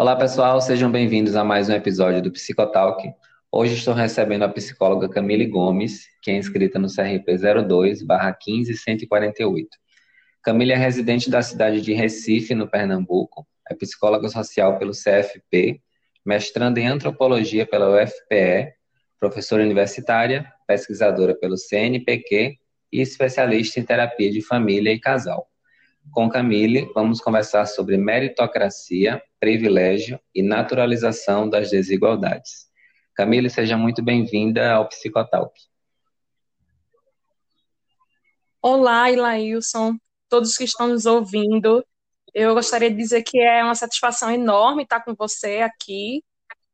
Olá, 0.00 0.14
pessoal, 0.14 0.60
sejam 0.60 0.92
bem-vindos 0.92 1.34
a 1.34 1.42
mais 1.42 1.68
um 1.68 1.72
episódio 1.72 2.22
do 2.22 2.30
Psicotalk. 2.30 3.12
Hoje 3.50 3.74
estou 3.74 3.92
recebendo 3.92 4.44
a 4.44 4.48
psicóloga 4.48 5.08
Camille 5.08 5.44
Gomes, 5.44 6.06
que 6.22 6.30
é 6.30 6.36
inscrita 6.36 6.78
no 6.78 6.86
CRP 6.86 7.36
02/15148. 7.36 9.66
Camille 10.40 10.70
é 10.70 10.76
residente 10.76 11.28
da 11.28 11.42
cidade 11.42 11.80
de 11.80 11.92
Recife, 11.94 12.54
no 12.54 12.70
Pernambuco, 12.70 13.44
é 13.68 13.74
psicóloga 13.74 14.28
social 14.28 14.78
pelo 14.78 14.92
CFP, 14.92 15.80
mestranda 16.24 16.78
em 16.78 16.86
antropologia 16.86 17.66
pela 17.66 18.00
UFPE, 18.00 18.72
professora 19.18 19.64
universitária, 19.64 20.48
pesquisadora 20.64 21.34
pelo 21.34 21.56
CNPq 21.56 22.56
e 22.92 23.00
especialista 23.00 23.80
em 23.80 23.82
terapia 23.82 24.30
de 24.30 24.42
família 24.42 24.92
e 24.92 25.00
casal. 25.00 25.47
Com 26.12 26.28
Camille, 26.28 26.90
vamos 26.94 27.20
conversar 27.20 27.66
sobre 27.66 27.96
meritocracia, 27.96 29.22
privilégio 29.38 30.18
e 30.34 30.42
naturalização 30.42 31.48
das 31.48 31.70
desigualdades. 31.70 32.68
Camille, 33.14 33.50
seja 33.50 33.76
muito 33.76 34.02
bem-vinda 34.02 34.72
ao 34.72 34.88
Psicotalk. 34.88 35.52
Olá, 38.60 39.10
Ilailson, 39.10 39.96
todos 40.28 40.56
que 40.56 40.64
estão 40.64 40.88
nos 40.88 41.06
ouvindo. 41.06 41.84
Eu 42.34 42.54
gostaria 42.54 42.90
de 42.90 42.96
dizer 42.96 43.22
que 43.22 43.38
é 43.40 43.62
uma 43.62 43.74
satisfação 43.74 44.30
enorme 44.30 44.82
estar 44.82 45.00
com 45.00 45.14
você 45.14 45.60
aqui 45.60 46.22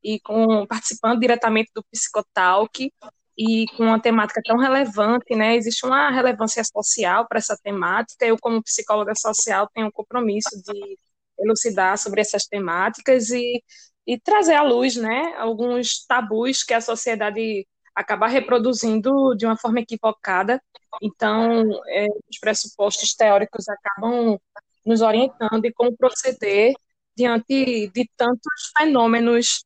e 0.03 0.21
com 0.21 0.67
participando 0.67 1.21
diretamente 1.21 1.71
do 1.75 1.85
Psicotalk 1.91 2.93
e 3.37 3.67
com 3.77 3.85
uma 3.85 4.01
temática 4.01 4.41
tão 4.45 4.59
relevante, 4.59 5.35
né? 5.35 5.57
Existe 5.57 5.85
uma 5.85 6.11
relevância 6.11 6.63
social 6.65 7.27
para 7.29 7.39
essa 7.39 7.57
temática. 7.63 8.25
Eu, 8.25 8.37
como 8.41 8.63
psicóloga 8.63 9.15
social, 9.15 9.69
tenho 9.75 9.89
um 9.89 9.91
compromisso 9.91 10.51
de 10.65 10.99
elucidar 11.39 11.99
sobre 11.99 12.21
essas 12.21 12.47
temáticas 12.47 13.31
e, 13.31 13.63
e 14.07 14.19
trazer 14.19 14.55
à 14.55 14.63
luz, 14.63 14.97
né, 14.97 15.35
alguns 15.37 16.05
tabus 16.07 16.63
que 16.63 16.75
a 16.75 16.81
sociedade 16.81 17.67
acaba 17.95 18.27
reproduzindo 18.27 19.35
de 19.37 19.47
uma 19.47 19.57
forma 19.57 19.81
equivocada. 19.81 20.61
Então, 21.03 21.63
é, 21.89 22.07
os 22.31 22.39
pressupostos 22.41 23.15
teóricos 23.15 23.69
acabam 23.69 24.39
nos 24.85 25.01
orientando 25.01 25.61
de 25.63 25.73
como 25.73 25.97
proceder 25.97 26.75
diante 27.17 27.89
de 27.91 28.11
tantos 28.17 28.73
fenômenos 28.77 29.65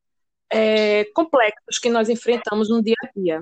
é, 0.51 1.05
complexos 1.13 1.79
que 1.79 1.89
nós 1.89 2.09
enfrentamos 2.09 2.69
no 2.69 2.81
dia 2.81 2.95
a 3.03 3.19
dia. 3.19 3.39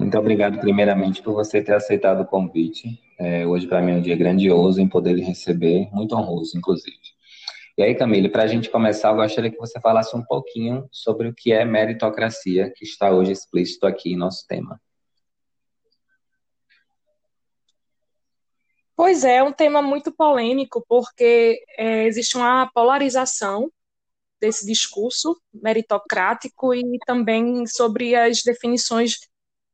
Muito 0.00 0.18
obrigado, 0.18 0.58
primeiramente, 0.58 1.22
por 1.22 1.34
você 1.34 1.62
ter 1.62 1.74
aceitado 1.74 2.22
o 2.22 2.26
convite. 2.26 2.98
É, 3.18 3.46
hoje, 3.46 3.66
para 3.66 3.82
mim, 3.82 3.92
é 3.92 3.94
um 3.96 4.00
dia 4.00 4.16
grandioso 4.16 4.80
em 4.80 4.88
poder 4.88 5.12
lhe 5.12 5.22
receber, 5.22 5.90
muito 5.92 6.16
honroso, 6.16 6.56
inclusive. 6.56 6.96
E 7.76 7.82
aí, 7.82 7.94
Camille, 7.94 8.30
para 8.30 8.44
a 8.44 8.46
gente 8.46 8.70
começar, 8.70 9.10
eu 9.10 9.16
gostaria 9.16 9.50
que 9.50 9.58
você 9.58 9.78
falasse 9.78 10.16
um 10.16 10.22
pouquinho 10.22 10.88
sobre 10.90 11.28
o 11.28 11.34
que 11.34 11.52
é 11.52 11.66
meritocracia, 11.66 12.72
que 12.74 12.82
está 12.82 13.10
hoje 13.10 13.32
explícito 13.32 13.86
aqui 13.86 14.14
em 14.14 14.16
nosso 14.16 14.46
tema. 14.48 14.80
Pois 18.96 19.22
é, 19.22 19.36
é 19.36 19.42
um 19.42 19.52
tema 19.52 19.82
muito 19.82 20.10
polêmico, 20.10 20.82
porque 20.88 21.62
é, 21.76 22.06
existe 22.06 22.38
uma 22.38 22.70
polarização 22.72 23.70
desse 24.40 24.64
discurso 24.66 25.38
meritocrático 25.52 26.74
e 26.74 26.98
também 27.06 27.66
sobre 27.66 28.16
as 28.16 28.42
definições 28.42 29.29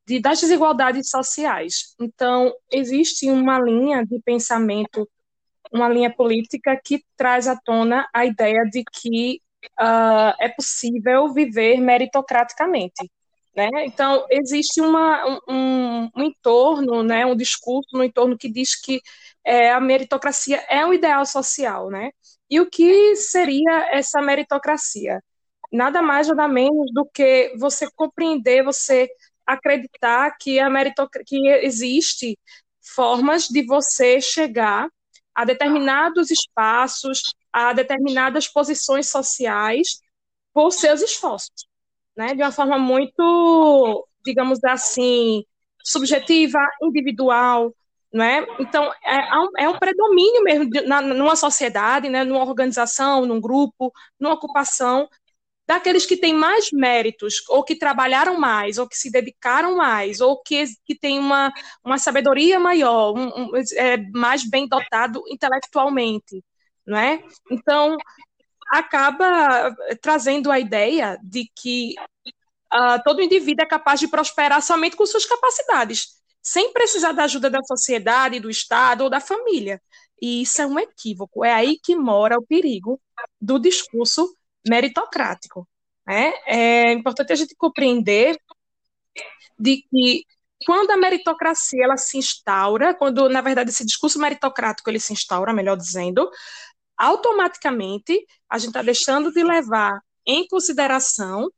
de, 0.07 0.19
das 0.21 0.39
desigualdades 0.39 1.09
sociais. 1.09 1.93
Então, 1.99 2.53
existe 2.71 3.29
uma 3.29 3.59
linha 3.59 4.05
de 4.05 4.19
pensamento, 4.21 5.07
uma 5.71 5.89
linha 5.89 6.09
política 6.09 6.79
que 6.81 7.03
traz 7.17 7.47
à 7.47 7.57
tona 7.57 8.07
a 8.13 8.25
ideia 8.25 8.63
de 8.71 8.83
que 8.85 9.41
uh, 9.79 10.33
é 10.39 10.47
possível 10.47 11.33
viver 11.33 11.81
meritocraticamente. 11.81 13.11
Né? 13.53 13.69
Então, 13.85 14.25
existe 14.29 14.79
uma, 14.79 15.41
um, 15.49 16.09
um, 16.15 16.23
entorno, 16.23 17.03
né, 17.03 17.25
um 17.25 17.35
discurso 17.35 17.89
no 17.97 18.03
entorno 18.03 18.37
que 18.37 18.49
diz 18.49 18.79
que 18.79 19.01
é, 19.43 19.71
a 19.71 19.81
meritocracia 19.81 20.63
é 20.69 20.85
um 20.85 20.93
ideal 20.93 21.25
social. 21.25 21.89
Né? 21.89 22.11
E 22.49 22.61
o 22.61 22.69
que 22.69 23.15
seria 23.17 23.89
essa 23.91 24.21
meritocracia? 24.21 25.21
Nada 25.71 26.01
mais, 26.01 26.29
nada 26.29 26.47
menos 26.47 26.93
do 26.93 27.05
que 27.13 27.53
você 27.57 27.89
compreender, 27.93 28.63
você 28.63 29.09
acreditar 29.47 30.35
que 30.37 30.59
a 30.59 30.69
que 31.25 31.47
existe 31.63 32.37
formas 32.81 33.47
de 33.47 33.65
você 33.65 34.19
chegar 34.19 34.89
a 35.33 35.45
determinados 35.45 36.29
espaços, 36.29 37.33
a 37.53 37.71
determinadas 37.71 38.47
posições 38.47 39.09
sociais 39.09 40.01
por 40.53 40.71
seus 40.71 41.01
esforços, 41.01 41.67
né? 42.15 42.33
De 42.33 42.41
uma 42.41 42.51
forma 42.51 42.77
muito, 42.77 44.07
digamos 44.25 44.59
assim, 44.63 45.43
subjetiva, 45.83 46.59
individual, 46.81 47.73
né? 48.11 48.45
Então 48.59 48.91
é, 49.05 49.63
é 49.63 49.69
um 49.69 49.77
predomínio 49.77 50.43
mesmo 50.43 50.69
de, 50.69 50.81
na, 50.81 51.01
numa 51.01 51.35
sociedade, 51.35 52.09
né? 52.09 52.23
Numa 52.23 52.43
organização, 52.43 53.25
num 53.25 53.39
grupo, 53.39 53.93
numa 54.19 54.33
ocupação 54.33 55.07
daqueles 55.67 56.05
que 56.05 56.15
têm 56.15 56.33
mais 56.33 56.71
méritos, 56.71 57.43
ou 57.49 57.61
que 57.63 57.75
trabalharam 57.75 58.39
mais, 58.39 58.77
ou 58.77 58.87
que 58.87 58.97
se 58.97 59.11
dedicaram 59.11 59.75
mais, 59.75 60.21
ou 60.21 60.41
que, 60.41 60.63
que 60.85 60.95
têm 60.95 61.19
uma, 61.19 61.51
uma 61.83 61.97
sabedoria 61.97 62.57
maior, 62.59 63.13
um, 63.13 63.27
um, 63.27 63.51
é, 63.75 63.97
mais 64.13 64.49
bem 64.49 64.65
dotado 64.67 65.21
intelectualmente, 65.27 66.41
não 66.85 66.97
é? 66.97 67.21
Então, 67.51 67.97
acaba 68.71 69.75
trazendo 70.01 70.49
a 70.49 70.59
ideia 70.59 71.19
de 71.21 71.51
que 71.53 71.95
uh, 72.73 73.03
todo 73.03 73.21
indivíduo 73.21 73.63
é 73.63 73.67
capaz 73.67 73.99
de 73.99 74.07
prosperar 74.07 74.61
somente 74.61 74.95
com 74.95 75.05
suas 75.05 75.25
capacidades, 75.25 76.17
sem 76.41 76.71
precisar 76.71 77.11
da 77.11 77.25
ajuda 77.25 77.49
da 77.49 77.61
sociedade, 77.63 78.39
do 78.39 78.49
Estado 78.49 79.03
ou 79.03 79.09
da 79.09 79.19
família. 79.19 79.81
E 80.21 80.41
isso 80.43 80.61
é 80.61 80.65
um 80.65 80.79
equívoco, 80.79 81.43
é 81.43 81.53
aí 81.53 81.77
que 81.77 81.95
mora 81.95 82.37
o 82.37 82.45
perigo 82.45 82.99
do 83.39 83.59
discurso 83.59 84.36
meritocrático. 84.67 85.67
Né? 86.05 86.31
É 86.45 86.91
importante 86.93 87.33
a 87.33 87.35
gente 87.35 87.55
compreender 87.55 88.39
de 89.59 89.83
que 89.89 90.23
quando 90.65 90.91
a 90.91 90.97
meritocracia 90.97 91.83
ela 91.83 91.97
se 91.97 92.17
instaura, 92.17 92.93
quando 92.93 93.29
na 93.29 93.41
verdade 93.41 93.69
esse 93.69 93.85
discurso 93.85 94.19
meritocrático 94.19 94.89
ele 94.89 94.99
se 94.99 95.13
instaura, 95.13 95.53
melhor 95.53 95.77
dizendo, 95.77 96.29
automaticamente 96.97 98.25
a 98.49 98.57
gente 98.57 98.69
está 98.69 98.81
deixando 98.81 99.31
de 99.31 99.43
levar 99.43 100.01
em 100.25 100.47
consideração 100.47 101.49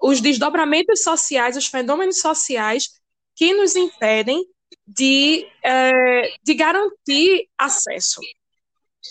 os 0.00 0.20
desdobramentos 0.20 1.02
sociais, 1.02 1.56
os 1.56 1.66
fenômenos 1.66 2.20
sociais 2.20 2.88
que 3.36 3.52
nos 3.52 3.76
impedem 3.76 4.44
de, 4.86 5.46
é, 5.62 6.34
de 6.42 6.54
garantir 6.54 7.48
acesso. 7.58 8.20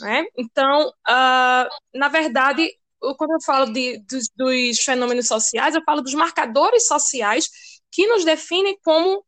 Né? 0.02 0.26
Então, 0.38 0.90
uh, 0.90 1.70
na 1.94 2.08
verdade, 2.08 2.72
quando 3.18 3.32
eu 3.32 3.42
falo 3.46 3.72
de, 3.72 4.00
dos, 4.00 4.30
dos 4.36 4.80
fenômenos 4.80 5.28
sociais, 5.28 5.76
eu 5.76 5.84
falo 5.84 6.02
dos 6.02 6.14
marcadores 6.14 6.88
sociais 6.88 7.48
que 7.92 8.08
nos 8.08 8.24
definem 8.24 8.78
como 8.84 9.24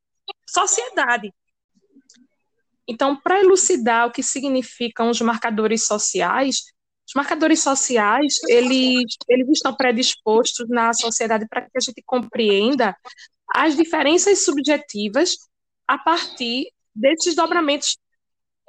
sociedade. 0.47 1.33
Então, 2.87 3.15
para 3.15 3.39
elucidar 3.39 4.07
o 4.07 4.11
que 4.11 4.21
significam 4.21 5.09
os 5.09 5.21
marcadores 5.21 5.85
sociais, 5.85 6.63
os 7.07 7.13
marcadores 7.15 7.61
sociais, 7.61 8.39
eles, 8.47 9.15
eles 9.27 9.49
estão 9.49 9.75
predispostos 9.75 10.67
na 10.69 10.93
sociedade 10.93 11.47
para 11.47 11.61
que 11.61 11.77
a 11.77 11.79
gente 11.79 12.01
compreenda 12.05 12.95
as 13.53 13.75
diferenças 13.75 14.43
subjetivas 14.43 15.35
a 15.87 15.97
partir 15.97 16.71
desses 16.95 17.35
dobramentos 17.35 17.97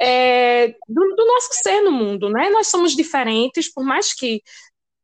é, 0.00 0.68
do, 0.88 1.14
do, 1.16 1.26
nosso 1.26 1.50
ser 1.62 1.80
no 1.82 1.92
mundo, 1.92 2.28
né? 2.28 2.50
Nós 2.50 2.68
somos 2.68 2.96
diferentes, 2.96 3.72
por 3.72 3.84
mais 3.84 4.12
que 4.12 4.42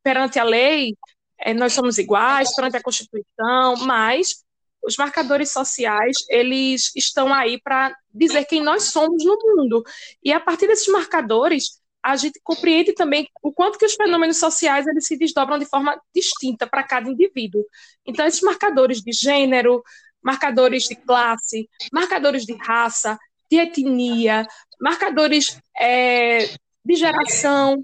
perante 0.03 0.39
a 0.39 0.43
lei, 0.43 0.95
é, 1.39 1.53
nós 1.53 1.73
somos 1.73 1.97
iguais, 1.97 2.53
perante 2.55 2.77
a 2.77 2.81
Constituição, 2.83 3.75
mas 3.85 4.43
os 4.83 4.95
marcadores 4.97 5.51
sociais, 5.51 6.17
eles 6.29 6.91
estão 6.95 7.33
aí 7.33 7.59
para 7.61 7.95
dizer 8.13 8.45
quem 8.45 8.61
nós 8.61 8.83
somos 8.83 9.23
no 9.23 9.37
mundo. 9.43 9.83
E 10.23 10.31
a 10.31 10.39
partir 10.39 10.67
desses 10.67 10.87
marcadores, 10.87 11.79
a 12.01 12.15
gente 12.15 12.39
compreende 12.43 12.93
também 12.93 13.27
o 13.43 13.51
quanto 13.51 13.77
que 13.77 13.85
os 13.85 13.93
fenômenos 13.93 14.39
sociais 14.39 14.87
eles 14.87 15.05
se 15.05 15.17
desdobram 15.17 15.59
de 15.59 15.65
forma 15.65 15.99
distinta 16.15 16.65
para 16.65 16.83
cada 16.83 17.09
indivíduo. 17.09 17.65
Então, 18.05 18.25
esses 18.25 18.41
marcadores 18.41 19.01
de 19.01 19.11
gênero, 19.11 19.83
marcadores 20.21 20.83
de 20.83 20.95
classe, 20.95 21.69
marcadores 21.91 22.45
de 22.45 22.53
raça, 22.53 23.17
de 23.51 23.57
etnia, 23.57 24.47
marcadores 24.79 25.59
é, 25.77 26.49
de 26.85 26.95
geração, 26.95 27.83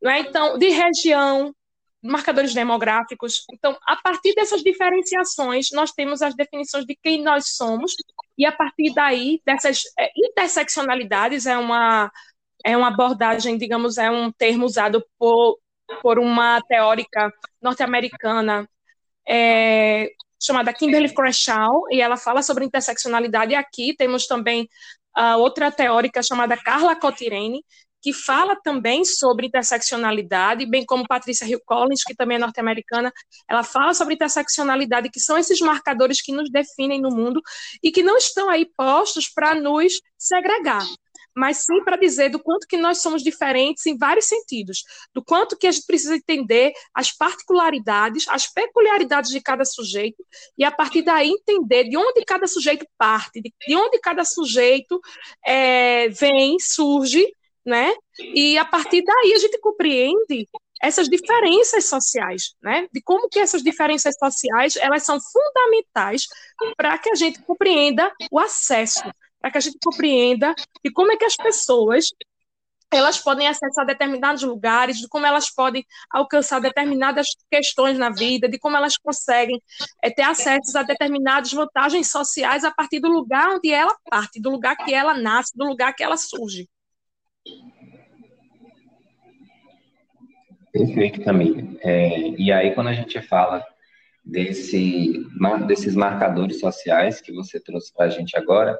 não 0.00 0.10
é? 0.10 0.20
Então, 0.20 0.58
de 0.58 0.68
região, 0.68 1.54
marcadores 2.02 2.54
demográficos. 2.54 3.44
Então, 3.52 3.76
a 3.86 3.96
partir 3.96 4.34
dessas 4.34 4.62
diferenciações, 4.62 5.68
nós 5.72 5.92
temos 5.92 6.22
as 6.22 6.34
definições 6.34 6.84
de 6.84 6.96
quem 7.02 7.22
nós 7.22 7.56
somos, 7.56 7.94
e 8.36 8.46
a 8.46 8.52
partir 8.52 8.92
daí, 8.94 9.40
dessas 9.44 9.82
é, 9.98 10.10
interseccionalidades, 10.16 11.46
é 11.46 11.58
uma, 11.58 12.10
é 12.64 12.76
uma 12.76 12.88
abordagem, 12.88 13.58
digamos, 13.58 13.98
é 13.98 14.10
um 14.10 14.30
termo 14.30 14.64
usado 14.64 15.04
por, 15.18 15.58
por 16.02 16.18
uma 16.18 16.60
teórica 16.62 17.32
norte-americana 17.60 18.68
é, 19.28 20.08
chamada 20.40 20.72
Kimberly 20.72 21.12
Crenshaw, 21.12 21.82
e 21.90 22.00
ela 22.00 22.16
fala 22.16 22.42
sobre 22.42 22.64
interseccionalidade. 22.64 23.52
E 23.52 23.56
aqui 23.56 23.94
temos 23.96 24.26
também 24.26 24.68
uh, 25.18 25.38
outra 25.38 25.70
teórica 25.70 26.22
chamada 26.22 26.56
Carla 26.56 26.94
Cotirene, 26.94 27.64
que 28.00 28.12
fala 28.12 28.56
também 28.56 29.04
sobre 29.04 29.46
interseccionalidade, 29.46 30.66
bem 30.66 30.84
como 30.84 31.06
Patrícia 31.06 31.46
Hill 31.46 31.60
Collins, 31.64 32.04
que 32.04 32.14
também 32.14 32.36
é 32.36 32.40
norte-americana, 32.40 33.12
ela 33.48 33.64
fala 33.64 33.94
sobre 33.94 34.14
interseccionalidade, 34.14 35.10
que 35.10 35.20
são 35.20 35.36
esses 35.36 35.60
marcadores 35.60 36.20
que 36.20 36.32
nos 36.32 36.50
definem 36.50 37.00
no 37.00 37.10
mundo 37.10 37.40
e 37.82 37.90
que 37.90 38.02
não 38.02 38.16
estão 38.16 38.48
aí 38.48 38.66
postos 38.76 39.28
para 39.28 39.54
nos 39.54 39.92
segregar, 40.16 40.84
mas 41.38 41.58
sim 41.58 41.84
para 41.84 41.96
dizer 41.96 42.30
do 42.30 42.40
quanto 42.40 42.66
que 42.66 42.76
nós 42.76 42.98
somos 42.98 43.22
diferentes 43.22 43.86
em 43.86 43.96
vários 43.96 44.26
sentidos, 44.26 44.82
do 45.14 45.22
quanto 45.24 45.56
que 45.56 45.66
a 45.66 45.72
gente 45.72 45.86
precisa 45.86 46.16
entender 46.16 46.72
as 46.92 47.12
particularidades, 47.12 48.26
as 48.28 48.52
peculiaridades 48.52 49.30
de 49.30 49.40
cada 49.40 49.64
sujeito, 49.64 50.24
e 50.56 50.64
a 50.64 50.70
partir 50.70 51.02
daí 51.02 51.30
entender 51.30 51.84
de 51.84 51.96
onde 51.96 52.24
cada 52.24 52.46
sujeito 52.48 52.84
parte, 52.98 53.40
de 53.40 53.76
onde 53.76 54.00
cada 54.00 54.24
sujeito 54.24 55.00
é, 55.46 56.08
vem, 56.08 56.58
surge, 56.58 57.26
né? 57.68 57.94
E 58.34 58.58
a 58.58 58.64
partir 58.64 59.02
daí 59.04 59.32
a 59.34 59.38
gente 59.38 59.58
compreende 59.60 60.48
essas 60.80 61.08
diferenças 61.08 61.86
sociais, 61.86 62.54
né? 62.62 62.88
De 62.92 63.02
como 63.02 63.28
que 63.28 63.38
essas 63.38 63.62
diferenças 63.62 64.14
sociais 64.18 64.76
elas 64.76 65.04
são 65.04 65.18
fundamentais 65.20 66.26
para 66.76 66.96
que 66.98 67.10
a 67.10 67.14
gente 67.14 67.42
compreenda 67.42 68.12
o 68.30 68.38
acesso, 68.38 69.02
para 69.40 69.50
que 69.50 69.58
a 69.58 69.60
gente 69.60 69.78
compreenda 69.84 70.54
de 70.84 70.90
como 70.92 71.12
é 71.12 71.16
que 71.16 71.24
as 71.24 71.36
pessoas 71.36 72.06
elas 72.90 73.18
podem 73.18 73.46
acessar 73.46 73.84
determinados 73.84 74.42
lugares, 74.42 74.96
de 74.96 75.08
como 75.08 75.26
elas 75.26 75.50
podem 75.50 75.84
alcançar 76.10 76.58
determinadas 76.58 77.26
questões 77.50 77.98
na 77.98 78.08
vida, 78.08 78.48
de 78.48 78.58
como 78.58 78.76
elas 78.76 78.96
conseguem 78.96 79.62
é, 80.02 80.10
ter 80.10 80.22
acesso 80.22 80.78
a 80.78 80.82
determinadas 80.82 81.52
vantagens 81.52 82.10
sociais 82.10 82.64
a 82.64 82.70
partir 82.70 83.00
do 83.00 83.08
lugar 83.08 83.50
onde 83.50 83.70
ela 83.70 83.94
parte, 84.10 84.40
do 84.40 84.50
lugar 84.50 84.74
que 84.76 84.94
ela 84.94 85.12
nasce, 85.12 85.52
do 85.54 85.66
lugar 85.66 85.92
que 85.94 86.02
ela 86.02 86.16
surge. 86.16 86.66
Perfeito, 90.72 91.22
Camila. 91.22 91.62
É, 91.82 92.30
e 92.30 92.52
aí, 92.52 92.74
quando 92.74 92.88
a 92.88 92.92
gente 92.92 93.20
fala 93.22 93.64
desse, 94.24 95.24
desses 95.66 95.94
marcadores 95.94 96.60
sociais 96.60 97.20
que 97.20 97.32
você 97.32 97.58
trouxe 97.58 97.92
para 97.94 98.06
a 98.06 98.10
gente 98.10 98.36
agora, 98.36 98.78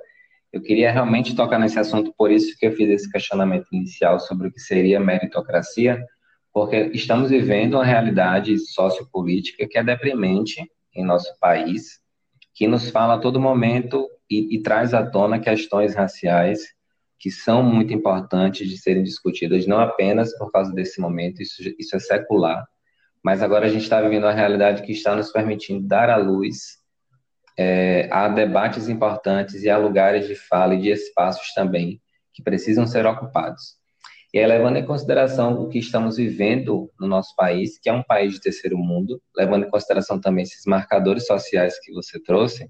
eu 0.52 0.62
queria 0.62 0.90
realmente 0.90 1.34
tocar 1.34 1.58
nesse 1.58 1.78
assunto, 1.78 2.14
por 2.16 2.30
isso 2.30 2.56
que 2.58 2.66
eu 2.66 2.72
fiz 2.72 2.88
esse 2.88 3.10
questionamento 3.10 3.66
inicial 3.72 4.20
sobre 4.20 4.48
o 4.48 4.52
que 4.52 4.60
seria 4.60 5.00
meritocracia, 5.00 6.02
porque 6.52 6.90
estamos 6.94 7.30
vivendo 7.30 7.74
uma 7.74 7.84
realidade 7.84 8.58
sociopolítica 8.58 9.66
que 9.68 9.78
é 9.78 9.82
deprimente 9.82 10.62
em 10.94 11.04
nosso 11.04 11.38
país, 11.38 12.00
que 12.54 12.66
nos 12.66 12.90
fala 12.90 13.14
a 13.14 13.18
todo 13.18 13.40
momento 13.40 14.08
e, 14.30 14.56
e 14.56 14.62
traz 14.62 14.94
à 14.94 15.04
tona 15.04 15.38
questões 15.38 15.94
raciais 15.94 16.77
que 17.18 17.30
são 17.30 17.62
muito 17.62 17.92
importantes 17.92 18.68
de 18.68 18.78
serem 18.78 19.02
discutidas, 19.02 19.66
não 19.66 19.80
apenas 19.80 20.36
por 20.38 20.52
causa 20.52 20.72
desse 20.72 21.00
momento, 21.00 21.42
isso, 21.42 21.62
isso 21.78 21.96
é 21.96 21.98
secular, 21.98 22.64
mas 23.22 23.42
agora 23.42 23.66
a 23.66 23.68
gente 23.68 23.82
está 23.82 24.00
vivendo 24.00 24.24
uma 24.24 24.32
realidade 24.32 24.82
que 24.82 24.92
está 24.92 25.16
nos 25.16 25.32
permitindo 25.32 25.86
dar 25.86 26.08
à 26.08 26.16
luz 26.16 26.78
é, 27.58 28.08
a 28.12 28.28
debates 28.28 28.88
importantes 28.88 29.64
e 29.64 29.68
a 29.68 29.76
lugares 29.76 30.28
de 30.28 30.36
fala 30.36 30.74
e 30.74 30.80
de 30.80 30.90
espaços 30.90 31.52
também 31.52 32.00
que 32.32 32.42
precisam 32.42 32.86
ser 32.86 33.04
ocupados. 33.04 33.76
E 34.32 34.38
aí, 34.38 34.46
levando 34.46 34.76
em 34.76 34.84
consideração 34.84 35.60
o 35.60 35.68
que 35.68 35.78
estamos 35.78 36.18
vivendo 36.18 36.90
no 37.00 37.08
nosso 37.08 37.34
país, 37.34 37.78
que 37.78 37.88
é 37.88 37.92
um 37.92 38.02
país 38.02 38.34
de 38.34 38.40
terceiro 38.40 38.76
mundo, 38.76 39.20
levando 39.34 39.64
em 39.64 39.70
consideração 39.70 40.20
também 40.20 40.44
esses 40.44 40.64
marcadores 40.66 41.26
sociais 41.26 41.80
que 41.80 41.92
você 41.92 42.20
trouxe, 42.22 42.68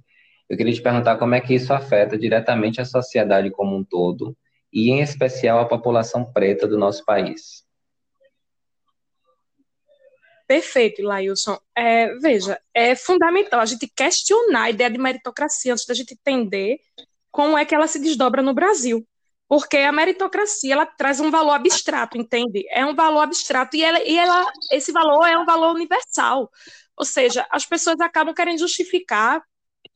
eu 0.48 0.56
queria 0.56 0.72
te 0.72 0.82
perguntar 0.82 1.16
como 1.16 1.34
é 1.34 1.40
que 1.40 1.54
isso 1.54 1.72
afeta 1.72 2.16
diretamente 2.16 2.80
a 2.80 2.84
sociedade 2.84 3.50
como 3.50 3.76
um 3.76 3.84
todo 3.84 4.36
e, 4.72 4.90
em 4.90 5.00
especial, 5.00 5.58
a 5.58 5.68
população 5.68 6.24
preta 6.32 6.66
do 6.66 6.78
nosso 6.78 7.04
país. 7.04 7.66
Perfeito, 10.46 11.02
Lailson. 11.02 11.58
É, 11.76 12.14
veja, 12.16 12.58
é 12.72 12.96
fundamental 12.96 13.60
a 13.60 13.66
gente 13.66 13.86
questionar 13.94 14.62
a 14.62 14.70
ideia 14.70 14.90
de 14.90 14.98
meritocracia 14.98 15.72
antes 15.72 15.84
da 15.84 15.92
gente 15.92 16.14
entender 16.14 16.78
como 17.30 17.58
é 17.58 17.66
que 17.66 17.74
ela 17.74 17.86
se 17.86 17.98
desdobra 17.98 18.40
no 18.40 18.54
Brasil. 18.54 19.06
Porque 19.46 19.76
a 19.76 19.92
meritocracia 19.92 20.72
ela 20.72 20.86
traz 20.86 21.20
um 21.20 21.30
valor 21.30 21.52
abstrato, 21.52 22.16
entende? 22.16 22.66
É 22.70 22.84
um 22.84 22.94
valor 22.94 23.20
abstrato 23.20 23.76
e, 23.76 23.84
ela, 23.84 24.02
e 24.02 24.16
ela, 24.16 24.50
esse 24.72 24.92
valor 24.92 25.26
é 25.26 25.38
um 25.38 25.44
valor 25.44 25.74
universal. 25.74 26.50
Ou 26.96 27.04
seja, 27.04 27.46
as 27.50 27.66
pessoas 27.66 28.00
acabam 28.00 28.34
querendo 28.34 28.58
justificar 28.58 29.42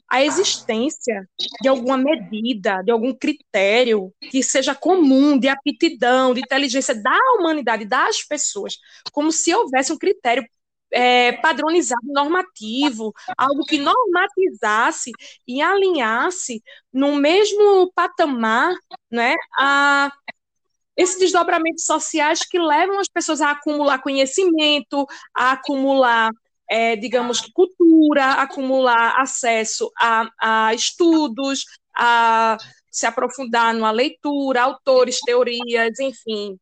a 0.09 0.23
existência 0.23 1.27
de 1.61 1.69
alguma 1.69 1.97
medida, 1.97 2.83
de 2.83 2.91
algum 2.91 3.15
critério 3.15 4.13
que 4.31 4.43
seja 4.43 4.75
comum 4.75 5.39
de 5.39 5.49
aptidão, 5.49 6.35
de 6.35 6.41
inteligência 6.41 6.95
da 6.95 7.19
humanidade, 7.39 7.85
das 7.87 8.23
pessoas, 8.23 8.77
como 9.13 9.33
se 9.33 9.55
houvesse 9.55 9.93
um 9.93 9.99
critério 9.99 10.47
é, 10.93 11.33
padronizado, 11.33 12.03
normativo, 12.07 13.13
algo 13.37 13.65
que 13.65 13.79
normatizasse 13.79 15.11
e 15.49 15.63
alinhasse 15.63 16.63
no 16.93 17.17
mesmo 17.17 17.91
patamar 17.95 18.75
né, 19.11 19.35
a 19.59 20.13
esses 20.95 21.19
desdobramentos 21.19 21.85
sociais 21.85 22.41
que 22.41 22.59
levam 22.59 22.99
as 23.01 23.09
pessoas 23.09 23.41
a 23.41 23.53
acumular 23.53 24.03
conhecimento, 24.03 25.07
a 25.35 25.53
acumular 25.53 26.31
é, 26.73 26.97
digamos 26.97 27.43
cultura, 27.53 28.31
acumular 28.41 29.21
acesso 29.21 29.93
a, 30.01 30.31
a 30.41 30.75
estudos, 30.75 31.67
a 31.95 32.57
se 32.91 33.05
aprofundar 33.07 33.75
numa 33.75 33.91
leitura, 33.91 34.63
autores, 34.63 35.19
teorias, 35.21 35.99
enfim. 36.01 36.59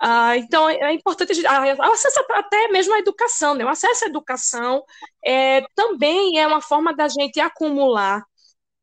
Ah, 0.00 0.36
então, 0.36 0.68
é 0.68 0.92
importante 0.92 1.32
o 1.40 1.82
acesso 1.92 2.20
até 2.30 2.68
mesmo 2.68 2.94
à 2.94 2.98
educação, 2.98 3.54
né? 3.54 3.64
o 3.64 3.68
acesso 3.68 4.04
à 4.04 4.08
educação 4.08 4.82
é, 5.24 5.62
também 5.76 6.38
é 6.40 6.46
uma 6.46 6.60
forma 6.60 6.92
da 6.94 7.06
gente 7.08 7.38
acumular 7.38 8.24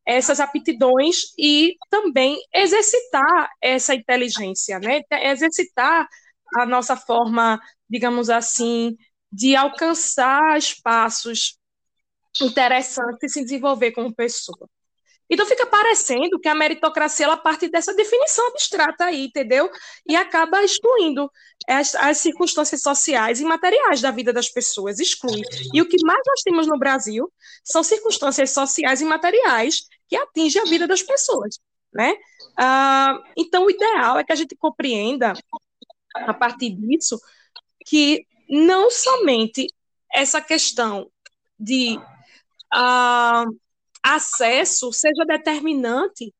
essas 0.05 0.39
aptidões 0.39 1.33
e 1.37 1.75
também 1.89 2.37
exercitar 2.53 3.49
essa 3.61 3.93
inteligência, 3.93 4.79
né? 4.79 5.01
exercitar 5.11 6.07
a 6.57 6.65
nossa 6.65 6.95
forma, 6.95 7.59
digamos 7.89 8.29
assim, 8.29 8.95
de 9.33 9.55
alcançar 9.55 10.57
espaços 10.59 11.57
interessantes 12.39 13.23
e 13.23 13.33
se 13.33 13.43
desenvolver 13.43 13.91
como 13.91 14.13
pessoa. 14.13 14.69
Então 15.27 15.47
fica 15.47 15.65
parecendo 15.65 16.39
que 16.39 16.47
a 16.47 16.53
meritocracia 16.53 17.25
ela 17.25 17.37
parte 17.37 17.67
dessa 17.67 17.95
definição 17.95 18.47
abstrata 18.49 19.05
aí, 19.05 19.25
entendeu? 19.25 19.67
E 20.07 20.15
acaba 20.15 20.63
excluindo 20.63 21.31
as, 21.67 21.95
as, 21.95 22.19
circunstâncias 22.19 22.81
sociais 22.81 23.41
e 23.41 23.45
materiais 23.45 24.01
da 24.01 24.11
vida 24.11 24.31
das 24.31 24.49
pessoas, 24.49 24.99
exclui. 24.99 25.41
E 25.73 25.81
o 25.81 25.87
que 25.87 25.97
mais 26.05 26.21
nós 26.27 26.41
temos 26.43 26.67
no 26.67 26.77
Brasil 26.77 27.31
são 27.63 27.81
circunstâncias 27.81 28.51
sociais 28.51 29.01
e 29.01 29.05
materiais 29.05 29.87
que 30.07 30.15
atingem 30.15 30.61
a 30.61 30.65
vida 30.65 30.85
das 30.85 31.01
pessoas, 31.01 31.57
né? 31.91 32.13
Ah, 32.55 33.17
então 33.35 33.65
o 33.65 33.71
ideal 33.71 34.19
é 34.19 34.23
que 34.23 34.33
a 34.33 34.35
gente 34.35 34.55
compreenda 34.55 35.33
a 36.13 36.33
partir 36.33 36.69
disso 36.69 37.19
que 37.87 38.27
não 38.53 38.91
somente 38.91 39.65
essa 40.13 40.39
questão 40.39 41.09
de 41.59 41.97
uh, 41.97 43.59
acesso 44.03 44.93
seja 44.93 45.25
determinante 45.25 46.31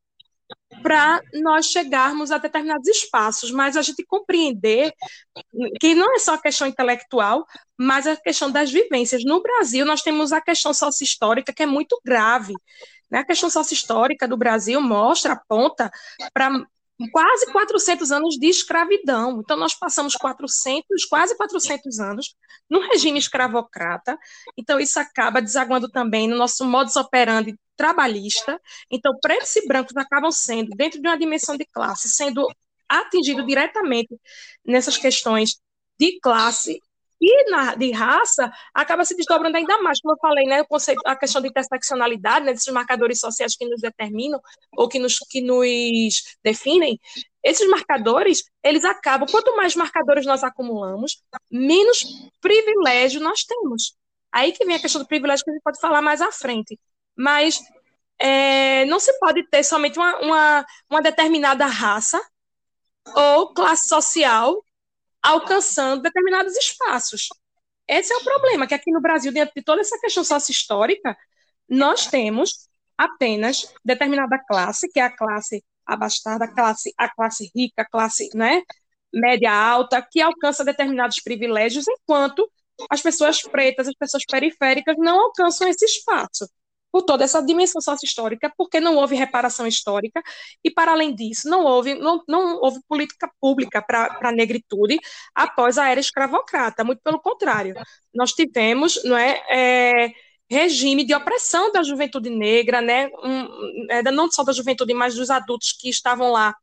para 0.83 1.21
nós 1.41 1.67
chegarmos 1.67 2.31
a 2.31 2.37
determinados 2.37 2.87
espaços, 2.87 3.49
mas 3.49 3.75
a 3.75 3.81
gente 3.81 4.05
compreender 4.05 4.93
que 5.79 5.95
não 5.95 6.15
é 6.15 6.19
só 6.19 6.35
a 6.35 6.41
questão 6.41 6.67
intelectual, 6.67 7.45
mas 7.77 8.05
a 8.05 8.15
questão 8.15 8.51
das 8.51 8.71
vivências. 8.71 9.23
No 9.23 9.41
Brasil, 9.41 9.83
nós 9.83 10.03
temos 10.03 10.31
a 10.31 10.41
questão 10.41 10.73
sócio-histórica, 10.73 11.53
que 11.53 11.63
é 11.63 11.65
muito 11.67 11.99
grave. 12.05 12.53
Né? 13.09 13.19
A 13.19 13.25
questão 13.25 13.49
sócio-histórica 13.49 14.27
do 14.27 14.37
Brasil 14.37 14.79
mostra, 14.81 15.33
aponta 15.33 15.91
para 16.33 16.63
quase 17.11 17.51
400 17.51 18.11
anos 18.11 18.35
de 18.35 18.47
escravidão. 18.47 19.39
Então, 19.41 19.57
nós 19.57 19.73
passamos 19.73 20.15
400, 20.15 21.05
quase 21.05 21.35
400 21.35 21.99
anos 21.99 22.35
num 22.69 22.87
regime 22.89 23.19
escravocrata. 23.19 24.17
Então, 24.57 24.79
isso 24.79 24.99
acaba 24.99 25.41
desaguando 25.41 25.89
também 25.89 26.27
no 26.27 26.37
nosso 26.37 26.65
modus 26.65 26.95
operandi 26.95 27.55
trabalhista. 27.75 28.59
Então, 28.91 29.17
pretos 29.21 29.55
e 29.55 29.67
brancos 29.67 29.95
acabam 29.97 30.31
sendo, 30.31 30.69
dentro 30.75 31.01
de 31.01 31.07
uma 31.07 31.17
dimensão 31.17 31.57
de 31.57 31.65
classe, 31.65 32.09
sendo 32.09 32.47
atingidos 32.87 33.45
diretamente 33.45 34.15
nessas 34.65 34.97
questões 34.97 35.55
de 35.99 36.19
classe 36.19 36.79
E 37.21 37.49
na, 37.49 37.75
de 37.75 37.91
raça, 37.91 38.51
acaba 38.73 39.05
se 39.05 39.15
desdobrando 39.15 39.55
ainda 39.55 39.81
mais, 39.81 39.99
como 40.01 40.13
eu 40.13 40.19
falei, 40.19 40.45
né, 40.45 40.61
o 40.61 40.67
conceito, 40.67 41.01
a 41.05 41.15
questão 41.15 41.41
de 41.41 41.47
interseccionalidade, 41.47 42.45
né, 42.45 42.53
desses 42.53 42.73
marcadores 42.73 43.19
sociais 43.19 43.55
que 43.55 43.65
nos 43.65 43.81
determinam 43.81 44.39
ou 44.75 44.87
que 44.87 44.99
nos, 44.99 45.17
que 45.29 45.41
nos 45.41 46.37
definem, 46.43 46.99
esses 47.43 47.67
marcadores, 47.69 48.43
eles 48.63 48.85
acabam, 48.85 49.27
quanto 49.29 49.55
mais 49.55 49.75
marcadores 49.75 50.25
nós 50.25 50.43
acumulamos, 50.43 51.21
menos 51.51 51.99
privilégio 52.41 53.21
nós 53.21 53.43
temos. 53.43 53.95
Aí 54.31 54.51
que 54.51 54.65
vem 54.65 54.75
a 54.75 54.79
questão 54.79 55.01
do 55.01 55.07
privilégio 55.07 55.43
que 55.43 55.51
a 55.51 55.53
gente 55.53 55.63
pode 55.63 55.79
falar 55.79 56.01
mais 56.01 56.21
à 56.21 56.31
frente. 56.31 56.79
Mas 57.15 57.59
é, 58.17 58.85
não 58.85 58.99
se 58.99 59.11
pode 59.19 59.47
ter 59.49 59.63
somente 59.63 59.99
uma, 59.99 60.17
uma, 60.19 60.65
uma 60.89 61.01
determinada 61.01 61.65
raça 61.65 62.19
ou 63.15 63.53
classe 63.53 63.87
social 63.87 64.63
alcançando 65.23 66.01
determinados 66.01 66.55
espaços. 66.55 67.29
Esse 67.87 68.13
é 68.13 68.17
o 68.17 68.23
problema, 68.23 68.67
que 68.67 68.73
aqui 68.73 68.91
no 68.91 69.01
Brasil, 69.01 69.31
dentro 69.31 69.53
de 69.55 69.63
toda 69.63 69.81
essa 69.81 69.99
questão 69.99 70.23
sócio-histórica, 70.23 71.17
nós 71.69 72.07
temos 72.07 72.67
apenas 72.97 73.73
determinada 73.83 74.37
classe, 74.47 74.89
que 74.89 74.99
é 74.99 75.03
a 75.03 75.15
classe 75.15 75.63
abastada, 75.85 76.45
a 76.45 76.47
classe, 76.47 76.93
a 76.97 77.09
classe 77.09 77.51
rica, 77.55 77.81
a 77.81 77.89
classe 77.89 78.29
né, 78.35 78.61
média 79.13 79.51
alta, 79.51 80.01
que 80.01 80.21
alcança 80.21 80.63
determinados 80.63 81.19
privilégios, 81.21 81.85
enquanto 81.87 82.49
as 82.89 83.01
pessoas 83.01 83.41
pretas, 83.41 83.87
as 83.87 83.95
pessoas 83.95 84.23
periféricas 84.25 84.95
não 84.97 85.19
alcançam 85.19 85.67
esse 85.67 85.85
espaço 85.85 86.47
por 86.93 87.01
toda 87.01 87.23
essa 87.23 87.41
dimensão 87.41 87.81
sócio-histórica, 87.81 88.53
porque 88.55 88.79
não 88.79 88.97
houve 88.97 89.15
reparação 89.15 89.65
histórica, 89.65 90.21
e, 90.63 90.69
para 90.69 90.91
além 90.91 91.15
disso, 91.15 91.49
não 91.49 91.65
houve, 91.65 91.95
não, 91.95 92.23
não 92.27 92.59
houve 92.61 92.79
política 92.87 93.27
pública 93.41 93.81
para 93.81 94.15
a 94.21 94.31
negritude 94.31 94.99
após 95.33 95.79
a 95.79 95.89
era 95.89 95.99
escravocrata, 95.99 96.83
muito 96.83 97.01
pelo 97.01 97.19
contrário. 97.19 97.73
Nós 98.13 98.33
tivemos 98.33 99.03
não 99.03 99.17
é, 99.17 99.41
é 99.49 100.11
regime 100.47 101.03
de 101.03 101.15
opressão 101.15 101.71
da 101.71 101.81
juventude 101.81 102.29
negra, 102.29 102.79
né, 102.79 103.07
um, 103.23 103.87
é, 103.89 104.03
não 104.11 104.31
só 104.31 104.43
da 104.43 104.53
juventude, 104.53 104.93
mas 104.93 105.15
dos 105.15 105.31
adultos 105.31 105.71
que 105.71 105.89
estavam 105.89 106.31
lá 106.31 106.53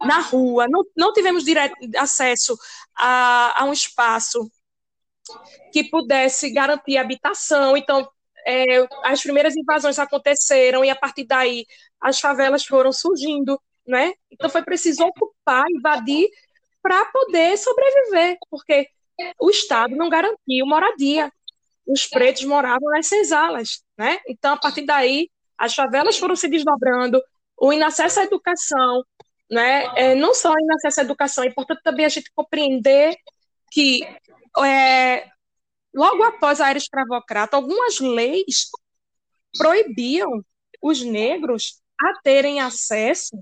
na 0.00 0.20
rua, 0.20 0.68
não, 0.68 0.84
não 0.96 1.12
tivemos 1.12 1.44
direto, 1.44 1.74
acesso 1.96 2.56
a, 2.96 3.62
a 3.62 3.64
um 3.64 3.72
espaço 3.72 4.48
que 5.72 5.82
pudesse 5.90 6.48
garantir 6.52 6.96
habitação, 6.96 7.76
então 7.76 8.08
é, 8.48 8.88
as 9.04 9.20
primeiras 9.22 9.54
invasões 9.54 9.98
aconteceram 9.98 10.82
e 10.82 10.88
a 10.88 10.96
partir 10.96 11.24
daí 11.24 11.66
as 12.00 12.18
favelas 12.18 12.64
foram 12.64 12.90
surgindo, 12.90 13.60
né? 13.86 14.14
Então 14.30 14.48
foi 14.48 14.62
preciso 14.62 15.04
ocupar, 15.04 15.66
invadir 15.70 16.28
para 16.82 17.04
poder 17.06 17.58
sobreviver, 17.58 18.38
porque 18.50 18.88
o 19.38 19.50
Estado 19.50 19.94
não 19.94 20.08
garantiu 20.08 20.66
moradia. 20.66 21.30
Os 21.86 22.06
pretos 22.06 22.44
moravam 22.44 22.90
nas 22.90 23.06
senzalas, 23.06 23.82
né? 23.98 24.18
Então 24.26 24.54
a 24.54 24.56
partir 24.56 24.86
daí 24.86 25.28
as 25.58 25.74
favelas 25.74 26.16
foram 26.16 26.34
se 26.34 26.48
desdobrando, 26.48 27.20
o 27.60 27.70
inacesso 27.70 28.20
à 28.20 28.24
educação, 28.24 29.04
né? 29.50 29.84
É, 29.94 30.14
não 30.14 30.32
só 30.32 30.52
o 30.52 30.60
inacesso 30.60 31.00
à 31.00 31.02
educação, 31.02 31.44
é 31.44 31.48
importante 31.48 31.82
também 31.82 32.06
a 32.06 32.08
gente 32.08 32.32
compreender 32.34 33.14
que 33.70 34.00
é, 34.64 35.28
logo 35.98 36.22
após 36.22 36.60
a 36.60 36.70
era 36.70 36.78
escravocrata, 36.78 37.56
algumas 37.56 37.98
leis 37.98 38.68
proibiam 39.58 40.44
os 40.80 41.02
negros 41.02 41.82
a 42.00 42.20
terem 42.22 42.60
acesso 42.60 43.36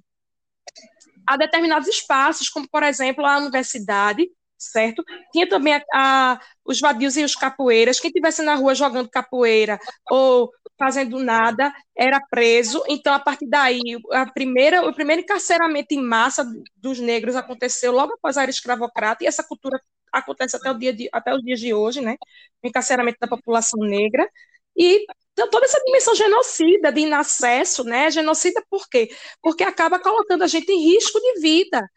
a 1.26 1.36
determinados 1.36 1.88
espaços, 1.88 2.48
como, 2.48 2.66
por 2.68 2.82
exemplo, 2.82 3.26
a 3.26 3.38
universidade, 3.38 4.30
certo? 4.56 5.04
Tinha 5.32 5.46
também 5.48 5.74
a, 5.74 5.82
a, 5.92 6.40
os 6.64 6.80
vadios 6.80 7.16
e 7.16 7.24
os 7.24 7.34
capoeiras. 7.34 8.00
Quem 8.00 8.08
estivesse 8.08 8.42
na 8.42 8.54
rua 8.54 8.74
jogando 8.74 9.10
capoeira 9.10 9.78
ou 10.08 10.50
fazendo 10.78 11.18
nada 11.18 11.74
era 11.96 12.20
preso. 12.30 12.82
Então, 12.88 13.12
a 13.12 13.18
partir 13.18 13.48
daí, 13.48 13.80
a 14.12 14.26
primeira, 14.32 14.88
o 14.88 14.94
primeiro 14.94 15.22
encarceramento 15.22 15.94
em 15.94 16.02
massa 16.02 16.46
dos 16.76 17.00
negros 17.00 17.34
aconteceu 17.34 17.92
logo 17.92 18.14
após 18.14 18.36
a 18.38 18.42
era 18.42 18.50
escravocrata, 18.50 19.24
e 19.24 19.26
essa 19.26 19.42
cultura 19.42 19.80
acontece 20.12 20.56
até, 20.56 20.70
o 20.70 20.78
dia 20.78 20.92
de, 20.92 21.08
até 21.12 21.34
os 21.34 21.42
dias 21.42 21.60
de 21.60 21.74
hoje, 21.74 22.00
né? 22.00 22.16
O 22.62 22.68
encarceramento 22.68 23.18
da 23.20 23.28
população 23.28 23.80
negra. 23.80 24.28
E 24.76 25.06
toda 25.34 25.64
essa 25.64 25.80
dimensão 25.84 26.14
genocida, 26.14 26.92
de 26.92 27.00
inacesso, 27.00 27.84
né? 27.84 28.10
Genocida 28.10 28.62
por 28.70 28.88
quê? 28.88 29.10
Porque 29.42 29.64
acaba 29.64 29.98
colocando 29.98 30.42
a 30.42 30.46
gente 30.46 30.70
em 30.70 30.92
risco 30.92 31.20
de 31.20 31.40
vida, 31.40 31.88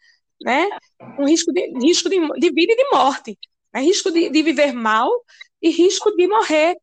né? 0.42 0.68
Um 1.18 1.26
risco 1.26 1.52
de, 1.52 1.72
risco 1.78 2.08
de, 2.08 2.18
de 2.18 2.50
vida 2.52 2.72
e 2.72 2.76
de 2.76 2.90
morte. 2.90 3.38
Né? 3.72 3.80
Risco 3.80 4.10
de, 4.10 4.28
de 4.30 4.42
viver 4.42 4.72
mal 4.72 5.10
e 5.62 5.70
risco 5.70 6.14
de 6.16 6.26
morrer. 6.26 6.76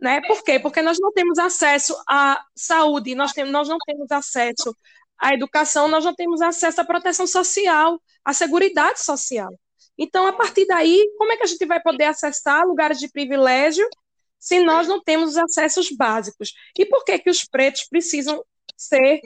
Né? 0.00 0.20
Por 0.22 0.42
quê? 0.42 0.58
Porque 0.58 0.82
nós 0.82 0.98
não 0.98 1.12
temos 1.12 1.38
acesso 1.38 1.94
à 2.08 2.42
saúde, 2.54 3.14
nós, 3.14 3.32
temos, 3.32 3.52
nós 3.52 3.68
não 3.68 3.78
temos 3.86 4.10
acesso 4.10 4.74
à 5.18 5.34
educação, 5.34 5.88
nós 5.88 6.04
não 6.04 6.14
temos 6.14 6.40
acesso 6.40 6.80
à 6.80 6.84
proteção 6.84 7.26
social, 7.26 8.00
à 8.24 8.32
segurança 8.32 9.04
social. 9.04 9.50
Então, 10.02 10.26
a 10.26 10.32
partir 10.32 10.66
daí, 10.66 11.12
como 11.18 11.30
é 11.30 11.36
que 11.36 11.42
a 11.42 11.46
gente 11.46 11.66
vai 11.66 11.78
poder 11.82 12.04
acessar 12.04 12.66
lugares 12.66 12.98
de 12.98 13.10
privilégio 13.10 13.86
se 14.38 14.58
nós 14.64 14.88
não 14.88 15.02
temos 15.02 15.32
os 15.32 15.36
acessos 15.36 15.90
básicos? 15.90 16.54
E 16.78 16.86
por 16.86 17.04
que, 17.04 17.18
que 17.18 17.28
os 17.28 17.44
pretos 17.44 17.86
precisam 17.86 18.42
ser 18.74 19.20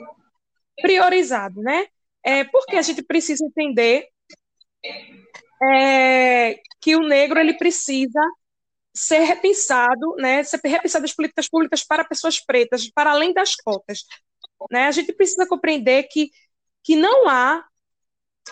priorizados, 0.81 1.63
né? 1.63 1.87
É, 2.21 2.43
porque 2.43 2.75
a 2.75 2.81
gente 2.81 3.01
precisa 3.01 3.45
entender 3.45 4.09
é, 5.63 6.59
que 6.81 6.93
o 6.97 7.07
negro 7.07 7.39
ele 7.39 7.53
precisa 7.53 8.19
ser 8.93 9.19
repensado, 9.19 10.15
né, 10.17 10.43
ser 10.43 10.59
repensado 10.63 11.05
as 11.05 11.13
políticas 11.13 11.47
públicas 11.47 11.83
para 11.83 12.03
pessoas 12.03 12.39
pretas, 12.39 12.89
para 12.89 13.11
além 13.11 13.33
das 13.33 13.55
cotas. 13.55 14.03
Né? 14.71 14.87
A 14.87 14.91
gente 14.91 15.13
precisa 15.13 15.47
compreender 15.47 16.03
que, 16.03 16.31
que 16.83 16.95
não 16.95 17.29
há 17.29 17.63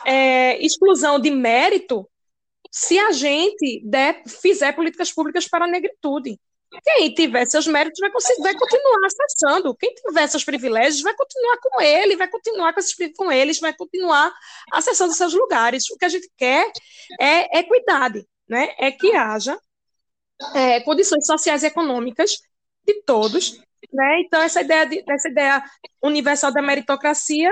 é, 0.06 0.64
exclusão 0.64 1.20
de 1.20 1.32
mérito 1.32 2.10
se 2.74 2.98
a 2.98 3.12
gente 3.12 3.84
der, 3.86 4.24
fizer 4.28 4.72
políticas 4.72 5.12
públicas 5.12 5.48
para 5.48 5.66
a 5.66 5.68
negritude. 5.68 6.40
Quem 6.84 7.14
tiver 7.14 7.46
seus 7.46 7.68
méritos 7.68 8.00
vai, 8.00 8.10
vai 8.10 8.56
continuar 8.58 9.06
acessando. 9.06 9.76
Quem 9.76 9.94
tiver 9.94 10.26
seus 10.26 10.44
privilégios 10.44 11.04
vai 11.04 11.14
continuar 11.16 11.60
com 11.62 11.80
ele, 11.80 12.16
vai 12.16 12.28
continuar 12.28 12.74
com, 12.74 12.80
esses, 12.80 12.96
com 13.16 13.32
eles, 13.32 13.60
vai 13.60 13.74
continuar 13.74 14.34
acessando 14.72 15.14
seus 15.14 15.36
lugares. 15.36 15.88
O 15.92 15.98
que 16.00 16.06
a 16.06 16.10
gente 16.10 16.28
quer 16.36 16.72
é 17.22 17.60
equidade, 17.60 18.26
né? 18.50 18.74
é 18.80 18.92
que 18.92 19.16
haja 19.16 19.56
é, 20.56 20.80
condições 20.80 21.28
sociais 21.28 21.62
e 21.62 21.68
econômicas 21.68 22.32
de 22.84 23.04
todos. 23.04 23.62
Né? 23.94 24.22
Então, 24.22 24.42
essa 24.42 24.62
ideia, 24.62 24.86
de, 24.88 25.04
essa 25.08 25.30
ideia 25.30 25.64
universal 26.02 26.52
da 26.52 26.64
meritocracia 26.64 27.52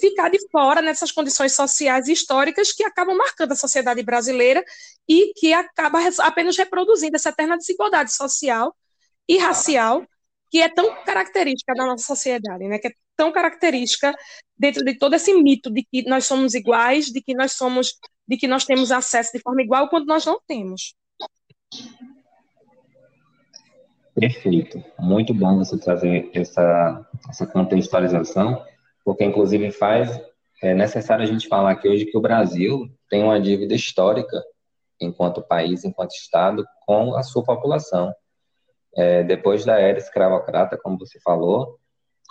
ficar 0.00 0.28
de 0.28 0.38
fora 0.50 0.80
nessas 0.82 1.12
condições 1.12 1.54
sociais 1.54 2.08
e 2.08 2.12
históricas 2.12 2.72
que 2.72 2.84
acabam 2.84 3.16
marcando 3.16 3.52
a 3.52 3.56
sociedade 3.56 4.02
brasileira 4.02 4.64
e 5.08 5.32
que 5.34 5.52
acaba 5.52 5.98
apenas 6.20 6.56
reproduzindo 6.56 7.16
essa 7.16 7.30
eterna 7.30 7.56
desigualdade 7.56 8.12
social 8.12 8.74
e 9.28 9.38
racial 9.38 10.06
que 10.50 10.60
é 10.60 10.68
tão 10.68 11.04
característica 11.04 11.74
da 11.74 11.86
nossa 11.86 12.04
sociedade, 12.04 12.66
né? 12.66 12.78
Que 12.78 12.88
é 12.88 12.92
tão 13.16 13.30
característica 13.30 14.14
dentro 14.56 14.84
de 14.84 14.94
todo 14.96 15.14
esse 15.14 15.34
mito 15.34 15.70
de 15.70 15.84
que 15.84 16.08
nós 16.08 16.26
somos 16.26 16.54
iguais, 16.54 17.06
de 17.06 17.20
que 17.20 17.34
nós 17.34 17.52
somos, 17.52 17.94
de 18.26 18.36
que 18.36 18.48
nós 18.48 18.64
temos 18.64 18.90
acesso 18.90 19.32
de 19.32 19.40
forma 19.40 19.62
igual 19.62 19.88
quando 19.88 20.06
nós 20.06 20.24
não 20.24 20.40
temos. 20.46 20.94
Perfeito, 24.14 24.82
muito 24.98 25.32
bom 25.32 25.58
você 25.58 25.78
trazer 25.78 26.30
essa 26.34 27.06
essa 27.28 27.46
contextualização 27.46 28.64
porque 29.08 29.24
inclusive 29.24 29.72
faz 29.72 30.20
é 30.62 30.74
necessário 30.74 31.24
a 31.24 31.26
gente 31.26 31.48
falar 31.48 31.70
aqui 31.70 31.88
hoje 31.88 32.04
que 32.04 32.18
o 32.18 32.20
Brasil 32.20 32.90
tem 33.08 33.24
uma 33.24 33.40
dívida 33.40 33.74
histórica 33.74 34.44
enquanto 35.00 35.40
país, 35.40 35.82
enquanto 35.82 36.10
Estado, 36.10 36.62
com 36.84 37.14
a 37.14 37.22
sua 37.22 37.42
população. 37.42 38.12
É, 38.94 39.22
depois 39.22 39.64
da 39.64 39.80
era 39.80 39.96
escravocrata, 39.96 40.76
como 40.76 40.98
você 40.98 41.18
falou, 41.20 41.78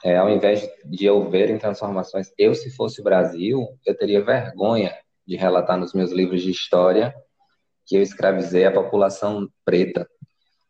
é, 0.06 0.18
ao 0.18 0.30
invés 0.30 0.70
de 0.86 1.04
eu 1.04 1.28
ver 1.28 1.50
em 1.50 1.58
transformações, 1.58 2.32
eu, 2.38 2.54
se 2.54 2.70
fosse 2.70 3.02
o 3.02 3.04
Brasil, 3.04 3.68
eu 3.84 3.98
teria 3.98 4.24
vergonha 4.24 4.96
de 5.26 5.36
relatar 5.36 5.80
nos 5.80 5.96
meus 5.96 6.12
livros 6.12 6.44
de 6.44 6.52
história 6.52 7.12
que 7.88 7.96
eu 7.96 8.04
escravizei 8.04 8.66
a 8.66 8.72
população 8.72 9.50
preta. 9.66 10.08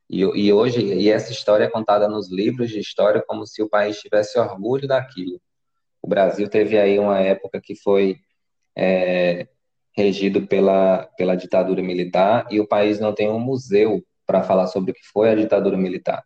E, 0.10 0.22
e 0.22 0.54
hoje, 0.54 0.80
e 0.86 1.10
essa 1.10 1.34
história 1.34 1.66
é 1.66 1.70
contada 1.70 2.08
nos 2.08 2.32
livros 2.32 2.70
de 2.70 2.80
história 2.80 3.22
como 3.28 3.46
se 3.46 3.62
o 3.62 3.68
país 3.68 4.00
tivesse 4.00 4.40
orgulho 4.40 4.88
daquilo. 4.88 5.42
O 6.08 6.10
Brasil 6.10 6.48
teve 6.48 6.80
aí 6.80 6.98
uma 6.98 7.20
época 7.20 7.60
que 7.62 7.76
foi 7.76 8.16
é, 8.74 9.46
regido 9.92 10.48
pela, 10.48 11.04
pela 11.18 11.36
ditadura 11.36 11.84
militar 11.84 12.48
e 12.50 12.62
o 12.62 12.66
país 12.66 12.98
não 12.98 13.14
tem 13.14 13.30
um 13.30 13.42
museu 13.42 14.02
para 14.26 14.42
falar 14.42 14.68
sobre 14.68 14.92
o 14.92 14.94
que 14.94 15.06
foi 15.12 15.30
a 15.30 15.36
ditadura 15.36 15.76
militar. 15.76 16.24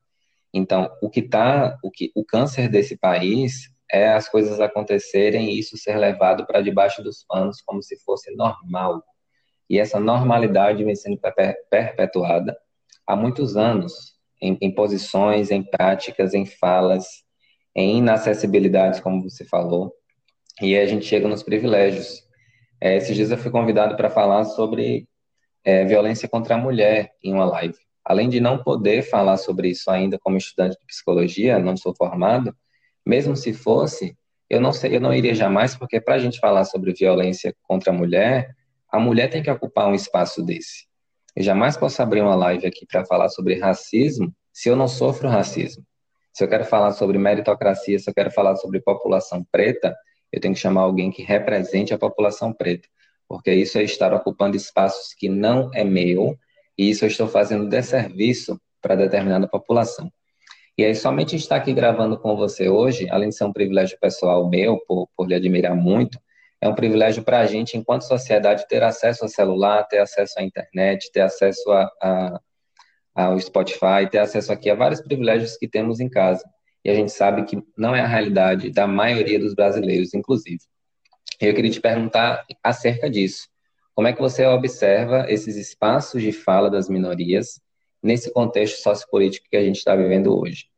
Então, 0.54 0.88
o 1.02 1.10
que 1.10 1.24
tá, 1.24 1.80
o 1.84 1.90
que 1.90 2.12
o 2.14 2.24
câncer 2.24 2.70
desse 2.70 2.96
país 2.96 3.72
é 3.92 4.14
as 4.14 4.30
coisas 4.30 4.60
acontecerem 4.60 5.50
e 5.50 5.58
isso 5.58 5.76
ser 5.76 5.98
levado 5.98 6.46
para 6.46 6.62
debaixo 6.62 7.02
dos 7.02 7.26
panos 7.28 7.60
como 7.66 7.82
se 7.82 7.98
fosse 8.04 8.30
normal. 8.36 9.02
e 9.68 9.80
essa 9.80 10.00
normalidade 10.00 10.84
vem 10.84 10.96
sendo 10.96 11.20
perpetuada 11.72 12.56
há 13.08 13.16
muitos 13.16 13.58
anos, 13.58 14.14
em, 14.40 14.56
em 14.62 14.76
posições, 14.76 15.50
em 15.50 15.64
práticas, 15.64 16.36
em 16.36 16.46
falas, 16.46 17.24
em 17.76 17.98
inacessibilidades, 17.98 19.00
como 19.00 19.22
você 19.22 19.46
falou, 19.46 19.94
e 20.62 20.78
a 20.78 20.86
gente 20.86 21.06
chega 21.06 21.28
nos 21.28 21.44
privilégios. 21.44 22.24
É, 22.80 22.98
esses 22.98 23.16
dias 23.16 23.32
eu 23.32 23.38
fui 23.38 23.52
convidado 23.52 23.96
para 23.96 24.10
falar 24.10 24.44
sobre 24.46 25.08
é, 25.64 25.86
violência 25.86 26.28
contra 26.28 26.56
a 26.56 26.58
mulher 26.58 27.12
em 27.24 27.34
uma 27.34 27.46
live. 27.46 27.78
Além 28.04 28.30
de 28.30 28.40
não 28.40 28.64
poder 28.64 29.04
falar 29.04 29.38
sobre 29.38 29.70
isso 29.70 29.90
ainda 29.90 30.18
como 30.20 30.38
estudante 30.38 30.78
de 30.80 30.86
psicologia, 30.86 31.60
não 31.60 31.78
sou 31.78 31.96
formado, 31.96 32.56
mesmo 33.06 33.36
se 33.36 33.54
fosse, 33.54 34.16
eu 34.50 34.60
não 34.60 34.74
sei, 34.74 34.96
eu 34.96 35.02
não 35.02 35.14
iria 35.14 35.34
jamais, 35.34 35.76
porque 35.76 36.02
para 36.02 36.16
a 36.16 36.20
gente 36.20 36.40
falar 36.40 36.66
sobre 36.66 36.94
violência 36.94 37.56
contra 37.64 37.92
a 37.92 37.96
mulher, 37.96 38.56
a 38.92 39.00
mulher 39.00 39.30
tem 39.30 39.42
que 39.42 39.50
ocupar 39.50 39.88
um 39.88 39.96
espaço 39.96 40.44
desse. 40.44 40.86
Eu 41.36 41.44
jamais 41.44 41.78
posso 41.78 42.02
abrir 42.02 42.22
uma 42.22 42.36
live 42.36 42.68
aqui 42.68 42.86
para 42.86 43.06
falar 43.06 43.30
sobre 43.30 43.58
racismo 43.58 44.34
se 44.52 44.68
eu 44.68 44.76
não 44.76 44.88
sofro 44.88 45.30
racismo. 45.30 45.86
Se 46.34 46.44
eu 46.44 46.48
quero 46.48 46.66
falar 46.66 46.92
sobre 46.92 47.18
meritocracia, 47.18 48.00
se 48.00 48.10
eu 48.10 48.14
quero 48.14 48.32
falar 48.32 48.56
sobre 48.56 48.80
população 48.80 49.46
preta, 49.52 49.96
eu 50.32 50.40
tenho 50.40 50.54
que 50.54 50.60
chamar 50.60 50.82
alguém 50.82 51.12
que 51.12 51.24
represente 51.24 51.94
a 51.94 51.98
população 51.98 52.54
preta, 52.54 52.88
porque 53.28 53.54
isso 53.54 53.78
é 53.78 53.84
estar 53.84 54.14
ocupando 54.14 54.56
espaços 54.56 55.14
que 55.14 55.28
não 55.28 55.70
é 55.74 55.84
meu, 55.84 56.38
e 56.78 56.90
isso 56.90 57.04
eu 57.04 57.10
estou 57.10 57.28
fazendo 57.28 57.68
desserviço 57.68 58.60
para 58.82 58.96
determinada 58.96 59.48
população. 59.48 60.12
E 60.78 60.86
aí, 60.86 60.96
somente 60.96 61.36
estar 61.36 61.58
aqui 61.58 61.74
gravando 61.74 62.18
com 62.18 62.36
você 62.36 62.70
hoje, 62.70 63.08
além 63.10 63.30
de 63.30 63.36
ser 63.36 63.44
um 63.44 63.54
privilégio 63.54 63.98
pessoal 64.00 64.50
meu, 64.50 64.80
por, 64.88 65.10
por 65.16 65.28
lhe 65.28 65.36
admirar 65.36 65.76
muito, 65.76 66.18
é 66.62 66.68
um 66.68 66.76
privilégio 66.76 67.24
para 67.24 67.40
a 67.40 67.46
gente, 67.46 67.78
enquanto 67.78 68.04
sociedade, 68.04 68.68
ter 68.68 68.82
acesso 68.82 69.24
ao 69.24 69.30
celular, 69.30 69.84
ter 69.84 69.98
acesso 69.98 70.40
à 70.40 70.44
internet, 70.44 71.12
ter 71.12 71.22
acesso 71.22 71.72
a, 71.72 71.92
a, 72.02 72.42
ao 73.14 73.40
Spotify, 73.40 74.10
ter 74.10 74.20
acesso 74.20 74.52
aqui 74.52 74.70
a 74.70 74.76
vários 74.76 75.02
privilégios 75.02 75.58
que 75.58 75.68
temos 75.68 76.00
em 76.00 76.10
casa 76.10 76.44
e 76.84 76.90
a 76.90 76.96
gente 76.96 77.12
sabe 77.12 77.44
que 77.44 77.62
não 77.78 77.96
é 77.96 78.02
a 78.02 78.08
realidade 78.08 78.72
da 78.72 78.88
maioria 78.88 79.40
dos 79.40 79.54
brasileiros, 79.54 80.14
inclusive. 80.14 80.60
Eu 81.40 81.54
queria 81.54 81.72
te 81.72 81.80
perguntar 81.82 82.44
acerca 82.64 83.10
disso. 83.10 83.48
Como 83.94 84.08
é 84.08 84.14
que 84.14 84.22
você 84.22 84.46
observa 84.46 85.26
esses 85.30 85.56
espaços 85.56 86.22
de 86.22 86.32
fala 86.32 86.70
das 86.70 86.90
minorias 86.90 87.60
nesse 88.02 88.32
contexto 88.32 88.82
sociopolítico 88.82 89.48
que 89.50 89.58
a 89.58 89.64
gente 89.64 89.78
está 89.78 89.96
vivendo 89.96 90.36
hoje? 90.36 90.71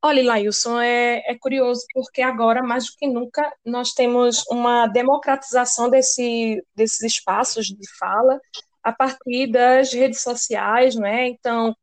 Olha, 0.00 0.22
Lailson, 0.22 0.80
é, 0.80 1.24
é, 1.26 1.36
curioso 1.38 1.84
porque 1.92 2.22
agora, 2.22 2.62
mais 2.62 2.86
do 2.86 2.92
que 2.96 3.06
nunca, 3.08 3.52
nós 3.64 3.92
temos 3.92 4.44
uma 4.48 4.86
democratização 4.86 5.90
desse, 5.90 6.62
desses 6.74 7.00
espaços 7.02 7.66
de 7.66 7.98
fala 7.98 8.40
a 8.82 8.92
partir 8.92 9.48
das 9.50 9.92
redes 9.92 10.22
sociais, 10.22 10.94
né? 10.94 11.28
Então, 11.28 11.74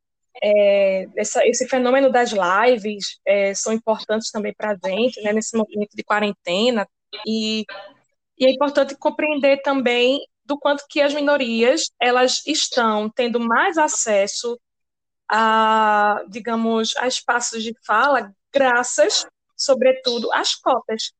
é, 0.42 1.06
essa, 1.16 1.46
esse 1.46 1.68
fenômeno 1.68 2.10
das 2.10 2.32
lives 2.32 3.18
é, 3.26 3.54
são 3.54 3.72
importantes 3.72 4.30
também 4.30 4.54
para 4.56 4.72
a 4.72 4.88
gente, 4.88 5.20
né, 5.22 5.32
nesse 5.32 5.56
momento 5.56 5.90
de 5.94 6.02
quarentena, 6.04 6.88
e, 7.26 7.64
e 8.38 8.46
é 8.46 8.50
importante 8.50 8.96
compreender 8.96 9.60
também 9.62 10.20
do 10.44 10.58
quanto 10.58 10.84
que 10.88 11.02
as 11.02 11.12
minorias 11.12 11.90
elas 12.00 12.42
estão 12.46 13.10
tendo 13.10 13.40
mais 13.40 13.76
acesso 13.76 14.58
a, 15.30 16.22
digamos, 16.28 16.96
a 16.96 17.06
espaços 17.06 17.62
de 17.62 17.74
fala, 17.86 18.32
graças, 18.52 19.26
sobretudo, 19.56 20.32
às 20.32 20.54
cotas. 20.54 21.12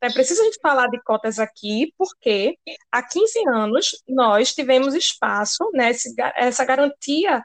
É 0.00 0.12
preciso 0.12 0.42
a 0.42 0.44
gente 0.44 0.58
falar 0.60 0.88
de 0.88 1.00
cotas 1.02 1.38
aqui, 1.38 1.92
porque 1.96 2.56
há 2.92 3.02
15 3.02 3.48
anos 3.48 4.02
nós 4.08 4.54
tivemos 4.54 4.94
espaço, 4.94 5.70
né, 5.72 5.92
essa 6.36 6.64
garantia 6.64 7.42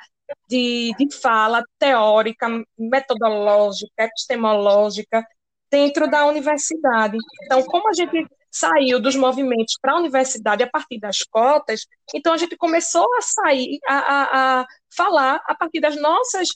de, 0.48 0.92
de 0.98 1.16
fala 1.16 1.64
teórica, 1.78 2.48
metodológica, 2.78 4.04
epistemológica 4.04 5.26
dentro 5.72 6.10
da 6.10 6.26
universidade. 6.26 7.18
Então, 7.44 7.64
como 7.64 7.90
a 7.90 7.94
gente 7.94 8.28
saiu 8.52 9.00
dos 9.00 9.16
movimentos 9.16 9.76
para 9.82 9.94
a 9.94 9.98
universidade 9.98 10.64
a 10.64 10.70
partir 10.70 11.00
das 11.00 11.20
cotas, 11.24 11.86
então 12.14 12.34
a 12.34 12.38
gente 12.38 12.56
começou 12.58 13.08
a 13.16 13.22
sair, 13.22 13.80
a, 13.88 13.98
a, 13.98 14.62
a 14.62 14.66
falar 14.96 15.42
a 15.46 15.56
partir 15.56 15.80
das 15.80 15.96
nossas 15.96 16.50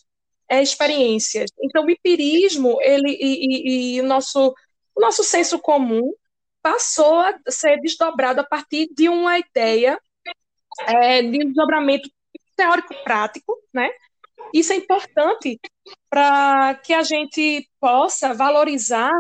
é, 0.50 0.62
experiências. 0.62 1.50
Então, 1.62 1.86
o 1.86 1.90
empirismo 1.90 2.78
ele, 2.82 3.10
e, 3.10 3.46
e, 3.46 3.96
e, 3.96 4.02
o, 4.02 4.06
nosso, 4.06 4.54
o 4.96 5.02
nosso 5.02 5.24
senso 5.24 5.60
comum 5.60 6.14
passou 6.62 7.20
a 7.20 7.38
ser 7.50 7.80
desdobrado 7.82 8.42
a 8.42 8.44
partir 8.44 8.88
de 8.96 9.10
uma 9.10 9.38
ideia 9.38 10.00
é, 10.88 11.22
de 11.22 11.44
um 11.44 11.48
desdobramento 11.48 12.10
teórico-prático, 12.56 13.58
né? 13.74 13.90
Isso 14.54 14.72
é 14.72 14.76
importante 14.76 15.60
para 16.10 16.76
que 16.76 16.94
a 16.94 17.02
gente 17.02 17.68
possa 17.80 18.34
valorizar, 18.34 19.12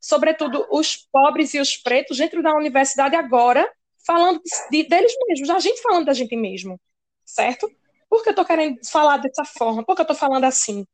sobretudo, 0.00 0.66
os 0.70 0.96
pobres 1.12 1.54
e 1.54 1.60
os 1.60 1.76
pretos 1.76 2.18
dentro 2.18 2.42
da 2.42 2.54
universidade 2.54 3.16
agora, 3.16 3.68
falando 4.06 4.40
de, 4.70 4.84
deles 4.84 5.12
mesmos, 5.28 5.50
a 5.50 5.58
gente 5.58 5.82
falando 5.82 6.06
da 6.06 6.12
gente 6.12 6.34
mesmo, 6.36 6.80
certo? 7.24 7.70
Por 8.08 8.22
que 8.22 8.30
eu 8.30 8.32
estou 8.32 8.44
querendo 8.44 8.78
falar 8.86 9.18
dessa 9.18 9.44
forma? 9.44 9.84
Por 9.84 9.94
que 9.94 10.00
eu 10.00 10.04
estou 10.04 10.16
falando 10.16 10.44
assim? 10.44 10.86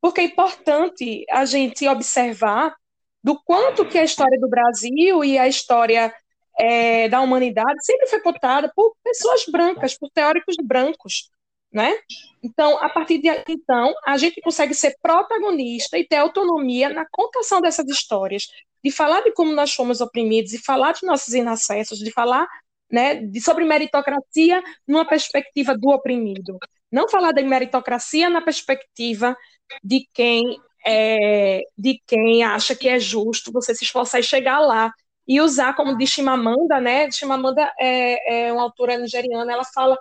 Porque 0.00 0.20
é 0.20 0.24
importante 0.24 1.24
a 1.30 1.44
gente 1.44 1.86
observar 1.88 2.74
do 3.22 3.38
quanto 3.42 3.86
que 3.86 3.98
a 3.98 4.04
história 4.04 4.38
do 4.38 4.48
Brasil 4.48 5.24
e 5.24 5.38
a 5.38 5.46
história 5.46 6.12
é, 6.58 7.08
da 7.08 7.20
humanidade 7.20 7.84
sempre 7.84 8.06
foi 8.06 8.20
contada 8.20 8.70
por 8.74 8.94
pessoas 9.02 9.44
brancas, 9.50 9.96
por 9.96 10.10
teóricos 10.10 10.56
brancos, 10.62 11.30
né? 11.72 11.96
Então, 12.42 12.78
a 12.78 12.88
partir 12.88 13.18
de 13.18 13.28
então, 13.48 13.94
a 14.04 14.16
gente 14.16 14.40
consegue 14.40 14.74
ser 14.74 14.94
protagonista 15.02 15.98
e 15.98 16.06
ter 16.06 16.16
autonomia 16.16 16.88
na 16.88 17.06
contação 17.10 17.60
dessas 17.60 17.88
histórias, 17.88 18.46
de 18.82 18.90
falar 18.90 19.20
de 19.22 19.32
como 19.32 19.52
nós 19.52 19.72
fomos 19.72 20.00
oprimidos, 20.00 20.52
de 20.52 20.58
falar 20.58 20.92
de 20.92 21.06
nossos 21.06 21.34
inacessos, 21.34 21.98
de 21.98 22.10
falar 22.10 22.46
né, 22.90 23.16
de, 23.16 23.40
sobre 23.40 23.64
meritocracia 23.64 24.62
numa 24.86 25.06
perspectiva 25.06 25.76
do 25.76 25.90
oprimido. 25.90 26.58
Não 26.90 27.08
falar 27.08 27.32
de 27.32 27.42
meritocracia 27.42 28.28
na 28.28 28.40
perspectiva 28.42 29.36
de 29.82 30.06
quem 30.12 30.58
é, 30.84 31.60
de 31.76 32.00
quem 32.06 32.42
acha 32.42 32.74
que 32.74 32.88
é 32.88 32.98
justo 32.98 33.52
você 33.52 33.74
se 33.74 33.84
esforçar 33.84 34.20
e 34.20 34.24
chegar 34.24 34.60
lá 34.60 34.90
e 35.28 35.40
usar 35.40 35.74
como 35.74 35.96
de 35.96 36.06
Chimamanda, 36.06 36.80
né? 36.80 37.10
Chimamanda 37.10 37.70
é, 37.78 38.48
é 38.48 38.52
uma 38.52 38.62
autora 38.62 38.96
nigeriana, 38.96 39.52
ela 39.52 39.64
fala 39.64 39.96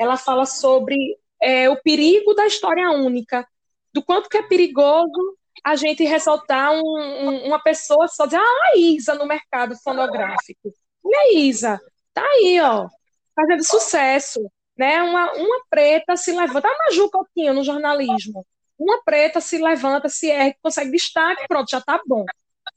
ela 0.00 0.16
fala 0.16 0.46
sobre 0.46 0.96
é, 1.42 1.68
o 1.68 1.76
perigo 1.76 2.32
da 2.32 2.46
história 2.46 2.90
única, 2.90 3.46
do 3.92 4.02
quanto 4.02 4.30
que 4.30 4.38
é 4.38 4.42
perigoso 4.42 5.36
a 5.62 5.76
gente 5.76 6.04
ressaltar 6.04 6.72
um, 6.72 6.78
um, 6.78 7.46
uma 7.48 7.62
pessoa 7.62 8.08
só 8.08 8.24
dizer, 8.24 8.38
ah, 8.38 8.70
a 8.72 8.78
Isa 8.78 9.14
no 9.14 9.26
mercado 9.26 9.76
fonográfico. 9.76 10.72
E 11.04 11.14
a 11.14 11.38
Isa? 11.38 11.78
Tá 12.14 12.22
aí, 12.22 12.58
ó, 12.62 12.88
fazendo 13.36 13.62
sucesso. 13.62 14.40
Né? 14.74 15.02
Uma, 15.02 15.32
uma 15.32 15.62
preta 15.68 16.16
se 16.16 16.32
levanta, 16.32 16.66
a 16.66 16.78
Maju 16.86 17.10
Coutinho 17.10 17.52
no 17.52 17.62
jornalismo. 17.62 18.46
Uma 18.78 19.02
preta 19.04 19.38
se 19.38 19.58
levanta, 19.58 20.08
se 20.08 20.30
ergue, 20.30 20.56
consegue 20.62 20.92
destaque, 20.92 21.46
pronto, 21.46 21.70
já 21.70 21.82
tá 21.82 22.00
bom. 22.06 22.24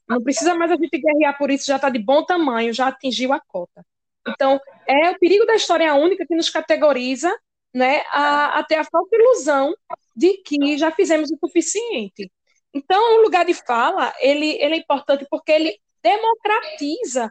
Não 0.06 0.22
precisa 0.22 0.54
mais 0.54 0.70
a 0.70 0.76
gente 0.76 0.98
guerrear 0.98 1.38
por 1.38 1.50
isso, 1.50 1.64
já 1.64 1.76
está 1.76 1.88
de 1.88 1.98
bom 1.98 2.22
tamanho, 2.22 2.74
já 2.74 2.88
atingiu 2.88 3.32
a 3.32 3.40
cota. 3.40 3.82
Então, 4.28 4.60
é 4.86 5.10
o 5.10 5.18
perigo 5.18 5.46
da 5.46 5.54
história 5.54 5.94
única 5.94 6.26
que 6.26 6.34
nos 6.34 6.50
categoriza 6.50 7.34
né, 7.74 8.02
a, 8.10 8.58
a 8.58 8.64
ter 8.64 8.76
a 8.76 8.84
falsa 8.84 9.14
ilusão 9.16 9.74
de 10.16 10.34
que 10.38 10.78
já 10.78 10.90
fizemos 10.90 11.30
o 11.30 11.38
suficiente. 11.38 12.30
Então, 12.72 13.18
o 13.18 13.22
lugar 13.22 13.44
de 13.44 13.54
fala, 13.54 14.12
ele, 14.20 14.52
ele 14.60 14.74
é 14.74 14.78
importante 14.78 15.26
porque 15.30 15.52
ele 15.52 15.78
democratiza 16.02 17.30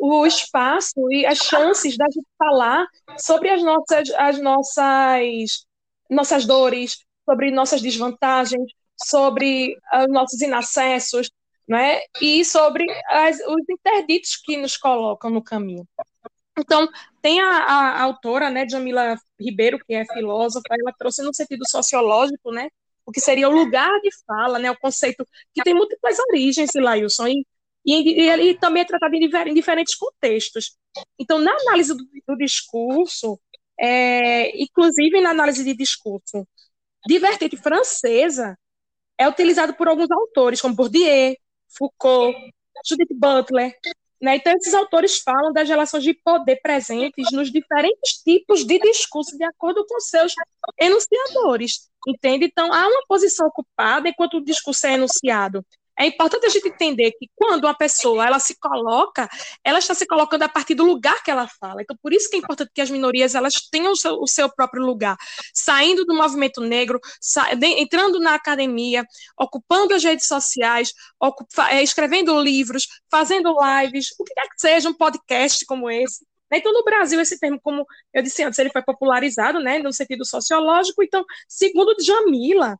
o, 0.00 0.26
espaço 0.26 1.00
e 1.10 1.26
as 1.26 1.38
chances 1.38 1.96
da 1.96 2.06
gente 2.06 2.26
falar 2.38 2.86
sobre 3.18 3.50
as 3.50 3.62
nossas, 3.62 4.10
as 4.10 4.40
nossas, 4.40 5.66
nossas 6.08 6.46
dores, 6.46 6.98
sobre 7.24 7.50
nossas 7.50 7.80
desvantagens, 7.80 8.70
sobre 8.96 9.76
os 9.94 10.12
nossos 10.12 10.40
inacessos, 10.40 11.30
né? 11.66 12.00
e 12.20 12.44
sobre 12.44 12.86
as, 13.08 13.38
os 13.40 13.68
interditos 13.68 14.36
que 14.36 14.56
nos 14.56 14.76
colocam 14.76 15.30
no 15.30 15.42
caminho. 15.42 15.86
Então, 16.58 16.88
tem 17.20 17.40
a, 17.40 17.48
a, 17.48 18.02
autora, 18.02 18.50
né, 18.50 18.66
Jamila 18.68 19.16
Ribeiro, 19.38 19.78
que 19.84 19.94
é 19.94 20.04
filósofa, 20.06 20.62
ela 20.70 20.92
trouxe 20.96 21.22
no 21.22 21.34
sentido 21.34 21.64
sociológico, 21.68 22.52
né, 22.52 22.68
o 23.04 23.10
que 23.12 23.20
seria 23.20 23.48
o 23.48 23.52
lugar 23.52 23.90
de 24.00 24.10
fala, 24.26 24.58
né, 24.58 24.70
o 24.70 24.78
conceito 24.78 25.26
que 25.52 25.62
tem 25.62 25.74
múltiplas 25.74 26.18
origens, 26.30 26.70
Lailson, 26.74 27.26
e, 27.28 27.44
e, 27.84 28.20
e, 28.20 28.50
e 28.50 28.58
também 28.58 28.82
é 28.82 28.86
tratado 28.86 29.14
em, 29.14 29.24
em, 29.24 29.54
diferentes 29.54 29.94
contextos. 29.96 30.76
Então, 31.18 31.38
na 31.38 31.52
análise 31.52 31.94
do, 31.94 32.04
do 32.26 32.36
discurso, 32.36 33.38
é, 33.78 34.56
inclusive 34.62 35.20
na 35.20 35.30
análise 35.30 35.64
de 35.64 35.74
discurso 35.74 36.46
de 37.06 37.18
vertente 37.18 37.56
francesa, 37.56 38.56
é 39.18 39.28
utilizado 39.28 39.74
por 39.74 39.88
alguns 39.88 40.10
autores, 40.10 40.60
como 40.60 40.74
Bourdieu, 40.74 41.36
Foucault, 41.68 42.36
Judith 42.86 43.14
Butler, 43.14 43.76
Né? 44.24 44.36
Então, 44.36 44.54
esses 44.54 44.72
autores 44.72 45.18
falam 45.18 45.52
das 45.52 45.68
relações 45.68 46.02
de 46.02 46.14
poder 46.14 46.58
presentes 46.62 47.30
nos 47.30 47.52
diferentes 47.52 48.22
tipos 48.24 48.64
de 48.64 48.78
discurso, 48.78 49.36
de 49.36 49.44
acordo 49.44 49.84
com 49.86 50.00
seus 50.00 50.32
enunciadores, 50.80 51.90
entende? 52.08 52.46
Então, 52.46 52.72
há 52.72 52.88
uma 52.88 53.02
posição 53.06 53.46
ocupada 53.46 54.08
enquanto 54.08 54.38
o 54.38 54.42
discurso 54.42 54.86
é 54.86 54.94
enunciado. 54.94 55.62
É 55.98 56.06
importante 56.06 56.46
a 56.46 56.48
gente 56.48 56.68
entender 56.68 57.12
que 57.12 57.28
quando 57.34 57.64
uma 57.64 57.74
pessoa 57.74 58.26
ela 58.26 58.38
se 58.38 58.58
coloca, 58.58 59.28
ela 59.62 59.78
está 59.78 59.94
se 59.94 60.06
colocando 60.06 60.42
a 60.42 60.48
partir 60.48 60.74
do 60.74 60.84
lugar 60.84 61.22
que 61.22 61.30
ela 61.30 61.46
fala. 61.46 61.82
Então, 61.82 61.96
por 62.02 62.12
isso 62.12 62.28
que 62.28 62.36
é 62.36 62.38
importante 62.38 62.70
que 62.74 62.80
as 62.80 62.90
minorias 62.90 63.34
elas 63.34 63.54
tenham 63.70 63.92
o 63.92 63.96
seu, 63.96 64.14
o 64.14 64.26
seu 64.26 64.48
próprio 64.48 64.82
lugar, 64.82 65.16
saindo 65.52 66.04
do 66.04 66.14
movimento 66.14 66.60
negro, 66.60 67.00
entrando 67.62 68.18
na 68.18 68.34
academia, 68.34 69.04
ocupando 69.38 69.94
as 69.94 70.02
redes 70.02 70.26
sociais, 70.26 70.92
é, 71.70 71.82
escrevendo 71.82 72.40
livros, 72.40 72.88
fazendo 73.10 73.54
lives, 73.60 74.08
o 74.18 74.24
que 74.24 74.34
quer 74.34 74.48
que 74.48 74.60
seja, 74.60 74.88
um 74.88 74.94
podcast 74.94 75.64
como 75.64 75.90
esse. 75.90 76.26
Então, 76.52 76.72
no 76.72 76.84
Brasil, 76.84 77.20
esse 77.20 77.38
termo, 77.38 77.58
como 77.60 77.86
eu 78.12 78.22
disse 78.22 78.42
antes, 78.42 78.58
ele 78.58 78.70
foi 78.70 78.82
popularizado, 78.82 79.58
né, 79.60 79.78
no 79.78 79.92
sentido 79.92 80.24
sociológico. 80.24 81.02
Então, 81.02 81.24
segundo 81.48 81.96
Jamila, 82.00 82.78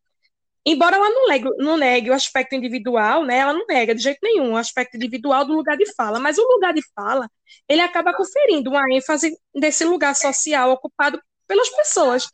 embora 0.66 0.96
ela 0.96 1.11
não 1.11 1.29
negue, 1.29 1.48
não 1.59 1.77
negue 1.77 2.11
o 2.11 2.14
aspecto 2.14 2.55
individual, 2.55 3.24
né, 3.24 3.38
ela 3.38 3.53
não 3.53 3.66
nega 3.66 3.94
de 3.94 4.03
jeito 4.03 4.18
nenhum 4.22 4.53
o 4.53 4.57
aspecto 4.57 4.96
individual 4.96 5.44
do 5.44 5.53
lugar 5.53 5.77
de 5.77 5.92
fala, 5.94 6.18
mas 6.18 6.38
o 6.38 6.42
lugar 6.42 6.72
de 6.72 6.83
fala, 6.94 7.29
ele 7.68 7.81
acaba 7.81 8.14
conferindo 8.14 8.70
uma 8.70 8.85
ênfase 8.92 9.37
desse 9.55 9.85
lugar 9.85 10.14
social 10.14 10.70
ocupado 10.70 11.20
pelas 11.46 11.68
pessoas, 11.70 12.27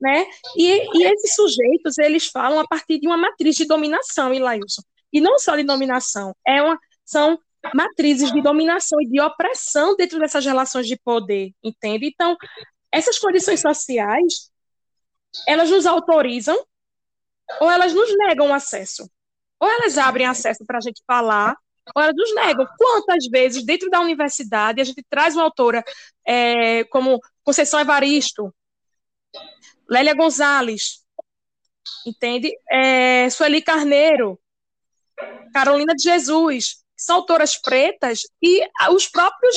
né, 0.00 0.26
e, 0.56 0.98
e 0.98 1.04
esses 1.04 1.34
sujeitos, 1.34 1.96
eles 1.98 2.26
falam 2.26 2.58
a 2.58 2.66
partir 2.66 2.98
de 2.98 3.06
uma 3.06 3.16
matriz 3.16 3.54
de 3.56 3.64
dominação, 3.64 4.34
Ilailson, 4.34 4.82
e 5.12 5.20
não 5.20 5.38
só 5.38 5.56
de 5.56 5.62
dominação, 5.62 6.34
é 6.46 6.62
uma, 6.62 6.78
são 7.04 7.38
matrizes 7.74 8.32
de 8.32 8.42
dominação 8.42 9.00
e 9.00 9.08
de 9.08 9.20
opressão 9.20 9.96
dentro 9.96 10.18
dessas 10.18 10.44
relações 10.44 10.86
de 10.86 10.96
poder, 10.96 11.52
entende? 11.62 12.06
Então, 12.06 12.36
essas 12.92 13.18
condições 13.18 13.60
sociais, 13.60 14.50
elas 15.46 15.70
nos 15.70 15.86
autorizam 15.86 16.56
ou 17.60 17.70
elas 17.70 17.92
nos 17.92 18.16
negam 18.16 18.52
acesso. 18.52 19.08
Ou 19.58 19.68
elas 19.68 19.96
abrem 19.98 20.26
acesso 20.26 20.64
para 20.66 20.78
a 20.78 20.80
gente 20.80 21.02
falar, 21.06 21.56
ou 21.94 22.02
elas 22.02 22.14
nos 22.16 22.34
negam. 22.34 22.66
Quantas 22.76 23.26
vezes, 23.26 23.64
dentro 23.64 23.88
da 23.90 24.00
universidade, 24.00 24.80
a 24.80 24.84
gente 24.84 25.02
traz 25.08 25.34
uma 25.34 25.44
autora 25.44 25.84
é, 26.26 26.84
como 26.84 27.20
Conceição 27.42 27.80
Evaristo, 27.80 28.54
Lélia 29.88 30.14
Gonzalez, 30.14 31.04
entende? 32.04 32.52
É, 32.70 33.30
Sueli 33.30 33.62
Carneiro, 33.62 34.38
Carolina 35.52 35.94
de 35.94 36.02
Jesus, 36.02 36.82
são 36.96 37.16
autoras 37.16 37.56
pretas, 37.60 38.22
e 38.42 38.66
os 38.90 39.06
próprios 39.08 39.56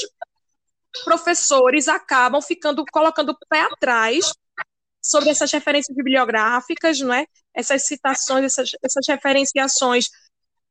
professores 1.03 1.87
acabam 1.87 2.41
ficando 2.41 2.83
colocando 2.91 3.29
o 3.31 3.37
pé 3.47 3.61
atrás 3.61 4.31
sobre 5.01 5.29
essas 5.29 5.51
referências 5.51 5.95
bibliográficas, 5.95 6.99
não 6.99 7.13
é? 7.13 7.25
Essas 7.59 7.83
citações, 7.85 8.45
essas, 8.45 8.71
essas 8.83 9.05
referenciações 9.07 10.09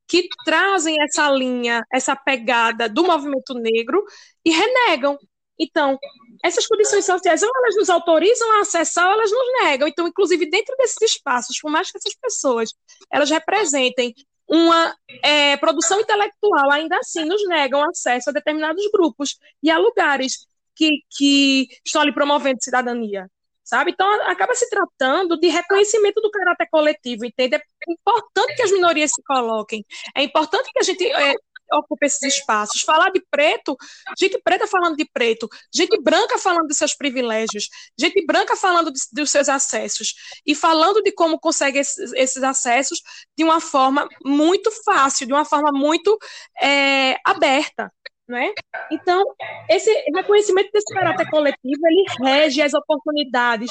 que 0.07 0.27
trazem 0.45 0.97
essa 1.03 1.31
linha, 1.31 1.85
essa 1.93 2.17
pegada 2.17 2.89
do 2.89 3.05
movimento 3.05 3.53
negro 3.55 4.03
e 4.45 4.51
renegam. 4.51 5.19
Então, 5.61 5.99
essas 6.43 6.67
condições 6.67 7.05
sociais, 7.05 7.43
ou 7.43 7.51
elas 7.55 7.77
nos 7.77 7.91
autorizam 7.91 8.53
a 8.53 8.61
acessar, 8.61 9.07
ou 9.07 9.13
elas 9.13 9.31
nos 9.31 9.63
negam. 9.63 9.87
Então, 9.87 10.09
inclusive, 10.09 10.49
dentro 10.49 10.75
desses 10.79 11.03
espaços, 11.03 11.61
por 11.61 11.71
mais 11.71 11.91
que 11.91 11.99
essas 11.99 12.15
pessoas 12.15 12.73
elas 13.13 13.29
representem 13.29 14.15
uma 14.49 14.97
é, 15.23 15.57
produção 15.59 16.01
intelectual, 16.01 16.71
ainda 16.71 16.97
assim 16.99 17.25
nos 17.25 17.47
negam 17.47 17.85
acesso 17.85 18.31
a 18.31 18.33
determinados 18.33 18.89
grupos 18.91 19.37
e 19.63 19.71
a 19.71 19.77
lugares 19.77 20.47
que, 20.75 21.03
que 21.11 21.69
estão 21.85 22.01
ali 22.01 22.15
promovendo 22.15 22.63
cidadania 22.63 23.29
sabe? 23.69 23.91
Então, 23.91 24.11
acaba 24.23 24.55
se 24.55 24.69
tratando 24.71 25.39
de 25.39 25.49
reconhecimento 25.49 26.23
do 26.23 26.31
caráter 26.31 26.67
coletivo, 26.71 27.27
entende? 27.27 27.57
É 27.57 27.61
importante 27.93 28.57
que 28.57 28.63
as 28.63 28.73
minorias 28.73 29.11
se 29.13 29.23
coloquem, 29.23 29.85
é 30.17 30.23
importante 30.23 30.71
que 30.73 30.79
a 30.79 30.83
gente 30.83 31.05
é, 31.05 31.35
ocupe 31.73 32.07
esses 32.07 32.23
espaços. 32.23 32.81
Falar 32.81 33.11
de 33.11 33.23
preto, 33.31 33.77
gente 34.19 34.41
preta 34.43 34.67
falando 34.67 34.97
de 34.97 35.07
preto, 35.13 35.47
gente 35.73 36.01
branca 36.03 36.39
falando 36.39 36.67
de 36.67 36.75
seus 36.75 36.95
privilégios, 36.95 37.69
gente 37.99 38.25
branca 38.25 38.57
falando 38.57 38.91
de, 38.91 39.01
dos 39.13 39.31
seus 39.31 39.51
acessos, 39.51 40.15
e 40.47 40.55
falando 40.55 41.03
de 41.03 41.13
como 41.13 41.39
consegue 41.39 41.79
esses, 41.79 42.13
esses, 42.15 42.43
acessos 42.43 43.03
de 43.37 43.45
uma 43.45 43.61
forma 43.61 44.09
muito 44.25 44.71
fácil, 44.83 45.27
de 45.27 45.33
uma 45.33 45.45
forma 45.45 45.71
muito 45.73 46.17
é, 46.61 47.17
aberta 47.23 47.93
né? 48.29 48.53
Então, 48.91 49.25
esse 49.69 49.91
reconhecimento 50.15 50.71
desse 50.73 50.93
caráter 50.93 51.29
coletivo, 51.31 51.87
ele 51.87 52.05
rege 52.23 52.61
as 52.61 52.75
oportunidades 52.75 53.71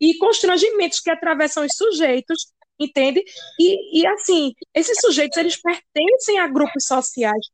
e 0.00 0.16
constrangimentos 0.18 1.00
que 1.00 1.10
atravessam 1.10 1.64
os 1.64 1.72
sujeitos, 1.76 2.52
entende? 2.78 3.22
E, 3.60 4.00
e 4.00 4.06
assim, 4.06 4.52
esses 4.74 4.98
sujeitos, 5.00 5.36
eles 5.36 5.60
pertencem 5.60 6.38
a 6.38 6.48
grupos 6.48 6.86
sociais 6.86 7.46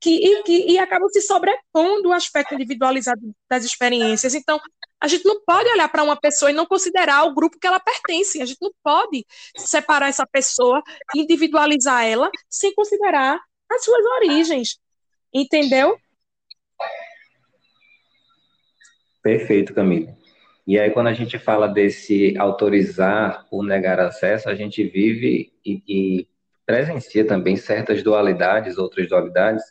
que, 0.00 0.10
e, 0.10 0.42
que, 0.44 0.72
e 0.72 0.78
acabam 0.78 1.08
se 1.08 1.20
sobrepondo 1.22 2.08
o 2.08 2.12
aspecto 2.12 2.54
individualizado 2.54 3.20
das 3.50 3.64
experiências. 3.64 4.34
Então, 4.34 4.60
a 5.00 5.08
gente 5.08 5.24
não 5.24 5.40
pode 5.44 5.68
olhar 5.70 5.88
para 5.88 6.02
uma 6.02 6.16
pessoa 6.16 6.50
e 6.50 6.54
não 6.54 6.66
considerar 6.66 7.24
o 7.24 7.34
grupo 7.34 7.58
que 7.58 7.66
ela 7.66 7.80
pertence. 7.80 8.40
A 8.40 8.46
gente 8.46 8.58
não 8.60 8.72
pode 8.82 9.24
separar 9.56 10.08
essa 10.08 10.26
pessoa, 10.26 10.82
individualizar 11.14 12.04
ela, 12.04 12.30
sem 12.48 12.72
considerar 12.74 13.40
as 13.70 13.84
suas 13.84 14.04
origens, 14.16 14.78
Entendeu? 15.32 15.98
Perfeito, 19.22 19.74
Camila. 19.74 20.16
E 20.66 20.78
aí, 20.78 20.90
quando 20.90 21.08
a 21.08 21.12
gente 21.12 21.38
fala 21.38 21.66
desse 21.66 22.36
autorizar 22.38 23.46
ou 23.50 23.62
negar 23.62 24.00
acesso, 24.00 24.48
a 24.48 24.54
gente 24.54 24.84
vive 24.84 25.52
e, 25.64 25.82
e 25.88 26.28
presencia 26.66 27.26
também 27.26 27.56
certas 27.56 28.02
dualidades, 28.02 28.78
outras 28.78 29.08
dualidades, 29.08 29.64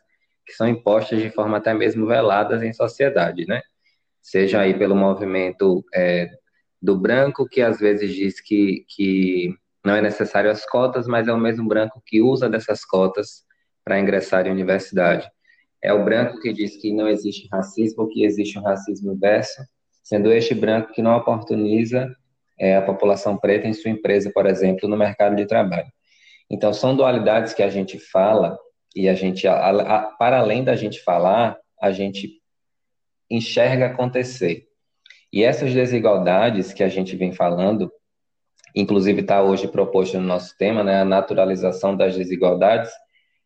que 0.45 0.53
são 0.53 0.67
impostas 0.67 1.21
de 1.21 1.29
forma 1.29 1.57
até 1.57 1.73
mesmo 1.73 2.07
veladas 2.07 2.63
em 2.63 2.73
sociedade, 2.73 3.45
né? 3.47 3.61
Seja 4.21 4.61
aí 4.61 4.77
pelo 4.77 4.95
movimento 4.95 5.83
é, 5.93 6.29
do 6.81 6.97
branco, 6.97 7.47
que 7.47 7.61
às 7.61 7.79
vezes 7.79 8.13
diz 8.13 8.41
que, 8.41 8.85
que 8.87 9.55
não 9.83 9.95
é 9.95 10.01
necessário 10.01 10.49
as 10.49 10.65
cotas, 10.65 11.07
mas 11.07 11.27
é 11.27 11.33
o 11.33 11.37
mesmo 11.37 11.67
branco 11.67 12.01
que 12.05 12.21
usa 12.21 12.49
dessas 12.49 12.83
cotas 12.83 13.45
para 13.83 13.99
ingressar 13.99 14.47
em 14.47 14.51
universidade 14.51 15.29
é 15.81 15.93
o 15.93 16.03
branco 16.03 16.39
que 16.39 16.51
diz 16.51 16.77
que 16.77 16.93
não 16.93 17.07
existe 17.07 17.47
racismo, 17.51 18.07
que 18.09 18.23
existe 18.23 18.57
um 18.57 18.63
racismo 18.63 19.13
inverso, 19.13 19.61
sendo 20.03 20.31
este 20.31 20.53
branco 20.53 20.91
que 20.93 21.01
não 21.01 21.15
oportuniza 21.15 22.13
é, 22.59 22.75
a 22.75 22.81
população 22.81 23.37
preta 23.37 23.67
em 23.67 23.73
sua 23.73 23.91
empresa, 23.91 24.31
por 24.33 24.45
exemplo, 24.45 24.89
no 24.89 24.97
mercado 24.97 25.35
de 25.35 25.45
trabalho. 25.45 25.91
Então, 26.49 26.73
são 26.73 26.95
dualidades 26.95 27.53
que 27.53 27.61
a 27.61 27.69
gente 27.69 27.99
fala 27.99 28.57
e 28.95 29.07
a 29.07 29.13
gente, 29.13 29.47
a, 29.47 29.69
a, 29.69 30.01
para 30.17 30.39
além 30.39 30.63
da 30.63 30.75
gente 30.75 31.03
falar, 31.03 31.57
a 31.79 31.91
gente 31.91 32.41
enxerga 33.29 33.87
acontecer. 33.87 34.65
E 35.31 35.43
essas 35.43 35.73
desigualdades 35.73 36.73
que 36.73 36.83
a 36.83 36.87
gente 36.87 37.15
vem 37.15 37.31
falando, 37.31 37.91
inclusive 38.73 39.21
está 39.21 39.43
hoje 39.43 39.67
proposto 39.67 40.17
no 40.17 40.25
nosso 40.25 40.55
tema, 40.57 40.83
né, 40.83 41.01
a 41.01 41.05
naturalização 41.05 41.95
das 41.95 42.15
desigualdades, 42.15 42.89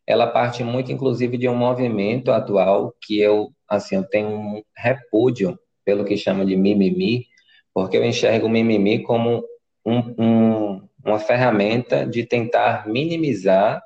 ela 0.06 0.26
parte 0.26 0.64
muito, 0.64 0.90
inclusive, 0.90 1.38
de 1.38 1.48
um 1.48 1.54
movimento 1.54 2.32
atual 2.32 2.94
que 3.00 3.20
eu, 3.20 3.52
assim, 3.68 3.96
eu 3.96 4.04
tenho 4.04 4.28
um 4.28 4.62
repúdio 4.76 5.58
pelo 5.84 6.04
que 6.04 6.16
chama 6.16 6.44
de 6.44 6.56
mimimi, 6.56 7.26
porque 7.72 7.96
eu 7.96 8.04
enxergo 8.04 8.46
o 8.46 8.50
mimimi 8.50 9.02
como 9.02 9.44
um, 9.84 10.14
um, 10.18 10.88
uma 11.04 11.18
ferramenta 11.18 12.06
de 12.06 12.24
tentar 12.24 12.86
minimizar 12.88 13.82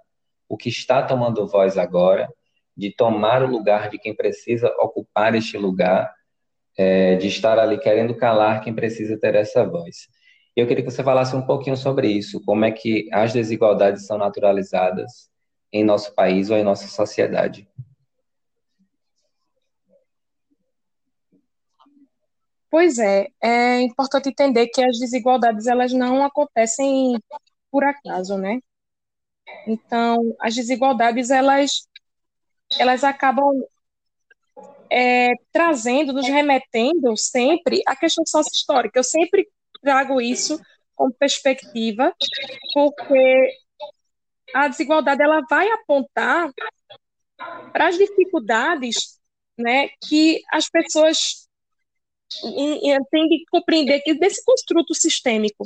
o 0.48 0.56
que 0.56 0.68
está 0.68 1.02
tomando 1.02 1.46
voz 1.46 1.76
agora, 1.76 2.28
de 2.76 2.94
tomar 2.94 3.42
o 3.42 3.46
lugar 3.46 3.88
de 3.90 3.98
quem 3.98 4.14
precisa 4.14 4.68
ocupar 4.78 5.34
este 5.34 5.56
lugar, 5.56 6.12
é, 6.78 7.16
de 7.16 7.28
estar 7.28 7.58
ali 7.58 7.78
querendo 7.78 8.14
calar 8.14 8.62
quem 8.62 8.74
precisa 8.74 9.18
ter 9.18 9.34
essa 9.34 9.64
voz. 9.64 10.08
Eu 10.54 10.66
queria 10.66 10.84
que 10.84 10.90
você 10.90 11.02
falasse 11.02 11.34
um 11.36 11.42
pouquinho 11.42 11.76
sobre 11.76 12.08
isso, 12.08 12.42
como 12.44 12.64
é 12.64 12.70
que 12.70 13.08
as 13.12 13.32
desigualdades 13.32 14.06
são 14.06 14.18
naturalizadas 14.18 15.30
em 15.72 15.84
nosso 15.84 16.14
país 16.14 16.50
ou 16.50 16.56
em 16.56 16.64
nossa 16.64 16.86
sociedade. 16.88 17.68
Pois 22.70 22.98
é, 22.98 23.28
é 23.40 23.80
importante 23.80 24.28
entender 24.28 24.68
que 24.68 24.82
as 24.82 24.98
desigualdades 24.98 25.66
elas 25.66 25.92
não 25.92 26.24
acontecem 26.24 27.18
por 27.70 27.84
acaso, 27.84 28.36
né? 28.36 28.60
Então, 29.66 30.34
as 30.40 30.54
desigualdades 30.54 31.30
elas 31.30 31.88
elas 32.78 33.04
acabam 33.04 33.62
é, 34.90 35.32
trazendo, 35.52 36.12
nos 36.12 36.26
remetendo 36.26 37.16
sempre 37.16 37.82
à 37.86 37.94
questão 37.94 38.24
sócio-histórica. 38.26 38.98
Eu 38.98 39.04
sempre 39.04 39.48
trago 39.80 40.20
isso 40.20 40.60
como 40.94 41.12
perspectiva, 41.12 42.12
porque 42.74 43.52
a 44.54 44.68
desigualdade 44.68 45.22
ela 45.22 45.42
vai 45.48 45.68
apontar 45.70 46.50
para 47.72 47.88
as 47.88 47.98
dificuldades 47.98 49.18
né, 49.58 49.88
que 50.06 50.42
as 50.52 50.68
pessoas 50.68 51.48
têm 53.10 53.28
de 53.28 53.44
compreender 53.50 54.00
que 54.00 54.14
desse 54.14 54.44
construto 54.44 54.94
sistêmico. 54.94 55.64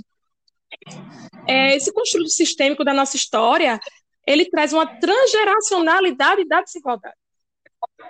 É, 1.46 1.74
esse 1.74 1.92
construto 1.92 2.28
sistêmico 2.28 2.84
da 2.84 2.92
nossa 2.92 3.16
história, 3.16 3.80
ele 4.26 4.48
traz 4.48 4.72
uma 4.72 4.86
transgeracionalidade 4.86 6.44
da 6.46 6.60
desigualdade. 6.60 7.16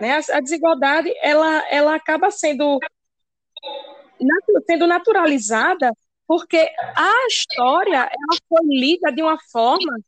Né? 0.00 0.20
A 0.30 0.40
desigualdade, 0.40 1.12
ela, 1.22 1.64
ela 1.70 1.94
acaba 1.94 2.30
sendo, 2.30 2.78
sendo 4.66 4.86
naturalizada 4.86 5.92
porque 6.26 6.58
a 6.96 7.26
história 7.26 8.02
ela 8.02 8.38
foi 8.48 8.60
lida 8.66 9.10
de 9.10 9.20
uma 9.20 9.36
forma 9.50 9.98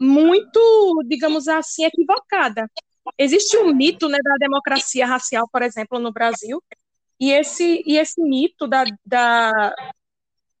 muito, 0.00 1.02
digamos 1.06 1.48
assim, 1.48 1.84
equivocada. 1.84 2.70
Existe 3.16 3.56
um 3.58 3.74
mito 3.74 4.08
né, 4.08 4.18
da 4.22 4.34
democracia 4.38 5.06
racial, 5.06 5.48
por 5.50 5.62
exemplo, 5.62 5.98
no 5.98 6.12
Brasil, 6.12 6.62
e 7.18 7.32
esse, 7.32 7.82
e 7.86 7.96
esse 7.98 8.20
mito 8.22 8.66
da, 8.66 8.84
da, 9.04 9.74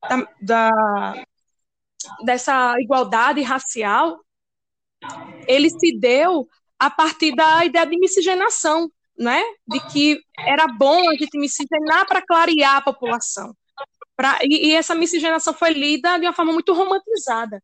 da, 0.08 0.28
da 0.40 1.24
dessa 2.24 2.74
igualdade 2.80 3.42
racial, 3.42 4.20
ele 5.46 5.70
se 5.70 5.98
deu 5.98 6.48
a 6.78 6.90
partir 6.90 7.34
da 7.34 7.64
ideia 7.64 7.86
de 7.86 7.98
miscigenação, 7.98 8.90
né? 9.18 9.42
De 9.66 9.80
que 9.90 10.20
era 10.38 10.66
bom 10.66 11.08
a 11.10 11.14
gente 11.14 11.38
miscigenar 11.38 12.06
para 12.06 12.24
clarear 12.24 12.76
a 12.76 12.82
população. 12.82 13.54
Pra, 14.16 14.38
e, 14.42 14.68
e, 14.68 14.74
essa 14.74 14.94
miscigenação 14.94 15.54
foi 15.54 15.72
lida 15.72 16.18
de 16.18 16.26
uma 16.26 16.32
forma 16.32 16.52
muito 16.52 16.72
romantizada, 16.72 17.62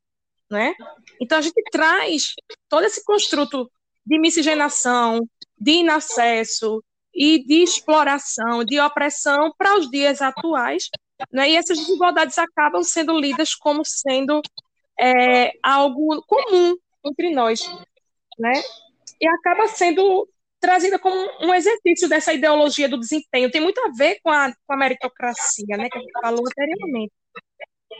né? 0.50 0.74
Então 1.20 1.38
a 1.38 1.42
gente 1.42 1.62
traz 1.70 2.35
todo 2.68 2.85
esse 2.85 3.04
construto 3.04 3.70
de 4.07 4.18
miscigenação, 4.18 5.20
de 5.59 5.72
inacesso 5.72 6.83
e 7.14 7.44
de 7.44 7.62
exploração, 7.62 8.64
de 8.64 8.78
opressão 8.80 9.52
para 9.57 9.78
os 9.78 9.90
dias 9.90 10.20
atuais, 10.20 10.88
né? 11.33 11.50
E 11.50 11.57
essas 11.57 11.78
desigualdades 11.78 12.38
acabam 12.38 12.83
sendo 12.83 13.18
lidas 13.18 13.54
como 13.54 13.83
sendo 13.85 14.42
é, 14.98 15.52
algo 15.62 16.22
comum 16.26 16.76
entre 17.04 17.30
nós, 17.30 17.61
né? 18.38 18.52
E 19.20 19.28
acaba 19.28 19.68
sendo 19.68 20.28
trazida 20.61 20.98
como 20.98 21.16
um 21.42 21.52
exercício 21.52 22.09
dessa 22.09 22.33
ideologia 22.33 22.88
do 22.88 22.98
desempenho. 22.98 23.50
Tem 23.50 23.61
muito 23.61 23.78
a 23.80 23.90
ver 23.90 24.18
com 24.22 24.30
a, 24.30 24.50
com 24.66 24.74
a 24.74 24.76
meritocracia, 24.76 25.76
né? 25.76 25.88
Que 25.90 25.98
a 25.98 26.00
gente 26.00 26.12
falou 26.20 26.44
anteriormente. 26.46 27.12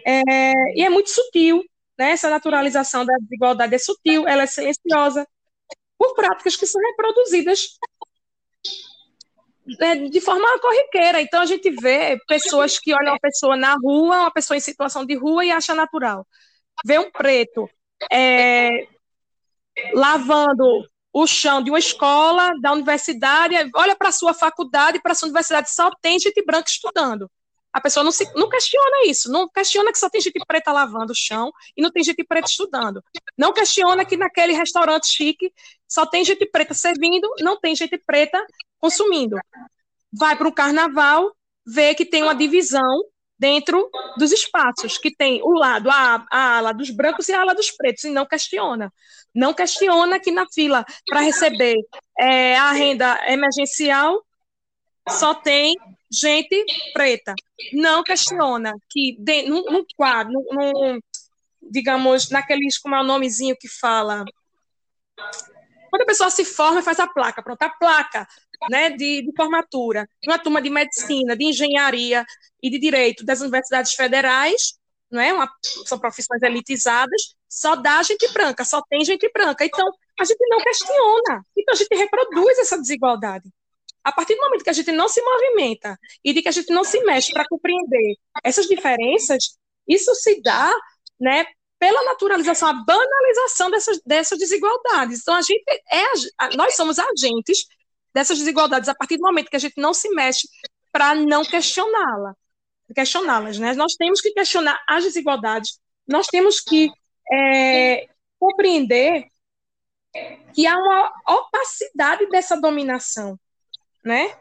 É, 0.07 0.53
e 0.75 0.83
é 0.83 0.89
muito 0.91 1.11
sutil, 1.11 1.63
né? 1.99 2.11
Essa 2.11 2.31
naturalização 2.31 3.05
da 3.05 3.15
desigualdade 3.21 3.75
é 3.75 3.79
sutil, 3.79 4.27
ela 4.27 4.43
é 4.43 4.47
silenciosa, 4.47 5.27
por 5.99 6.15
práticas 6.15 6.57
que 6.57 6.67
são 6.67 6.81
reproduzidas 6.83 7.79
né, 9.79 9.97
de 10.09 10.21
forma 10.21 10.59
corriqueira. 10.61 11.21
Então, 11.21 11.41
a 11.41 11.47
gente 11.47 11.71
vê 11.71 12.19
pessoas 12.29 12.79
que 12.79 12.93
olham 12.93 13.13
uma 13.13 13.21
pessoa 13.21 13.57
na 13.57 13.75
rua, 13.75 14.23
uma 14.23 14.31
pessoa 14.31 14.57
em 14.57 14.61
situação 14.61 15.05
de 15.05 15.15
rua 15.15 15.45
e 15.45 15.51
acha 15.51 15.75
natural. 15.75 16.27
Vê 16.85 16.99
um 16.99 17.11
preto 17.11 17.69
é, 18.13 18.87
lavando 19.95 20.89
o 21.13 21.27
chão 21.27 21.63
de 21.63 21.71
uma 21.71 21.79
escola, 21.79 22.53
da 22.61 22.73
universidade, 22.73 23.55
olha 23.75 23.95
para 23.95 24.09
a 24.09 24.13
sua 24.13 24.35
faculdade, 24.35 25.01
para 25.01 25.13
a 25.13 25.15
sua 25.15 25.27
universidade, 25.27 25.71
só 25.71 25.89
tem 26.03 26.19
gente 26.19 26.45
branca 26.45 26.69
estudando. 26.69 27.31
A 27.75 27.81
pessoa 27.81 28.05
não, 28.05 28.13
se, 28.13 28.25
não 28.37 28.49
questiona 28.49 29.05
isso, 29.07 29.33
não 29.33 29.49
questiona 29.49 29.91
que 29.91 29.99
só 29.99 30.09
tem 30.09 30.21
gente 30.21 30.39
preta 30.47 30.71
lavando 30.71 31.11
o 31.11 31.17
chão 31.17 31.51
e 31.77 31.83
não 31.83 31.91
tem 31.91 32.05
gente 32.05 32.23
preta 32.23 32.49
estudando. 32.49 33.03
Não 33.37 33.53
questiona 33.53 34.05
que 34.05 34.17
naquele 34.17 34.53
restaurante 34.53 35.09
chique 35.09 35.53
só 35.89 36.07
tem 36.07 36.25
gente 36.25 36.47
preta 36.47 36.73
servindo, 36.73 37.29
não 37.41 37.59
tem 37.59 37.75
gente 37.75 37.99
preta 38.07 38.41
consumindo. 38.79 39.37
Vai 40.13 40.37
para 40.37 40.47
um 40.47 40.53
carnaval, 40.53 41.35
vê 41.67 41.97
que 41.97 42.05
tem 42.05 42.23
uma 42.23 42.35
divisão 42.35 43.03
dentro 43.37 43.91
dos 44.17 44.31
espaços, 44.31 44.97
que 44.97 45.13
tem 45.13 45.43
o 45.43 45.51
lado, 45.53 45.91
a, 45.91 46.25
a 46.31 46.57
ala 46.59 46.73
dos 46.73 46.91
brancos 46.91 47.29
e 47.29 47.33
a 47.33 47.41
ala 47.41 47.57
dos 47.57 47.73
pretos, 47.73 48.05
e 48.05 48.11
não 48.11 48.25
questiona. 48.25 48.93
Não 49.35 49.53
questiona 49.53 50.21
que 50.21 50.31
na 50.31 50.47
fila 50.55 50.85
para 51.07 51.21
receber 51.23 51.75
é, 52.21 52.57
a 52.57 52.71
renda 52.71 53.21
emergencial 53.27 54.25
só 55.09 55.35
tem 55.35 55.75
gente 56.21 56.65
preta. 56.93 57.35
Não 57.73 58.03
questiona 58.03 58.73
que 58.91 59.17
de, 59.19 59.43
num, 59.43 59.65
num 59.65 59.85
quadro, 59.97 60.33
num, 60.33 60.45
num, 60.53 61.01
digamos, 61.63 62.31
naqueles, 62.31 62.79
como 62.79 62.95
é 62.95 63.01
o 63.01 63.05
nomezinho 63.05 63.57
que 63.59 63.69
fala. 63.69 64.25
Quando 65.91 66.03
a 66.03 66.07
pessoa 66.07 66.31
se 66.31 66.45
forma, 66.45 66.83
faz 66.83 66.99
a 66.99 67.07
placa, 67.07 67.43
pronto, 67.43 67.63
a 67.63 67.71
placa 67.71 68.27
né, 68.71 68.91
de, 68.91 69.23
de 69.23 69.33
formatura, 69.37 70.09
uma 70.27 70.39
turma 70.39 70.61
de 70.61 70.71
medicina, 70.71 71.37
de 71.37 71.45
engenharia 71.45 72.25
e 72.63 72.71
de 72.71 72.79
direito 72.79 73.25
das 73.25 73.41
universidades 73.41 73.93
federais, 73.93 74.75
não 75.11 75.21
é? 75.21 75.33
Uma, 75.33 75.49
são 75.87 75.99
profissões 75.99 76.43
elitizadas, 76.43 77.35
só 77.49 77.77
dá 77.77 78.03
gente 78.03 78.27
branca, 78.33 78.65
só 78.65 78.83
tem 78.89 79.05
gente 79.05 79.31
branca. 79.33 79.65
Então, 79.65 79.87
a 80.19 80.25
gente 80.25 80.49
não 80.49 80.59
questiona. 80.59 81.45
Então, 81.57 81.73
a 81.73 81.77
gente 81.77 81.95
reproduz 81.95 82.59
essa 82.59 82.77
desigualdade. 82.79 83.49
A 84.05 84.13
partir 84.13 84.35
do 84.35 84.43
momento 84.43 84.63
que 84.63 84.71
a 84.71 84.75
gente 84.75 84.93
não 84.93 85.09
se 85.09 85.23
movimenta 85.23 85.99
e 86.23 86.33
de 86.35 86.43
que 86.43 86.49
a 86.49 86.53
gente 86.53 86.71
não 86.73 86.85
se 86.85 87.03
mexe 87.05 87.33
para 87.33 87.47
compreender 87.49 88.17
essas 88.45 88.67
diferenças, 88.67 89.57
isso 89.89 90.15
se 90.15 90.43
dá 90.43 90.73
né, 91.19 91.47
pela 91.79 92.05
naturalização, 92.05 92.69
a 92.69 92.73
banalização 92.73 93.71
dessas, 93.71 94.01
dessas 94.05 94.39
desigualdades. 94.39 95.21
Então, 95.21 95.35
a 95.35 95.43
gente 95.43 95.65
é, 95.91 96.57
nós 96.57 96.77
somos 96.77 96.99
agentes 96.99 97.67
dessas 98.13 98.39
desigualdades 98.39 98.89
a 98.89 98.95
partir 98.95 99.17
do 99.17 99.23
momento 99.23 99.51
que 99.51 99.57
a 99.57 99.61
gente 99.61 99.81
não 99.81 99.95
se 99.95 100.09
mexe 100.11 100.49
para 100.93 101.15
não 101.15 101.45
questioná-la, 101.45 102.35
questioná-las. 102.95 103.59
Né? 103.59 103.75
Nós 103.75 103.95
temos 103.95 104.21
que 104.21 104.31
questionar 104.33 104.81
as 104.87 105.03
desigualdades, 105.05 105.81
nós 106.07 106.27
temos 106.27 106.61
que 106.61 106.91
é, 107.33 108.09
compreender 108.39 109.27
que 110.55 110.67
há 110.67 110.77
uma 110.77 111.13
opacidade 111.27 112.29
dessa 112.29 112.61
dominação 112.61 113.39
né? 114.05 114.37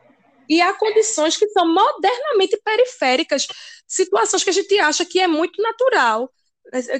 E 0.49 0.61
há 0.61 0.73
condições 0.73 1.37
que 1.37 1.47
são 1.49 1.65
modernamente 1.73 2.59
periféricas, 2.63 3.47
situações 3.87 4.43
que 4.43 4.49
a 4.49 4.53
gente 4.53 4.77
acha 4.79 5.05
que 5.05 5.19
é 5.19 5.27
muito 5.27 5.61
natural, 5.61 6.29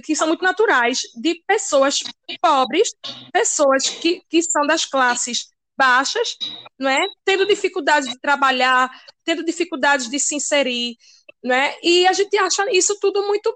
que 0.04 0.16
são 0.16 0.28
muito 0.28 0.44
naturais, 0.44 1.02
de 1.16 1.42
pessoas 1.46 2.00
pobres, 2.42 2.94
pessoas 3.32 3.90
que, 3.90 4.22
que 4.30 4.42
são 4.42 4.66
das 4.66 4.86
classes 4.86 5.48
baixas, 5.78 6.38
não 6.78 6.90
é? 6.90 7.06
Tendo 7.26 7.46
dificuldades 7.46 8.10
de 8.10 8.20
trabalhar, 8.20 8.90
tendo 9.24 9.44
dificuldades 9.44 10.10
de 10.10 10.20
se 10.20 10.36
inserir, 10.36 10.96
não 11.44 11.56
é? 11.56 11.78
E 11.84 12.08
a 12.08 12.14
gente 12.14 12.38
acha 12.38 12.66
isso 12.72 12.98
tudo 13.00 13.26
muito 13.26 13.54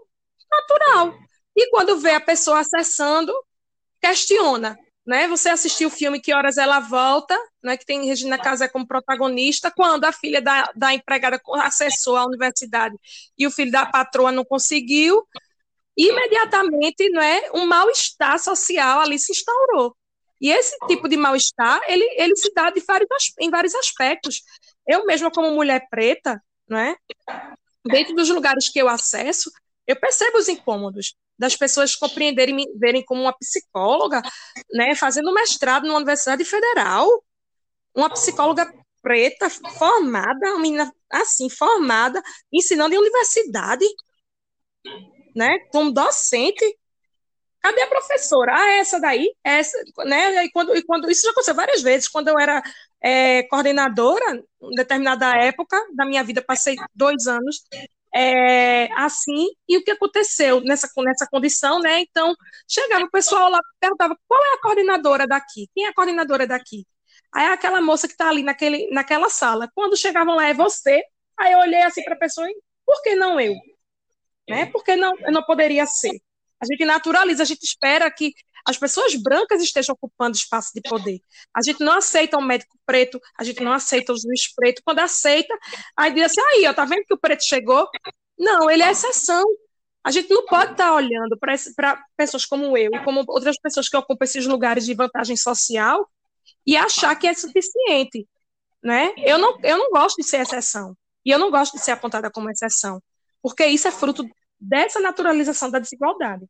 natural. 0.51 1.17
E 1.55 1.69
quando 1.69 1.97
vê 1.97 2.11
a 2.11 2.21
pessoa 2.21 2.59
acessando, 2.59 3.33
questiona, 4.01 4.77
né? 5.07 5.25
Você 5.29 5.47
assistiu 5.47 5.87
o 5.87 5.91
filme 5.91 6.19
Que 6.19 6.33
Horas 6.33 6.57
Ela 6.57 6.81
Volta, 6.81 7.35
né? 7.63 7.77
que 7.77 7.85
tem 7.85 8.05
Regina 8.05 8.37
Casé 8.37 8.67
como 8.67 8.85
protagonista, 8.85 9.71
quando 9.71 10.03
a 10.03 10.11
filha 10.11 10.41
da, 10.41 10.69
da 10.75 10.93
empregada 10.93 11.39
acessou 11.63 12.17
a 12.17 12.25
universidade 12.25 12.93
e 13.37 13.47
o 13.47 13.51
filho 13.51 13.71
da 13.71 13.85
patroa 13.85 14.33
não 14.33 14.43
conseguiu, 14.43 15.25
imediatamente 15.95 17.09
né, 17.09 17.41
um 17.53 17.65
mal-estar 17.65 18.37
social 18.37 18.99
ali 18.99 19.17
se 19.17 19.31
instaurou. 19.31 19.95
E 20.41 20.51
esse 20.51 20.77
tipo 20.87 21.07
de 21.07 21.15
mal-estar, 21.15 21.79
ele, 21.87 22.03
ele 22.17 22.35
se 22.35 22.53
dá 22.53 22.69
de 22.69 22.81
vários, 22.81 23.07
em 23.39 23.49
vários 23.49 23.73
aspectos. 23.73 24.43
Eu 24.85 25.05
mesma, 25.05 25.31
como 25.31 25.49
mulher 25.51 25.87
preta, 25.89 26.39
né, 26.69 26.95
dentro 27.83 28.13
dos 28.13 28.29
lugares 28.29 28.69
que 28.69 28.77
eu 28.77 28.89
acesso, 28.89 29.49
eu 29.87 29.95
percebo 29.95 30.37
os 30.37 30.49
incômodos 30.49 31.15
das 31.37 31.55
pessoas 31.55 31.95
compreenderem, 31.95 32.55
me 32.55 32.65
verem 32.77 33.03
como 33.05 33.21
uma 33.21 33.37
psicóloga, 33.37 34.21
né, 34.73 34.95
fazendo 34.95 35.33
mestrado 35.33 35.85
numa 35.85 35.97
universidade 35.97 36.43
federal, 36.43 37.23
uma 37.95 38.09
psicóloga 38.09 38.71
preta, 39.01 39.49
formada, 39.49 40.51
uma 40.51 40.59
menina 40.59 40.93
assim, 41.09 41.49
formada, 41.49 42.21
ensinando 42.51 42.93
em 42.95 42.97
universidade, 42.97 43.85
né, 45.35 45.59
como 45.71 45.91
docente. 45.91 46.65
Cadê 47.61 47.81
a 47.81 47.87
professora? 47.87 48.53
Ah, 48.55 48.69
essa 48.77 48.99
daí, 48.99 49.31
essa, 49.43 49.77
né, 50.05 50.45
e 50.45 50.51
quando, 50.51 50.75
e 50.75 50.83
quando, 50.83 51.09
isso 51.09 51.23
já 51.23 51.31
aconteceu 51.31 51.55
várias 51.55 51.81
vezes, 51.81 52.07
quando 52.07 52.29
eu 52.29 52.39
era 52.39 52.61
é, 53.01 53.43
coordenadora, 53.43 54.43
em 54.61 54.75
determinada 54.75 55.35
época 55.35 55.79
da 55.95 56.05
minha 56.05 56.23
vida, 56.23 56.41
passei 56.41 56.75
dois 56.95 57.27
anos 57.27 57.63
é, 58.15 58.91
assim, 58.93 59.47
e 59.67 59.77
o 59.77 59.83
que 59.83 59.91
aconteceu 59.91 60.61
nessa, 60.61 60.89
nessa 60.97 61.27
condição, 61.29 61.79
né? 61.79 62.01
Então, 62.01 62.33
chegava 62.67 63.05
o 63.05 63.11
pessoal 63.11 63.49
lá, 63.49 63.59
perguntava 63.79 64.17
qual 64.27 64.43
é 64.43 64.55
a 64.55 64.61
coordenadora 64.61 65.27
daqui? 65.27 65.67
Quem 65.73 65.85
é 65.85 65.89
a 65.89 65.93
coordenadora 65.93 66.47
daqui? 66.47 66.85
Aí 67.33 67.45
aquela 67.47 67.81
moça 67.81 68.07
que 68.07 68.13
está 68.13 68.29
ali 68.29 68.43
naquele, 68.43 68.89
naquela 68.91 69.29
sala. 69.29 69.69
Quando 69.75 69.97
chegavam 69.97 70.35
lá, 70.35 70.47
é 70.47 70.53
você. 70.53 71.01
Aí 71.39 71.53
eu 71.53 71.59
olhei 71.59 71.81
assim 71.83 72.03
para 72.03 72.15
a 72.15 72.19
pessoa, 72.19 72.49
e 72.49 72.55
por 72.85 73.01
que 73.03 73.15
não 73.15 73.39
eu? 73.39 73.53
Né? 74.49 74.65
Por 74.67 74.83
que 74.83 74.95
não, 74.95 75.13
não 75.29 75.43
poderia 75.43 75.85
ser? 75.85 76.19
A 76.59 76.65
gente 76.65 76.85
naturaliza, 76.85 77.43
a 77.43 77.45
gente 77.45 77.63
espera 77.63 78.09
que 78.09 78.33
as 78.67 78.77
pessoas 78.77 79.15
brancas 79.15 79.61
estejam 79.61 79.93
ocupando 79.93 80.35
espaço 80.35 80.71
de 80.75 80.81
poder. 80.81 81.21
A 81.55 81.61
gente 81.63 81.79
não 81.79 81.93
aceita 81.93 82.37
um 82.37 82.45
médico 82.45 82.77
preto, 82.85 83.17
a 83.39 83.43
gente 83.43 83.63
não 83.63 83.71
aceita 83.71 84.11
o 84.11 84.17
juiz 84.19 84.53
preto. 84.53 84.81
Quando 84.83 84.99
aceita, 84.99 85.57
aí 85.95 86.13
diz 86.13 86.25
assim, 86.25 86.41
aí, 86.41 86.67
ó, 86.67 86.73
tá 86.73 86.83
vendo 86.83 87.05
que 87.05 87.13
o 87.13 87.17
preto 87.17 87.45
chegou? 87.45 87.89
Não, 88.37 88.69
ele 88.69 88.83
é 88.83 88.91
exceção. 88.91 89.41
A 90.03 90.11
gente 90.11 90.29
não 90.29 90.45
pode 90.45 90.73
estar 90.73 90.87
tá 90.87 90.93
olhando 90.93 91.37
para 91.39 92.03
pessoas 92.17 92.45
como 92.45 92.77
eu 92.77 92.91
e 92.93 93.03
como 93.05 93.23
outras 93.29 93.57
pessoas 93.57 93.87
que 93.87 93.95
ocupam 93.95 94.25
esses 94.25 94.45
lugares 94.45 94.85
de 94.85 94.93
vantagem 94.93 95.37
social 95.37 96.05
e 96.65 96.75
achar 96.75 97.15
que 97.15 97.25
é 97.25 97.33
suficiente. 97.33 98.27
Né? 98.83 99.13
Eu, 99.17 99.37
não, 99.37 99.57
eu 99.63 99.77
não 99.77 99.91
gosto 99.91 100.17
de 100.17 100.27
ser 100.27 100.41
exceção. 100.41 100.93
E 101.25 101.31
eu 101.31 101.39
não 101.39 101.49
gosto 101.49 101.77
de 101.77 101.83
ser 101.83 101.91
apontada 101.91 102.29
como 102.29 102.49
exceção. 102.49 103.01
Porque 103.41 103.65
isso 103.65 103.87
é 103.87 103.91
fruto 103.91 104.29
dessa 104.59 104.99
naturalização 104.99 105.71
da 105.71 105.79
desigualdade. 105.79 106.45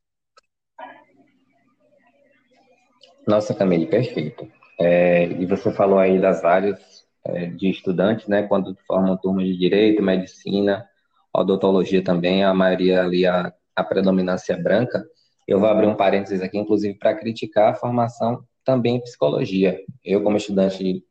Nossa, 3.28 3.54
Camille, 3.54 3.84
perfeito. 3.84 4.50
É, 4.80 5.24
e 5.26 5.44
você 5.44 5.70
falou 5.70 5.98
aí 5.98 6.18
das 6.18 6.42
áreas 6.46 7.04
é, 7.26 7.44
de 7.44 7.68
estudantes, 7.68 8.26
né? 8.26 8.44
Quando 8.44 8.74
formam 8.86 9.18
turmas 9.18 9.44
de 9.44 9.54
direito, 9.54 10.02
medicina, 10.02 10.88
odontologia 11.30 12.02
também, 12.02 12.42
a 12.42 12.54
maioria 12.54 13.02
ali, 13.02 13.26
a, 13.26 13.52
a 13.76 13.84
predominância 13.84 14.54
é 14.54 14.56
branca. 14.56 15.06
Eu 15.46 15.60
vou 15.60 15.68
abrir 15.68 15.86
um 15.86 15.94
parênteses 15.94 16.40
aqui, 16.40 16.56
inclusive, 16.56 16.98
para 16.98 17.14
criticar 17.14 17.70
a 17.70 17.74
formação 17.74 18.42
também 18.64 18.96
em 18.96 19.02
psicologia. 19.02 19.78
Eu, 20.02 20.22
como 20.22 20.38
estudante 20.38 21.04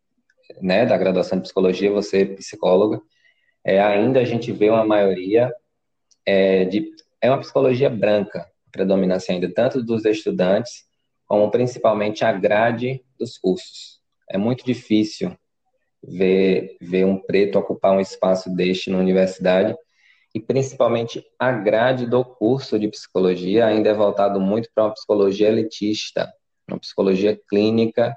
né, 0.60 0.88
da 0.88 0.98
graduação 0.98 1.38
de 1.38 1.44
psicologia, 1.44 1.92
você 1.92 2.26
psicóloga, 2.26 3.00
é, 3.64 3.80
ainda 3.80 4.20
a 4.22 4.26
gente 4.26 4.52
vê 4.52 4.72
uma 4.72 4.84
maioria 4.84 5.54
é, 6.26 6.66
de. 6.66 6.90
É 7.22 7.30
uma 7.30 7.40
psicologia 7.42 7.92
branca, 7.92 8.48
predominância 8.72 9.36
ainda, 9.36 9.54
tanto 9.54 9.84
dos 9.84 10.04
estudantes, 10.04 10.87
como 11.28 11.52
principalmente 11.52 12.24
a 12.24 12.32
grade 12.32 13.04
dos 13.20 13.38
cursos. 13.38 14.00
É 14.30 14.38
muito 14.38 14.66
difícil 14.66 15.36
ver, 16.02 16.78
ver 16.80 17.06
um 17.06 17.18
preto 17.18 17.60
ocupar 17.60 17.92
um 17.92 18.00
espaço 18.00 18.50
deste 18.50 18.90
na 18.90 18.98
universidade, 18.98 19.76
e 20.34 20.40
principalmente 20.40 21.24
a 21.40 21.52
grade 21.52 22.06
do 22.06 22.24
curso 22.24 22.78
de 22.80 22.88
psicologia 22.88 23.66
ainda 23.66 23.90
é 23.90 23.94
voltado 23.94 24.40
muito 24.40 24.70
para 24.74 24.86
uma 24.86 24.94
psicologia 24.94 25.48
elitista, 25.48 26.32
uma 26.68 26.80
psicologia 26.80 27.40
clínica, 27.50 28.16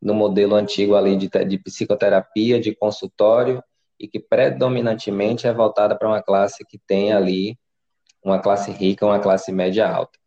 no 0.00 0.14
modelo 0.14 0.54
antigo 0.54 0.94
ali 0.94 1.16
de, 1.16 1.28
de 1.28 1.58
psicoterapia, 1.58 2.60
de 2.60 2.74
consultório, 2.74 3.62
e 3.98 4.06
que 4.06 4.20
predominantemente 4.20 5.46
é 5.46 5.52
voltada 5.52 5.96
para 5.96 6.08
uma 6.08 6.22
classe 6.22 6.64
que 6.64 6.78
tem 6.78 7.12
ali 7.12 7.58
uma 8.22 8.38
classe 8.38 8.70
rica, 8.70 9.06
uma 9.06 9.18
classe 9.18 9.50
média 9.50 9.88
alta. 9.88 10.18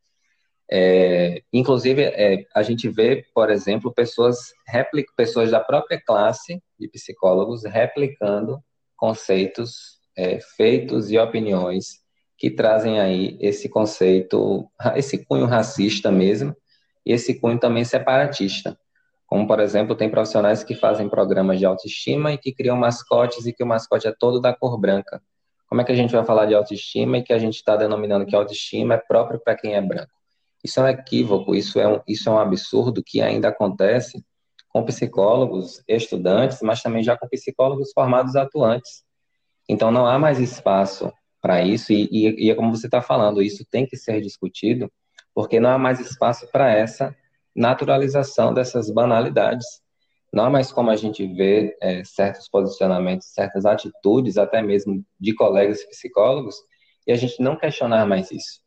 É, 0.71 1.41
inclusive, 1.51 2.03
é, 2.03 2.45
a 2.53 2.61
gente 2.61 2.87
vê, 2.87 3.25
por 3.33 3.49
exemplo, 3.49 3.91
pessoas, 3.91 4.37
pessoas 5.17 5.51
da 5.51 5.59
própria 5.59 5.99
classe 5.99 6.61
de 6.79 6.87
psicólogos 6.87 7.63
replicando 7.63 8.59
conceitos 8.95 9.99
é, 10.15 10.39
feitos 10.57 11.09
e 11.11 11.17
opiniões 11.17 11.99
que 12.37 12.49
trazem 12.51 12.99
aí 12.99 13.37
esse 13.41 13.67
conceito, 13.67 14.69
esse 14.95 15.25
cunho 15.25 15.45
racista 15.45 16.11
mesmo, 16.11 16.55
e 17.05 17.11
esse 17.11 17.39
cunho 17.39 17.59
também 17.59 17.83
separatista. 17.83 18.77
Como, 19.25 19.47
por 19.47 19.59
exemplo, 19.59 19.95
tem 19.95 20.09
profissionais 20.09 20.63
que 20.63 20.75
fazem 20.75 21.09
programas 21.09 21.59
de 21.59 21.65
autoestima 21.65 22.33
e 22.33 22.37
que 22.37 22.53
criam 22.53 22.77
mascotes 22.77 23.45
e 23.45 23.53
que 23.53 23.63
o 23.63 23.67
mascote 23.67 24.07
é 24.07 24.13
todo 24.17 24.39
da 24.39 24.53
cor 24.53 24.77
branca. 24.79 25.21
Como 25.67 25.81
é 25.81 25.83
que 25.83 25.91
a 25.91 25.95
gente 25.95 26.11
vai 26.11 26.25
falar 26.25 26.45
de 26.45 26.55
autoestima 26.55 27.17
e 27.17 27.23
que 27.23 27.31
a 27.31 27.37
gente 27.37 27.55
está 27.55 27.75
denominando 27.75 28.25
que 28.25 28.35
autoestima 28.35 28.95
é 28.95 28.97
próprio 28.97 29.39
para 29.39 29.55
quem 29.55 29.75
é 29.75 29.81
branco? 29.81 30.18
Isso 30.63 30.79
é 30.79 30.83
um 30.83 30.87
equívoco, 30.87 31.55
isso 31.55 31.79
é 31.79 31.87
um, 31.87 32.01
isso 32.07 32.29
é 32.29 32.31
um 32.31 32.39
absurdo 32.39 33.03
que 33.03 33.21
ainda 33.21 33.47
acontece 33.49 34.23
com 34.69 34.83
psicólogos, 34.83 35.81
estudantes, 35.87 36.59
mas 36.61 36.81
também 36.81 37.03
já 37.03 37.17
com 37.17 37.27
psicólogos 37.27 37.91
formados 37.93 38.35
atuantes. 38.35 39.03
Então, 39.67 39.91
não 39.91 40.05
há 40.05 40.19
mais 40.19 40.39
espaço 40.39 41.11
para 41.41 41.63
isso, 41.63 41.93
e, 41.93 42.07
e, 42.11 42.45
e 42.45 42.51
é 42.51 42.55
como 42.55 42.75
você 42.75 42.87
está 42.87 43.01
falando, 43.01 43.41
isso 43.41 43.65
tem 43.69 43.85
que 43.85 43.97
ser 43.97 44.21
discutido, 44.21 44.91
porque 45.33 45.59
não 45.59 45.69
há 45.69 45.77
mais 45.77 45.99
espaço 45.99 46.47
para 46.51 46.71
essa 46.71 47.15
naturalização 47.55 48.53
dessas 48.53 48.91
banalidades. 48.91 49.65
Não 50.31 50.45
há 50.45 50.49
mais 50.49 50.71
como 50.71 50.91
a 50.91 50.95
gente 50.95 51.25
ver 51.25 51.75
é, 51.81 52.03
certos 52.03 52.47
posicionamentos, 52.47 53.27
certas 53.33 53.65
atitudes, 53.65 54.37
até 54.37 54.61
mesmo 54.61 55.03
de 55.19 55.33
colegas 55.33 55.83
psicólogos, 55.85 56.55
e 57.07 57.11
a 57.11 57.15
gente 57.15 57.41
não 57.41 57.55
questionar 57.55 58.05
mais 58.05 58.29
isso. 58.31 58.61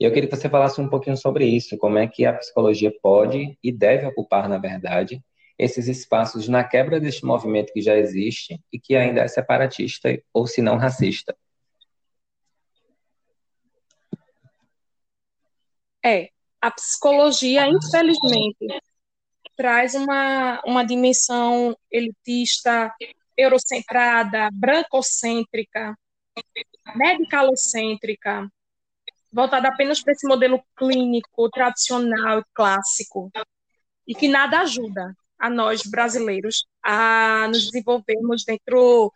E 0.00 0.04
eu 0.04 0.12
queria 0.12 0.30
que 0.30 0.34
você 0.34 0.48
falasse 0.48 0.80
um 0.80 0.88
pouquinho 0.88 1.16
sobre 1.16 1.44
isso, 1.44 1.76
como 1.76 1.98
é 1.98 2.08
que 2.08 2.24
a 2.24 2.32
psicologia 2.32 2.90
pode 3.02 3.58
e 3.62 3.70
deve 3.70 4.06
ocupar, 4.06 4.48
na 4.48 4.56
verdade, 4.56 5.22
esses 5.58 5.88
espaços 5.88 6.48
na 6.48 6.64
quebra 6.64 6.98
deste 6.98 7.22
movimento 7.22 7.70
que 7.70 7.82
já 7.82 7.94
existe 7.98 8.58
e 8.72 8.80
que 8.80 8.96
ainda 8.96 9.20
é 9.20 9.28
separatista 9.28 10.08
ou, 10.32 10.46
se 10.46 10.62
não, 10.62 10.78
racista. 10.78 11.36
É, 16.02 16.30
a 16.62 16.70
psicologia, 16.70 17.68
infelizmente, 17.68 18.80
traz 19.54 19.94
uma, 19.94 20.62
uma 20.64 20.82
dimensão 20.82 21.76
elitista, 21.90 22.90
eurocentrada, 23.36 24.48
brancocêntrica, 24.50 25.94
medicalocêntrica, 26.96 28.50
voltada 29.32 29.68
apenas 29.68 30.02
para 30.02 30.12
esse 30.12 30.26
modelo 30.26 30.62
clínico, 30.76 31.48
tradicional 31.50 32.40
e 32.40 32.44
clássico, 32.52 33.30
e 34.06 34.14
que 34.14 34.28
nada 34.28 34.60
ajuda 34.60 35.14
a 35.38 35.48
nós 35.48 35.82
brasileiros 35.82 36.66
a 36.82 37.46
nos 37.48 37.66
desenvolvermos 37.66 38.44
dentro 38.44 39.12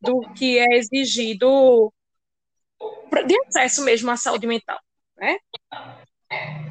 do 0.00 0.20
que 0.34 0.58
é 0.58 0.76
exigido 0.76 1.92
de 3.26 3.36
acesso 3.46 3.84
mesmo 3.84 4.10
à 4.10 4.16
saúde 4.16 4.46
mental, 4.46 4.78
né? 5.16 5.36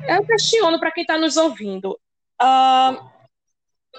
Eu 0.08 0.26
questiono 0.26 0.80
para 0.80 0.92
quem 0.92 1.04
está 1.04 1.18
nos 1.18 1.38
ouvindo. 1.38 2.00
Uh, 2.42 3.10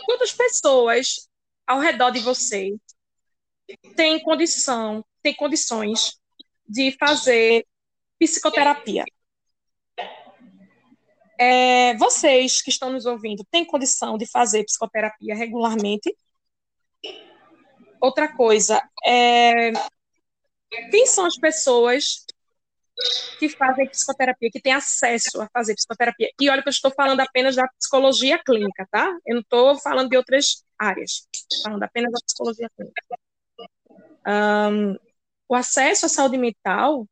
quantas 0.05 0.33
pessoas 0.33 1.29
ao 1.67 1.81
redor 1.81 2.11
de 2.11 2.21
você 2.21 2.77
têm 3.97 4.21
condição, 4.21 5.05
têm 5.23 5.35
condições 5.35 6.19
de 6.69 6.93
fazer 6.99 7.67
psicoterapia? 8.19 9.05
É, 11.39 11.97
vocês 11.97 12.63
que 12.63 12.71
estão 12.71 12.93
nos 12.93 13.07
ouvindo 13.07 13.45
têm 13.51 13.65
condição 13.65 14.17
de 14.17 14.27
fazer 14.27 14.65
psicoterapia 14.65 15.35
regularmente? 15.35 16.17
Outra 18.01 18.33
coisa, 18.35 18.81
é, 19.05 19.73
quem 20.91 21.07
são 21.07 21.27
as 21.27 21.37
pessoas 21.37 22.25
que 23.39 23.49
fazem 23.49 23.89
psicoterapia, 23.89 24.51
que 24.53 24.61
têm 24.61 24.73
acesso 24.73 25.41
a 25.43 25.49
fazer 25.53 25.75
psicoterapia. 25.75 26.31
E 26.41 26.49
olha 26.49 26.63
que 26.63 26.69
eu 26.69 26.71
estou 26.71 26.93
falando 26.93 27.21
apenas 27.21 27.57
da 27.57 27.67
psicologia 27.79 28.41
clínica, 28.43 28.87
tá? 28.91 29.07
Eu 29.27 29.35
não 29.35 29.43
estou 29.43 29.79
falando 29.79 30.09
de 30.11 30.17
outras 30.17 30.65
áreas, 30.79 31.27
estou 31.35 31.63
falando 31.65 31.83
apenas 31.83 32.13
da 32.13 32.19
psicologia 32.25 32.71
clínica. 32.77 33.03
Um, 34.27 34.97
o 35.49 35.55
acesso 35.55 36.07
à 36.07 36.09
saúde 36.09 36.39
mental, 36.39 37.07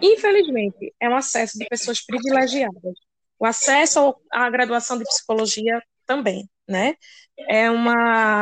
infelizmente, 0.00 0.94
é 1.00 1.08
um 1.08 1.16
acesso 1.16 1.58
de 1.58 1.66
pessoas 1.66 2.04
privilegiadas. 2.04 2.94
O 3.38 3.46
acesso 3.46 4.14
à 4.32 4.48
graduação 4.50 4.98
de 4.98 5.04
psicologia 5.04 5.82
também, 6.06 6.48
né? 6.68 6.94
É 7.48 7.70
uma 7.70 7.94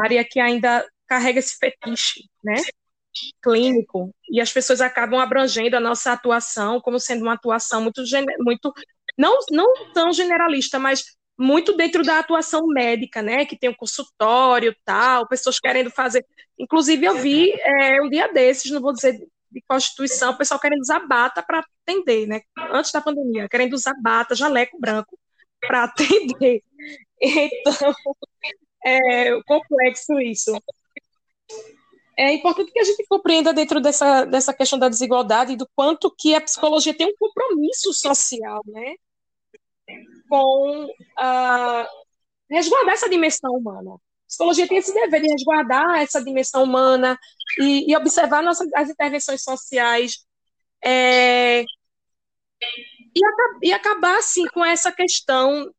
área 0.02 0.24
que 0.24 0.38
ainda 0.38 0.86
carrega 1.06 1.38
esse 1.38 1.56
fetiche, 1.58 2.28
né? 2.42 2.56
clínico 3.42 4.12
e 4.28 4.40
as 4.40 4.52
pessoas 4.52 4.80
acabam 4.80 5.20
abrangendo 5.20 5.76
a 5.76 5.80
nossa 5.80 6.12
atuação 6.12 6.80
como 6.80 6.98
sendo 6.98 7.22
uma 7.22 7.34
atuação 7.34 7.80
muito 7.80 8.02
muito 8.40 8.72
não 9.16 9.38
não 9.50 9.92
tão 9.92 10.12
generalista, 10.12 10.78
mas 10.78 11.04
muito 11.38 11.76
dentro 11.76 12.02
da 12.02 12.18
atuação 12.18 12.66
médica, 12.68 13.22
né? 13.22 13.44
Que 13.44 13.58
tem 13.58 13.70
um 13.70 13.74
consultório, 13.74 14.74
tal, 14.84 15.26
pessoas 15.28 15.58
querendo 15.58 15.90
fazer. 15.90 16.24
Inclusive 16.58 17.06
eu 17.06 17.16
vi 17.16 17.52
é, 17.52 18.00
um 18.02 18.08
dia 18.08 18.32
desses, 18.32 18.70
não 18.70 18.80
vou 18.80 18.92
dizer 18.92 19.18
de 19.54 19.62
constituição, 19.68 20.32
o 20.32 20.38
pessoal 20.38 20.60
querendo 20.60 20.80
usar 20.80 21.00
bata 21.06 21.42
para 21.42 21.64
atender, 21.86 22.26
né? 22.26 22.42
Antes 22.72 22.92
da 22.92 23.00
pandemia, 23.00 23.48
querendo 23.48 23.72
usar 23.74 23.94
bata, 24.02 24.34
jaleco 24.34 24.78
branco 24.78 25.18
para 25.60 25.84
atender. 25.88 26.62
Então, 27.20 27.94
é 28.84 29.42
complexo 29.46 30.20
isso 30.20 30.52
é 32.16 32.32
importante 32.32 32.72
que 32.72 32.78
a 32.78 32.84
gente 32.84 33.04
compreenda 33.08 33.52
dentro 33.52 33.80
dessa, 33.80 34.24
dessa 34.24 34.54
questão 34.54 34.78
da 34.78 34.88
desigualdade 34.88 35.56
do 35.56 35.68
quanto 35.74 36.14
que 36.16 36.34
a 36.34 36.40
psicologia 36.40 36.94
tem 36.94 37.08
um 37.08 37.16
compromisso 37.18 37.92
social, 37.92 38.62
né, 38.66 38.94
com 40.28 40.84
uh, 40.84 41.86
resguardar 42.48 42.94
essa 42.94 43.10
dimensão 43.10 43.52
humana. 43.52 43.96
Psicologia 44.34 44.66
tem 44.66 44.78
esse 44.78 44.92
dever 44.92 45.22
de 45.22 45.28
resguardar 45.28 46.00
essa 46.00 46.22
dimensão 46.22 46.64
humana 46.64 47.16
e, 47.60 47.90
e 47.90 47.96
observar 47.96 48.42
nossas, 48.42 48.68
as 48.74 48.90
intervenções 48.90 49.42
sociais 49.42 50.24
é, 50.84 51.62
e, 53.14 53.20
e 53.62 53.72
acabar 53.72 54.18
assim 54.18 54.44
com 54.48 54.64
essa 54.64 54.90
questão 54.90 55.72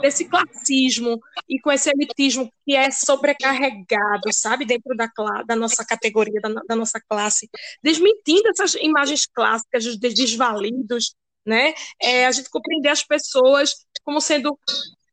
desse 0.00 0.28
classismo 0.28 1.20
e 1.48 1.60
com 1.60 1.70
esse 1.70 1.90
elitismo 1.90 2.52
que 2.64 2.74
é 2.74 2.90
sobrecarregado, 2.90 4.32
sabe, 4.32 4.64
dentro 4.64 4.96
da, 4.96 5.08
da 5.46 5.56
nossa 5.56 5.84
categoria, 5.84 6.40
da, 6.40 6.48
da, 6.68 6.76
nossa 6.76 7.00
classe, 7.08 7.48
desmentindo 7.82 8.48
essas 8.48 8.74
imagens 8.74 9.26
clássicas 9.26 9.84
dos 9.84 10.14
desvalidos, 10.14 11.14
né? 11.46 11.74
É, 12.00 12.26
a 12.26 12.32
gente 12.32 12.50
compreender 12.50 12.88
as 12.88 13.02
pessoas 13.02 13.72
como 14.04 14.20
sendo 14.20 14.56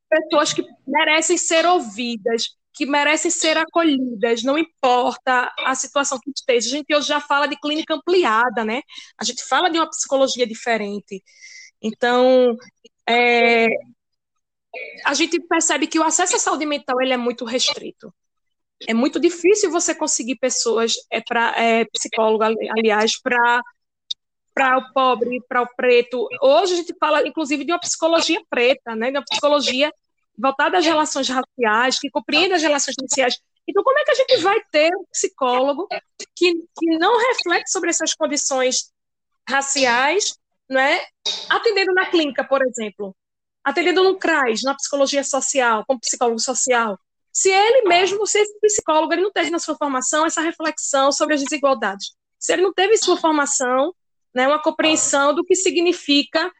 pessoas 0.09 0.53
que 0.53 0.63
merecem 0.87 1.37
ser 1.37 1.65
ouvidas, 1.65 2.57
que 2.73 2.85
merecem 2.85 3.29
ser 3.29 3.57
acolhidas, 3.57 4.43
não 4.43 4.57
importa 4.57 5.53
a 5.59 5.75
situação 5.75 6.19
que 6.19 6.31
esteja. 6.35 6.67
A 6.67 6.77
gente 6.77 6.95
hoje 6.95 7.07
já 7.07 7.19
fala 7.19 7.47
de 7.47 7.59
clínica 7.59 7.93
ampliada, 7.93 8.63
né? 8.63 8.81
A 9.17 9.23
gente 9.23 9.43
fala 9.43 9.69
de 9.69 9.77
uma 9.77 9.89
psicologia 9.89 10.47
diferente. 10.47 11.23
Então, 11.81 12.55
é, 13.07 13.67
a 15.05 15.13
gente 15.13 15.39
percebe 15.41 15.87
que 15.87 15.99
o 15.99 16.03
acesso 16.03 16.35
à 16.35 16.39
saúde 16.39 16.65
mental 16.65 17.01
ele 17.01 17.13
é 17.13 17.17
muito 17.17 17.45
restrito. 17.45 18.13
É 18.87 18.93
muito 18.93 19.19
difícil 19.19 19.71
você 19.71 19.93
conseguir 19.93 20.37
pessoas 20.37 20.93
é 21.11 21.21
para 21.21 21.53
é, 21.61 21.85
psicólogo, 21.85 22.43
aliás, 22.77 23.19
para 23.21 23.61
para 24.59 24.77
o 24.77 24.91
pobre, 24.91 25.41
para 25.47 25.61
o 25.61 25.67
preto. 25.73 26.27
Hoje 26.41 26.73
a 26.73 26.75
gente 26.75 26.93
fala, 26.99 27.25
inclusive, 27.25 27.63
de 27.63 27.71
uma 27.71 27.79
psicologia 27.79 28.41
preta, 28.49 28.93
né? 28.93 29.09
De 29.09 29.17
uma 29.17 29.23
psicologia 29.23 29.89
voltada 30.37 30.77
às 30.77 30.85
relações 30.85 31.29
raciais, 31.29 31.97
que 31.97 32.09
compreende 32.09 32.55
as 32.55 32.61
relações 32.61 32.95
raciais. 33.01 33.39
Então, 33.65 33.81
como 33.81 33.97
é 33.97 34.03
que 34.03 34.11
a 34.11 34.15
gente 34.15 34.37
vai 34.37 34.59
ter 34.69 34.93
um 34.93 35.05
psicólogo 35.09 35.87
que, 36.35 36.53
que 36.77 36.97
não 36.97 37.17
reflete 37.29 37.71
sobre 37.71 37.89
essas 37.89 38.13
condições 38.13 38.91
raciais, 39.47 40.37
né? 40.69 40.99
Atendendo 41.49 41.93
na 41.93 42.07
clínica, 42.07 42.43
por 42.43 42.61
exemplo 42.61 43.15
atendendo 43.61 44.03
no 44.03 44.17
CRAS, 44.17 44.61
na 44.63 44.73
psicologia 44.73 45.23
social, 45.23 45.83
como 45.85 45.99
psicólogo 45.99 46.39
social, 46.39 46.97
se 47.31 47.49
ele 47.49 47.87
mesmo, 47.87 48.25
se 48.25 48.39
esse 48.39 48.59
psicólogo, 48.59 49.13
ele 49.13 49.21
não 49.21 49.31
teve 49.31 49.51
na 49.51 49.59
sua 49.59 49.75
formação 49.75 50.25
essa 50.25 50.41
reflexão 50.41 51.11
sobre 51.11 51.35
as 51.35 51.43
desigualdades, 51.43 52.13
se 52.39 52.53
ele 52.53 52.63
não 52.63 52.73
teve 52.73 52.97
sua 52.97 53.17
formação 53.17 53.93
né, 54.33 54.47
uma 54.47 54.61
compreensão 54.61 55.33
do 55.33 55.43
que 55.43 55.55
significa 55.55 56.51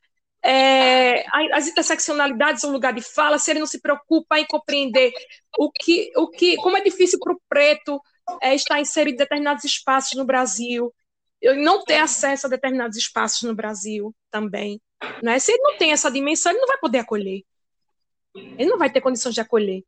é, 0.44 1.26
as 1.54 1.68
interseccionalidades, 1.68 2.64
um 2.64 2.72
lugar 2.72 2.94
de 2.94 3.02
fala, 3.02 3.38
se 3.38 3.52
ele 3.52 3.60
não 3.60 3.68
se 3.68 3.82
preocupa 3.82 4.40
em 4.40 4.46
compreender 4.46 5.12
o 5.58 5.72
que, 5.72 6.12
o 6.16 6.30
que 6.30 6.56
como 6.58 6.78
é 6.78 6.82
difícil 6.82 7.20
para 7.20 7.34
o 7.34 7.42
preto 7.50 8.02
é, 8.42 8.56
estar 8.56 8.80
inserido 8.80 9.16
em 9.16 9.18
determinados 9.18 9.64
espaços 9.64 10.18
no 10.18 10.26
Brasil, 10.26 10.94
não 11.58 11.84
ter 11.84 11.98
acesso 11.98 12.48
a 12.48 12.50
determinados 12.50 12.98
espaços 12.98 13.44
no 13.44 13.56
Brasil 13.56 14.16
também. 14.32 14.82
Né? 15.24 15.40
Se 15.40 15.52
ele 15.52 15.62
não 15.62 15.78
tem 15.78 15.92
essa 15.92 16.12
dimensão, 16.12 16.52
ele 16.52 16.62
não 16.62 16.68
vai 16.68 16.78
poder 16.78 17.00
acolher. 17.00 17.44
Ele 18.36 18.70
não 18.70 18.78
vai 18.78 18.90
ter 18.90 19.02
condições 19.02 19.34
de 19.34 19.42
acolher. 19.42 19.84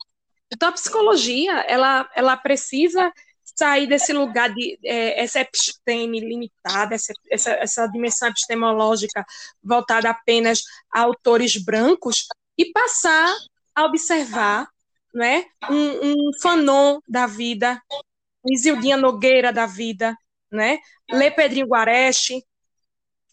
Então, 0.52 0.70
a 0.70 0.74
psicologia, 0.74 1.60
ela, 1.62 2.10
ela 2.16 2.36
precisa 2.36 3.12
sair 3.44 3.88
desse 3.88 4.14
lugar 4.14 4.54
de 4.54 4.80
é, 4.84 5.22
essa 5.22 5.40
episteme 5.42 6.20
limitada, 6.20 6.96
essa, 6.96 7.14
essa, 7.30 7.52
essa 7.52 7.88
dimensão 7.88 8.30
epistemológica 8.30 9.26
voltada 9.64 10.10
apenas 10.10 10.62
a 10.94 11.02
autores 11.02 11.58
brancos 11.58 12.28
e 12.58 12.72
passar 12.72 13.36
a 13.76 13.86
observar 13.86 14.68
né, 15.14 15.46
um, 15.70 16.12
um 16.12 16.16
fanon 16.42 17.00
da 17.08 17.28
vida, 17.28 17.82
um 18.44 18.54
Isildinha 18.54 18.98
Nogueira 18.98 19.52
da 19.52 19.66
vida, 19.66 20.16
né, 20.52 20.80
ler 21.10 21.32
Pedrinho 21.32 21.68
Guareste, 21.68 22.44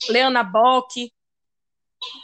ler 0.08 0.22
Ana 0.22 0.42
Bock, 0.42 1.10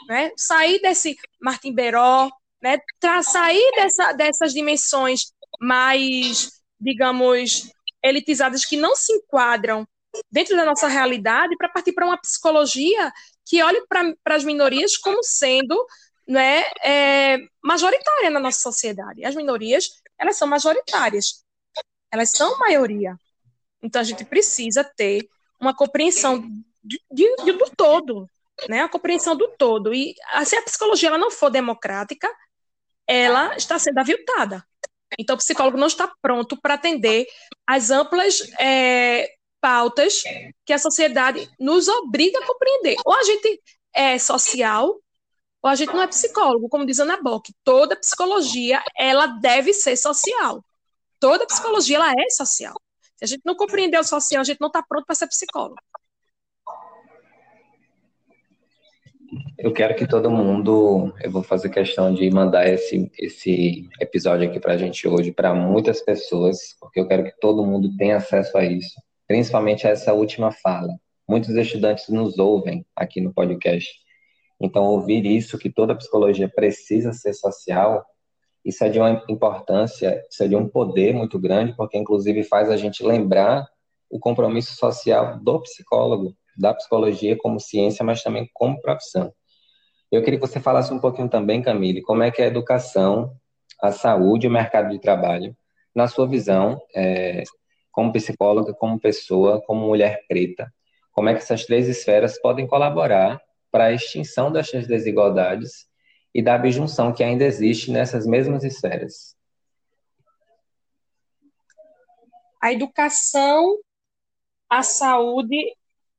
né? 0.09 0.30
Sair 0.37 0.80
desse 0.80 1.16
Martin 1.41 1.74
Beró, 1.74 2.30
né? 2.62 2.78
sair 3.22 3.72
dessa, 3.74 4.12
dessas 4.12 4.53
dimensões 4.53 5.32
mais, 5.61 6.51
digamos, 6.80 7.70
elitizadas 8.05 8.64
que 8.64 8.76
não 8.76 8.94
se 8.94 9.12
enquadram 9.12 9.86
dentro 10.30 10.57
da 10.57 10.64
nossa 10.64 10.86
realidade 10.86 11.57
para 11.57 11.68
partir 11.68 11.92
para 11.92 12.07
uma 12.07 12.20
psicologia 12.20 13.12
que 13.44 13.62
olhe 13.62 13.84
para 13.88 14.36
as 14.36 14.44
minorias 14.44 14.96
como 14.96 15.22
sendo 15.22 15.74
né, 16.26 16.62
é, 16.82 17.38
majoritária 17.62 18.30
na 18.30 18.40
nossa 18.40 18.61
sociedade. 18.61 19.24
As 19.24 19.34
minorias, 19.34 20.00
elas 20.18 20.36
são 20.36 20.46
majoritárias, 20.46 21.44
elas 22.12 22.30
são 22.30 22.59
maioria. 22.59 23.16
Então, 23.82 24.00
a 24.00 24.05
gente 24.05 24.24
precisa 24.24 24.84
ter 24.84 25.28
uma 25.61 25.74
compreensão 25.74 26.48
de, 26.82 27.00
de, 27.11 27.52
do 27.52 27.70
todo, 27.76 28.28
né? 28.68 28.82
A 28.82 28.88
compreensão 28.88 29.36
do 29.36 29.48
todo. 29.59 29.92
E 29.92 30.14
se 30.44 30.57
a 30.57 30.62
psicologia 30.62 31.09
ela 31.09 31.18
não 31.18 31.30
for 31.30 31.50
democrática, 31.50 32.28
ela 33.07 33.55
está 33.57 33.78
sendo 33.78 33.98
aviltada. 33.98 34.64
Então, 35.18 35.34
o 35.34 35.38
psicólogo 35.38 35.76
não 35.76 35.86
está 35.86 36.10
pronto 36.20 36.60
para 36.60 36.74
atender 36.74 37.26
as 37.66 37.90
amplas 37.90 38.40
é, 38.58 39.28
pautas 39.60 40.22
que 40.64 40.72
a 40.72 40.78
sociedade 40.78 41.50
nos 41.58 41.88
obriga 41.88 42.38
a 42.38 42.46
compreender. 42.46 42.96
Ou 43.04 43.14
a 43.14 43.22
gente 43.22 43.60
é 43.94 44.18
social, 44.18 45.00
ou 45.62 45.70
a 45.70 45.74
gente 45.74 45.92
não 45.94 46.02
é 46.02 46.06
psicólogo, 46.06 46.68
como 46.68 46.84
diz 46.84 47.00
Ana 47.00 47.20
Bock. 47.22 47.52
Toda 47.64 47.96
psicologia, 47.96 48.82
ela 48.98 49.26
deve 49.26 49.72
ser 49.72 49.96
social. 49.96 50.62
Toda 51.18 51.46
psicologia, 51.46 51.96
ela 51.96 52.12
é 52.12 52.28
social. 52.30 52.74
Se 53.16 53.24
a 53.24 53.26
gente 53.26 53.42
não 53.44 53.56
compreender 53.56 53.98
o 53.98 54.04
social, 54.04 54.42
a 54.42 54.44
gente 54.44 54.60
não 54.60 54.68
está 54.68 54.82
pronto 54.82 55.06
para 55.06 55.14
ser 55.14 55.26
psicólogo. 55.28 55.80
Eu 59.59 59.72
quero 59.72 59.95
que 59.95 60.07
todo 60.07 60.30
mundo, 60.30 61.12
eu 61.22 61.30
vou 61.30 61.43
fazer 61.43 61.68
questão 61.68 62.12
de 62.12 62.30
mandar 62.30 62.68
esse, 62.68 63.11
esse 63.18 63.89
episódio 64.01 64.49
aqui 64.49 64.61
para 64.61 64.74
a 64.74 64.76
gente 64.76 65.07
hoje 65.09 65.32
para 65.32 65.55
muitas 65.55 66.01
pessoas, 66.01 66.76
porque 66.80 67.01
eu 67.01 67.07
quero 67.07 67.24
que 67.24 67.32
todo 67.41 67.64
mundo 67.64 67.95
tenha 67.97 68.16
acesso 68.16 68.57
a 68.59 68.64
isso, 68.64 68.95
principalmente 69.26 69.87
a 69.87 69.91
essa 69.91 70.12
última 70.12 70.51
fala. 70.51 70.95
Muitos 71.28 71.55
estudantes 71.55 72.09
nos 72.09 72.39
ouvem 72.39 72.85
aqui 72.95 73.20
no 73.20 73.32
podcast, 73.32 73.91
então 74.61 74.85
ouvir 74.85 75.24
isso, 75.24 75.59
que 75.59 75.70
toda 75.70 75.97
psicologia 75.97 76.49
precisa 76.49 77.12
ser 77.12 77.32
social, 77.32 78.05
isso 78.64 78.82
é 78.82 78.89
de 78.89 78.99
uma 78.99 79.24
importância, 79.28 80.22
isso 80.30 80.43
é 80.43 80.49
de 80.49 80.57
um 80.57 80.68
poder 80.68 81.14
muito 81.14 81.39
grande, 81.39 81.74
porque 81.76 81.99
inclusive 81.99 82.43
faz 82.45 82.70
a 82.70 82.76
gente 82.76 83.03
lembrar 83.03 83.68
o 84.09 84.18
compromisso 84.18 84.74
social 84.76 85.39
do 85.39 85.61
psicólogo, 85.61 86.35
da 86.57 86.74
psicologia 86.74 87.36
como 87.36 87.61
ciência, 87.61 88.05
mas 88.05 88.22
também 88.22 88.48
como 88.52 88.80
profissão. 88.80 89.32
Eu 90.11 90.22
queria 90.22 90.38
que 90.38 90.46
você 90.46 90.61
falasse 90.61 90.92
um 90.92 91.00
pouquinho 91.00 91.28
também, 91.28 91.62
Camille, 91.62 92.02
como 92.02 92.22
é 92.22 92.30
que 92.30 92.40
é 92.40 92.44
a 92.44 92.48
educação, 92.48 93.36
a 93.82 93.90
saúde 93.90 94.46
o 94.46 94.50
mercado 94.50 94.90
de 94.90 95.00
trabalho, 95.00 95.57
na 95.94 96.09
sua 96.09 96.28
visão, 96.28 96.80
é, 96.94 97.42
como 97.90 98.12
psicóloga, 98.12 98.74
como 98.74 98.98
pessoa, 98.98 99.62
como 99.62 99.86
mulher 99.86 100.24
preta, 100.28 100.72
como 101.12 101.28
é 101.28 101.34
que 101.34 101.38
essas 101.38 101.64
três 101.64 101.88
esferas 101.88 102.40
podem 102.40 102.66
colaborar 102.66 103.40
para 103.70 103.84
a 103.86 103.92
extinção 103.92 104.50
dessas 104.52 104.86
desigualdades 104.86 105.86
e 106.34 106.42
da 106.42 106.55
abjunção 106.55 107.12
que 107.12 107.22
ainda 107.22 107.44
existe 107.44 107.90
nessas 107.90 108.26
mesmas 108.26 108.64
esferas? 108.64 109.36
A 112.61 112.72
educação, 112.72 113.78
a 114.68 114.82
saúde 114.82 115.76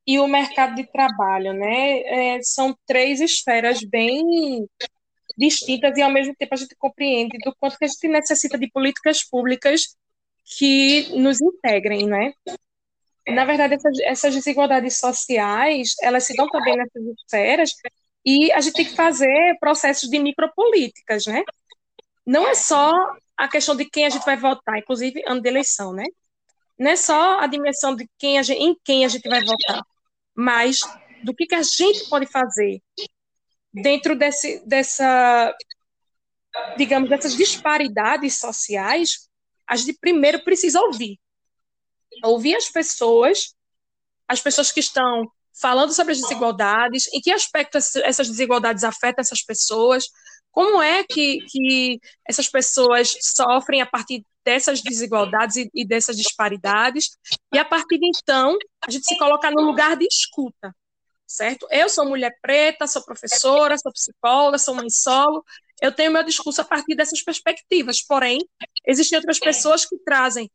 e 0.08 0.20
o 0.20 0.28
mercado 0.28 0.76
de 0.76 0.86
trabalho, 0.92 1.54
né? 1.54 2.00
É, 2.36 2.44
são 2.44 2.78
três 2.86 3.20
esferas 3.22 3.82
bem 3.82 4.68
distintas 5.38 5.98
e 5.98 6.02
ao 6.02 6.12
mesmo 6.12 6.36
tempo 6.36 6.54
a 6.54 6.58
gente 6.58 6.76
compreende 6.76 7.38
do 7.40 7.56
quanto 7.60 7.78
que 7.78 7.86
a 7.86 7.88
gente 7.88 8.08
necessita 8.08 8.58
de 8.58 8.70
políticas 8.70 9.24
públicas 9.24 9.96
que 10.58 11.10
nos 11.18 11.42
integrem, 11.42 12.08
né? 12.08 12.34
Na 13.28 13.44
verdade, 13.44 13.74
essas, 13.74 14.00
essas 14.02 14.36
desigualdades 14.36 14.98
sociais, 15.00 15.96
elas 16.02 16.26
se 16.26 16.36
dão 16.36 16.48
também 16.50 16.78
nessas 16.78 17.04
esferas 17.20 17.72
e 18.24 18.52
a 18.52 18.62
gente 18.62 18.76
tem 18.76 18.86
que 18.86 18.96
fazer 18.96 19.58
processos 19.60 20.10
de 20.10 20.20
micropolíticas, 20.20 21.26
né? 21.26 21.44
Não 22.26 22.48
é 22.48 22.54
só 22.54 22.92
a 23.36 23.48
questão 23.48 23.76
de 23.76 23.86
quem 23.86 24.06
a 24.06 24.10
gente 24.10 24.26
vai 24.26 24.38
votar, 24.38 24.78
inclusive 24.78 25.24
ano 25.28 25.42
de 25.42 25.50
eleição, 25.50 25.94
né? 25.94 26.06
Não 26.78 26.92
é 26.92 26.96
só 26.96 27.40
a 27.40 27.48
dimensão 27.48 27.96
de 27.96 28.08
quem 28.18 28.38
a 28.38 28.44
gente, 28.44 28.62
em 28.62 28.76
quem 28.84 29.06
a 29.06 29.08
gente 29.08 29.28
vai 29.28 29.44
votar, 29.44 29.82
mas 30.36 30.80
do 31.24 31.34
que, 31.34 31.46
que 31.46 31.56
a 31.56 31.64
gente 31.64 32.10
pode 32.10 32.26
fazer 32.28 32.82
dentro 33.74 34.16
desse, 34.16 34.66
dessa, 34.66 35.56
digamos, 36.78 37.10
dessas 37.10 37.36
disparidades 37.36 38.40
sociais, 38.40 39.30
a 39.68 39.76
gente 39.76 39.98
primeiro 40.00 40.44
precisa 40.44 40.80
ouvir. 40.82 41.20
Ouvir 42.24 42.56
as 42.56 42.70
pessoas, 42.70 43.56
as 44.28 44.42
pessoas 44.42 44.72
que 44.72 44.80
estão 44.80 45.30
falando 45.60 45.94
sobre 45.94 46.14
as 46.14 46.22
desigualdades, 46.22 47.08
em 47.14 47.22
que 47.22 47.32
aspecto 47.32 47.78
essas 47.78 48.30
desigualdades 48.30 48.84
afetam 48.84 49.22
essas 49.22 49.42
pessoas, 49.42 50.06
como 50.52 50.82
é 50.82 51.04
que, 51.04 51.40
que 51.48 52.00
essas 52.28 52.48
pessoas 52.48 53.16
sofrem 53.22 53.82
a 53.82 53.86
partir 53.86 54.26
dessas 54.46 54.82
desigualdades 54.82 55.56
e, 55.56 55.70
e 55.74 55.86
dessas 55.86 56.16
disparidades, 56.16 57.18
e 57.54 57.58
a 57.58 57.66
partir 57.66 57.98
de 57.98 58.08
então, 58.08 58.58
a 58.88 58.92
gente 58.92 59.06
se 59.06 59.18
coloca 59.18 59.50
no 59.50 59.62
lugar 59.62 59.98
de 59.98 60.06
escuta. 60.06 60.74
certo? 61.28 61.68
Eu 61.72 61.90
sou 61.90 62.06
mulher 62.06 62.32
preta, 62.42 62.86
sou 62.86 63.04
professora, 63.04 63.78
sou 63.78 63.92
psicóloga, 63.92 64.60
sou 64.60 64.76
mãe 64.76 64.90
solo, 64.90 65.44
eu 65.82 65.92
tenho 65.92 66.12
meu 66.12 66.24
discurso 66.24 66.62
a 66.62 66.66
partir 66.66 66.96
dessas 66.96 67.24
perspectivas, 67.24 68.02
porém, 68.02 68.40
existem 68.88 69.18
outras 69.18 69.40
pessoas 69.40 69.86
que 69.86 69.98
trazem 70.06 70.50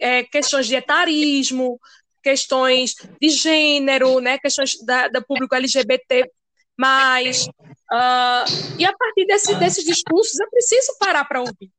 é, 0.00 0.22
questões 0.22 0.66
de 0.66 0.76
etarismo, 0.76 1.78
questões 2.22 2.94
de 3.20 3.28
gênero, 3.30 4.20
né, 4.20 4.38
questões 4.38 4.78
da, 4.84 5.08
da 5.08 5.20
público 5.20 5.54
LGBT, 5.54 6.30
mas 6.78 7.46
uh, 7.46 8.78
e 8.78 8.84
a 8.84 8.96
partir 8.96 9.26
desse, 9.26 9.54
desses 9.56 9.84
discursos 9.84 10.38
eu 10.38 10.48
preciso 10.48 10.96
parar 10.98 11.24
para 11.24 11.40
ouvir. 11.40 11.70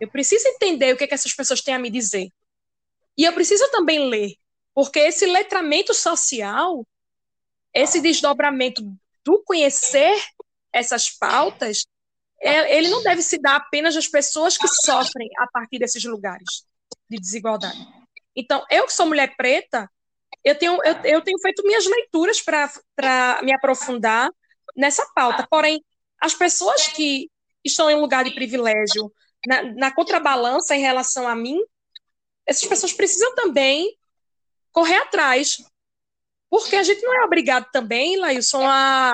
Eu 0.00 0.08
preciso 0.08 0.46
entender 0.48 0.92
o 0.92 0.96
que, 0.96 1.04
é 1.04 1.06
que 1.06 1.14
essas 1.14 1.34
pessoas 1.34 1.60
têm 1.60 1.74
a 1.74 1.78
me 1.78 1.90
dizer. 1.90 2.28
E 3.16 3.24
eu 3.24 3.32
preciso 3.32 3.68
também 3.70 4.08
ler, 4.08 4.34
porque 4.74 4.98
esse 4.98 5.26
letramento 5.26 5.94
social, 5.94 6.86
esse 7.72 8.00
desdobramento 8.00 8.82
do 9.24 9.42
conhecer 9.42 10.22
essas 10.72 11.08
pautas, 11.08 11.86
é, 12.40 12.76
ele 12.76 12.90
não 12.90 13.02
deve 13.02 13.22
se 13.22 13.38
dar 13.38 13.56
apenas 13.56 13.96
às 13.96 14.06
pessoas 14.06 14.58
que 14.58 14.68
sofrem 14.68 15.28
a 15.38 15.46
partir 15.46 15.78
desses 15.78 16.04
lugares 16.04 16.66
de 17.08 17.18
desigualdade. 17.18 17.78
Então, 18.34 18.64
eu 18.70 18.84
que 18.84 18.92
sou 18.92 19.06
mulher 19.06 19.34
preta, 19.36 19.90
eu 20.44 20.54
tenho, 20.54 20.74
eu, 20.84 20.94
eu 21.04 21.22
tenho 21.22 21.38
feito 21.40 21.64
minhas 21.64 21.86
leituras 21.86 22.40
para 22.42 23.40
me 23.42 23.54
aprofundar 23.54 24.30
nessa 24.76 25.04
pauta. 25.14 25.46
Porém, 25.50 25.82
as 26.20 26.34
pessoas 26.34 26.86
que 26.88 27.30
estão 27.64 27.90
em 27.90 27.98
lugar 27.98 28.24
de 28.24 28.32
privilégio, 28.32 29.10
na, 29.46 29.62
na 29.62 29.94
contrabalança 29.94 30.74
em 30.74 30.80
relação 30.80 31.26
a 31.26 31.34
mim, 31.34 31.58
essas 32.46 32.68
pessoas 32.68 32.92
precisam 32.92 33.34
também 33.34 33.96
correr 34.72 34.96
atrás. 34.96 35.56
Porque 36.48 36.76
a 36.76 36.82
gente 36.82 37.02
não 37.02 37.14
é 37.14 37.24
obrigado 37.24 37.68
também, 37.72 38.16
Lailson, 38.16 38.64
a, 38.66 39.12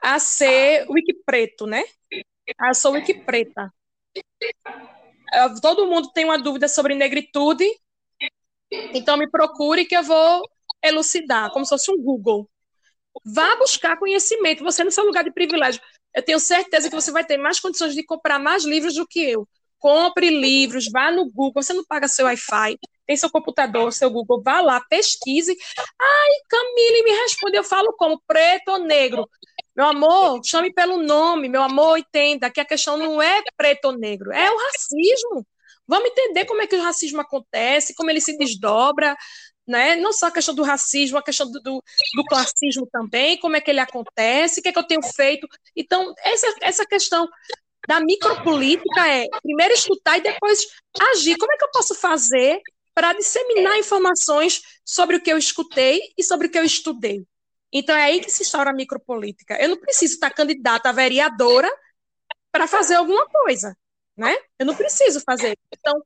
a 0.00 0.18
ser 0.18 0.86
wiki 0.88 1.14
preto, 1.24 1.66
né? 1.66 1.84
Eu 2.10 2.74
sou 2.74 2.92
wiki 2.92 3.14
preta. 3.14 3.72
Todo 5.60 5.86
mundo 5.86 6.10
tem 6.12 6.24
uma 6.24 6.38
dúvida 6.38 6.68
sobre 6.68 6.94
negritude, 6.94 7.64
então 8.70 9.16
me 9.16 9.30
procure 9.30 9.84
que 9.84 9.96
eu 9.96 10.02
vou 10.02 10.42
elucidar, 10.82 11.50
como 11.52 11.64
se 11.64 11.70
fosse 11.70 11.90
um 11.90 12.02
Google. 12.02 12.48
Vá 13.24 13.56
buscar 13.56 13.98
conhecimento, 13.98 14.64
você 14.64 14.82
no 14.82 14.90
seu 14.90 15.04
lugar 15.04 15.24
de 15.24 15.32
privilégio. 15.32 15.80
Eu 16.14 16.22
tenho 16.22 16.40
certeza 16.40 16.88
que 16.88 16.94
você 16.94 17.10
vai 17.10 17.24
ter 17.24 17.36
mais 17.36 17.60
condições 17.60 17.94
de 17.94 18.04
comprar 18.04 18.38
mais 18.38 18.64
livros 18.64 18.94
do 18.94 19.06
que 19.06 19.20
eu. 19.20 19.48
Compre 19.82 20.30
livros, 20.30 20.88
vá 20.92 21.10
no 21.10 21.28
Google, 21.28 21.60
você 21.60 21.72
não 21.72 21.84
paga 21.84 22.06
seu 22.06 22.26
Wi-Fi, 22.26 22.78
tem 23.04 23.16
seu 23.16 23.28
computador, 23.28 23.92
seu 23.92 24.08
Google, 24.08 24.40
vá 24.40 24.60
lá, 24.60 24.80
pesquise. 24.88 25.56
Ai, 26.00 26.30
Camille, 26.48 27.02
me 27.02 27.10
responde, 27.10 27.56
eu 27.56 27.64
falo 27.64 27.92
como? 27.98 28.22
Preto 28.24 28.68
ou 28.68 28.78
negro? 28.78 29.28
Meu 29.74 29.86
amor, 29.86 30.40
chame 30.44 30.72
pelo 30.72 30.98
nome, 31.02 31.48
meu 31.48 31.64
amor, 31.64 31.98
entenda 31.98 32.48
que 32.48 32.60
a 32.60 32.64
questão 32.64 32.96
não 32.96 33.20
é 33.20 33.42
preto 33.56 33.86
ou 33.86 33.98
negro, 33.98 34.30
é 34.30 34.48
o 34.52 34.56
racismo. 34.56 35.44
Vamos 35.84 36.10
entender 36.10 36.44
como 36.44 36.62
é 36.62 36.66
que 36.68 36.76
o 36.76 36.82
racismo 36.82 37.20
acontece, 37.20 37.92
como 37.96 38.08
ele 38.08 38.20
se 38.20 38.38
desdobra, 38.38 39.16
né? 39.66 39.96
Não 39.96 40.12
só 40.12 40.26
a 40.28 40.30
questão 40.30 40.54
do 40.54 40.62
racismo, 40.62 41.18
a 41.18 41.22
questão 41.24 41.50
do, 41.50 41.60
do, 41.60 41.82
do 42.14 42.24
classismo 42.26 42.86
também, 42.86 43.36
como 43.38 43.56
é 43.56 43.60
que 43.60 43.70
ele 43.70 43.80
acontece, 43.80 44.60
o 44.60 44.62
que 44.62 44.68
é 44.68 44.72
que 44.72 44.78
eu 44.78 44.86
tenho 44.86 45.02
feito. 45.02 45.48
Então, 45.76 46.14
essa, 46.22 46.54
essa 46.60 46.86
questão 46.86 47.28
da 47.86 48.00
micropolítica 48.00 49.08
é 49.08 49.26
primeiro 49.42 49.74
escutar 49.74 50.18
e 50.18 50.22
depois 50.22 50.60
agir. 51.12 51.36
Como 51.36 51.52
é 51.52 51.56
que 51.56 51.64
eu 51.64 51.70
posso 51.70 51.94
fazer 51.94 52.60
para 52.94 53.12
disseminar 53.12 53.78
informações 53.78 54.62
sobre 54.84 55.16
o 55.16 55.22
que 55.22 55.32
eu 55.32 55.38
escutei 55.38 56.00
e 56.16 56.22
sobre 56.22 56.46
o 56.46 56.50
que 56.50 56.58
eu 56.58 56.64
estudei? 56.64 57.24
Então, 57.72 57.96
é 57.96 58.04
aí 58.04 58.20
que 58.20 58.30
se 58.30 58.42
instaura 58.42 58.70
a 58.70 58.74
micropolítica. 58.74 59.56
Eu 59.60 59.70
não 59.70 59.76
preciso 59.78 60.14
estar 60.14 60.30
candidata 60.30 60.90
a 60.90 60.92
vereadora 60.92 61.70
para 62.50 62.66
fazer 62.66 62.96
alguma 62.96 63.26
coisa 63.28 63.74
né? 64.16 64.36
Eu 64.58 64.66
não 64.66 64.74
preciso 64.74 65.20
fazer. 65.20 65.58
Então, 65.72 66.00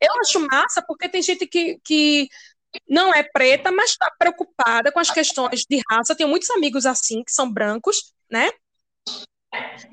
eu 0.00 0.20
acho 0.20 0.40
massa 0.40 0.82
porque 0.86 1.08
tem 1.08 1.22
gente 1.22 1.46
que, 1.46 1.78
que 1.84 2.28
não 2.88 3.14
é 3.14 3.22
preta, 3.22 3.70
mas 3.70 3.90
está 3.90 4.10
preocupada 4.18 4.92
com 4.92 5.00
as 5.00 5.10
questões 5.10 5.64
de 5.68 5.80
raça. 5.90 6.12
Eu 6.12 6.16
tenho 6.16 6.28
muitos 6.28 6.50
amigos 6.50 6.86
assim, 6.86 7.22
que 7.24 7.32
são 7.32 7.50
brancos, 7.50 8.12
né? 8.30 8.50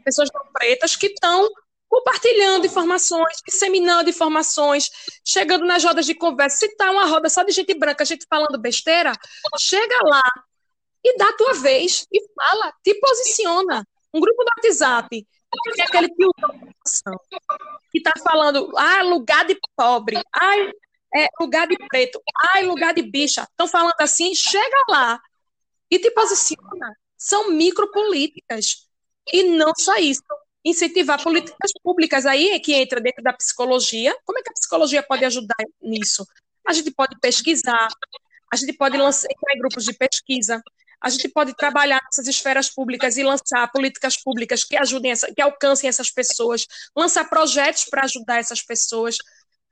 Pessoas 0.03 0.30
não 0.34 0.45
pretas 0.51 0.95
que 0.95 1.07
estão 1.07 1.49
compartilhando 1.88 2.66
informações, 2.66 3.38
disseminando 3.45 4.09
informações, 4.09 4.89
chegando 5.26 5.66
nas 5.66 5.84
rodas 5.84 6.05
de 6.05 6.16
conversa. 6.16 6.57
Se 6.57 6.76
tá 6.76 6.89
uma 6.89 7.05
roda 7.05 7.30
só 7.30 7.43
de 7.43 7.51
gente 7.51 7.74
branca, 7.74 8.05
gente 8.05 8.26
falando 8.30 8.57
besteira, 8.57 9.12
chega 9.59 9.97
lá 10.03 10.22
e 11.03 11.18
dá 11.18 11.30
a 11.30 11.34
tua 11.34 11.53
vez 11.55 12.05
e 12.12 12.22
fala, 12.34 12.74
te 12.84 12.93
posiciona. 12.95 13.86
Um 14.14 14.20
grupo 14.20 14.43
do 14.43 14.49
WhatsApp 14.57 15.26
que 15.74 15.82
é 15.82 15.86
aquele 15.86 16.09
que 16.09 17.97
está 17.97 18.14
falando, 18.24 18.72
ah, 18.78 19.01
lugar 19.03 19.45
de 19.45 19.59
pobre, 19.76 20.22
ai, 20.34 20.72
é, 21.16 21.28
lugar 21.39 21.68
de 21.68 21.76
preto, 21.88 22.22
ai, 22.53 22.64
lugar 22.64 22.93
de 22.93 23.01
bicha. 23.01 23.43
Estão 23.43 23.68
falando 23.68 23.93
assim, 23.99 24.34
chega 24.34 24.84
lá 24.89 25.20
e 25.89 25.99
te 25.99 26.09
posiciona. 26.12 26.95
São 27.18 27.51
micropolíticas. 27.51 28.89
E 29.32 29.43
não 29.43 29.72
só 29.78 29.97
isso. 29.97 30.22
Incentivar 30.63 31.22
políticas 31.22 31.72
públicas 31.84 32.26
aí 32.26 32.49
é 32.49 32.59
que 32.59 32.74
entra 32.74 33.01
dentro 33.01 33.24
da 33.24 33.34
psicologia. 33.34 34.15
Como 34.26 34.39
é 34.39 34.43
que 34.43 34.49
a 34.49 34.53
psicologia 34.53 35.03
pode 35.03 35.26
ajudar 35.26 35.55
nisso? 35.82 36.26
A 36.67 36.74
gente 36.74 36.91
pode 36.91 37.19
pesquisar, 37.19 37.88
a 38.51 38.55
gente 38.55 38.74
pode 38.74 38.97
lançar, 38.97 39.28
entrar 39.32 39.55
em 39.55 39.59
grupos 39.59 39.86
de 39.86 39.93
pesquisa, 39.93 40.61
a 41.01 41.09
gente 41.09 41.28
pode 41.30 41.55
trabalhar 41.55 41.99
nessas 42.05 42.28
esferas 42.28 42.69
públicas 42.69 43.17
e 43.17 43.24
lançar 43.24 43.72
políticas 43.72 44.15
públicas 44.22 44.63
que 44.63 44.78
ajudem, 44.78 45.11
essa, 45.11 45.34
que 45.34 45.41
alcancem 45.41 45.88
essas 45.88 46.11
pessoas, 46.11 46.67
lançar 46.95 47.28
projetos 47.28 47.86
para 47.86 48.03
ajudar 48.03 48.38
essas 48.38 48.61
pessoas, 48.61 49.17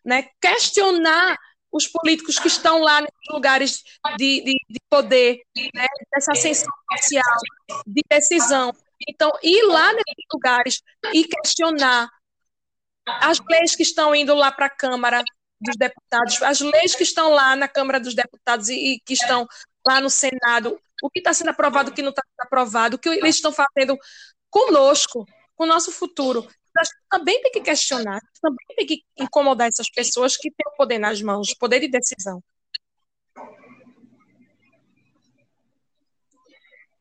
né? 0.04 0.28
questionar 0.42 1.38
os 1.72 1.86
políticos 1.86 2.40
que 2.40 2.48
estão 2.48 2.80
lá 2.80 3.00
nesses 3.00 3.30
lugares 3.30 3.84
de, 4.18 4.42
de, 4.42 4.54
de 4.68 4.80
poder, 4.90 5.40
né? 5.76 5.86
dessa 6.12 6.32
ascensão 6.32 6.72
social, 6.98 7.38
de 7.86 8.02
decisão. 8.10 8.74
Então, 9.10 9.32
ir 9.42 9.64
lá 9.64 9.92
nesses 9.92 10.26
lugares 10.32 10.82
e 11.12 11.24
questionar 11.24 12.08
as 13.08 13.40
leis 13.50 13.76
que 13.76 13.82
estão 13.82 14.14
indo 14.14 14.36
lá 14.36 14.52
para 14.52 14.68
a 14.68 14.70
Câmara 14.70 15.24
dos 15.60 15.76
Deputados, 15.76 16.42
as 16.44 16.62
leis 16.62 16.96
que 16.96 17.02
estão 17.02 17.32
lá 17.32 17.56
na 17.56 17.68
Câmara 17.68 18.00
dos 18.00 18.14
Deputados 18.14 18.70
e, 18.70 18.76
e 18.76 19.00
que 19.00 19.14
estão 19.14 19.48
lá 19.86 20.00
no 20.00 20.12
Senado, 20.12 20.80
o 21.02 21.10
que 21.10 21.20
está 21.20 21.34
sendo 21.34 21.50
aprovado, 21.50 21.90
o 21.90 21.94
que 21.94 22.04
não 22.04 22.12
está 22.12 22.22
sendo 22.24 22.46
aprovado, 22.46 22.96
o 22.96 23.00
que 23.00 23.10
eles 23.10 23.36
estão 23.36 23.52
fazendo 23.52 23.98
conosco, 24.50 25.26
com 25.56 25.64
o 25.64 25.68
nosso 25.68 25.92
futuro. 25.92 26.42
Gente 26.44 26.92
também 27.10 27.42
tem 27.42 27.52
que 27.52 27.62
questionar, 27.62 28.22
também 28.40 28.66
tem 28.78 28.86
que 28.86 29.04
incomodar 29.18 29.68
essas 29.68 29.90
pessoas 29.90 30.38
que 30.38 30.52
têm 30.52 30.72
o 30.72 30.78
poder 30.78 31.00
nas 31.00 31.20
mãos, 31.20 31.54
poder 31.56 31.80
de 31.80 31.88
decisão. 31.88 32.44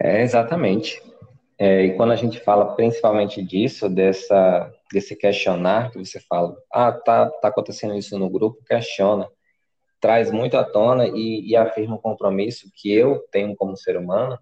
É, 0.00 0.22
exatamente. 0.22 1.02
É, 1.58 1.86
e 1.86 1.96
quando 1.96 2.12
a 2.12 2.16
gente 2.16 2.38
fala 2.38 2.74
principalmente 2.74 3.42
disso, 3.42 3.88
dessa, 3.88 4.72
desse 4.92 5.16
questionar, 5.16 5.90
que 5.90 5.98
você 5.98 6.20
fala, 6.20 6.56
ah, 6.72 6.92
tá, 6.92 7.28
tá 7.28 7.48
acontecendo 7.48 7.96
isso 7.96 8.18
no 8.18 8.30
grupo, 8.30 8.62
questiona 8.64 9.28
traz 10.00 10.30
muito 10.30 10.56
à 10.56 10.64
tona 10.64 11.06
e, 11.06 11.48
e 11.48 11.56
afirma 11.56 11.96
um 11.96 12.00
compromisso 12.00 12.70
que 12.74 12.92
eu 12.92 13.20
tenho 13.30 13.54
como 13.56 13.76
ser 13.76 13.96
humano, 13.96 14.38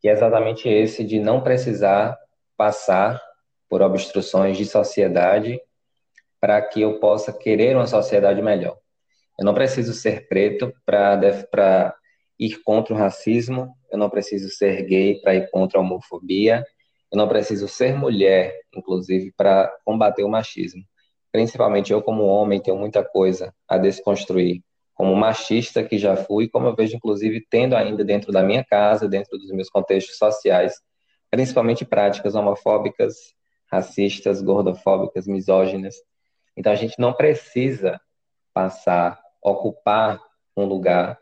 que 0.00 0.08
é 0.08 0.12
exatamente 0.12 0.68
esse 0.68 1.04
de 1.04 1.18
não 1.18 1.40
precisar 1.40 2.18
passar 2.56 3.20
por 3.68 3.82
obstruções 3.82 4.56
de 4.56 4.66
sociedade 4.66 5.60
para 6.40 6.60
que 6.60 6.80
eu 6.80 6.98
possa 6.98 7.32
querer 7.32 7.76
uma 7.76 7.86
sociedade 7.86 8.42
melhor. 8.42 8.76
Eu 9.38 9.44
não 9.44 9.54
preciso 9.54 9.92
ser 9.92 10.28
preto 10.28 10.72
para 10.84 11.94
ir 12.44 12.62
contra 12.62 12.92
o 12.92 12.96
racismo, 12.96 13.74
eu 13.90 13.98
não 13.98 14.10
preciso 14.10 14.48
ser 14.50 14.82
gay 14.82 15.20
para 15.20 15.34
ir 15.34 15.50
contra 15.50 15.78
a 15.78 15.82
homofobia, 15.82 16.64
eu 17.10 17.18
não 17.18 17.28
preciso 17.28 17.68
ser 17.68 17.94
mulher, 17.94 18.58
inclusive, 18.74 19.32
para 19.36 19.72
combater 19.84 20.24
o 20.24 20.28
machismo. 20.28 20.82
Principalmente 21.30 21.92
eu, 21.92 22.02
como 22.02 22.24
homem, 22.24 22.60
tenho 22.60 22.76
muita 22.76 23.04
coisa 23.04 23.54
a 23.68 23.78
desconstruir 23.78 24.62
como 24.94 25.14
machista 25.14 25.82
que 25.82 25.98
já 25.98 26.16
fui, 26.16 26.48
como 26.48 26.66
eu 26.66 26.74
vejo, 26.74 26.96
inclusive, 26.96 27.46
tendo 27.48 27.76
ainda 27.76 28.04
dentro 28.04 28.32
da 28.32 28.42
minha 28.42 28.64
casa, 28.64 29.08
dentro 29.08 29.38
dos 29.38 29.50
meus 29.50 29.70
contextos 29.70 30.16
sociais, 30.16 30.74
principalmente 31.30 31.84
práticas 31.84 32.34
homofóbicas, 32.34 33.14
racistas, 33.70 34.42
gordofóbicas, 34.42 35.26
misóginas. 35.26 35.94
Então, 36.56 36.72
a 36.72 36.76
gente 36.76 36.98
não 36.98 37.12
precisa 37.12 38.00
passar, 38.52 39.18
ocupar 39.42 40.20
um 40.56 40.64
lugar 40.64 41.18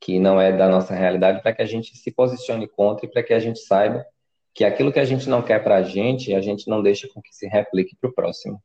que 0.00 0.18
não 0.18 0.40
é 0.40 0.50
da 0.50 0.68
nossa 0.68 0.94
realidade 0.94 1.42
para 1.42 1.52
que 1.52 1.62
a 1.62 1.66
gente 1.66 1.96
se 1.96 2.10
posicione 2.10 2.66
contra 2.66 3.06
e 3.06 3.10
para 3.10 3.22
que 3.22 3.34
a 3.34 3.38
gente 3.38 3.58
saiba 3.60 4.04
que 4.54 4.64
aquilo 4.64 4.92
que 4.92 4.98
a 4.98 5.04
gente 5.04 5.28
não 5.28 5.42
quer 5.42 5.62
para 5.62 5.76
a 5.76 5.82
gente, 5.82 6.34
a 6.34 6.40
gente 6.40 6.68
não 6.68 6.82
deixa 6.82 7.06
com 7.08 7.20
que 7.20 7.32
se 7.34 7.46
replique 7.46 7.96
para 8.00 8.10
o 8.10 8.12
próximo. 8.12 8.60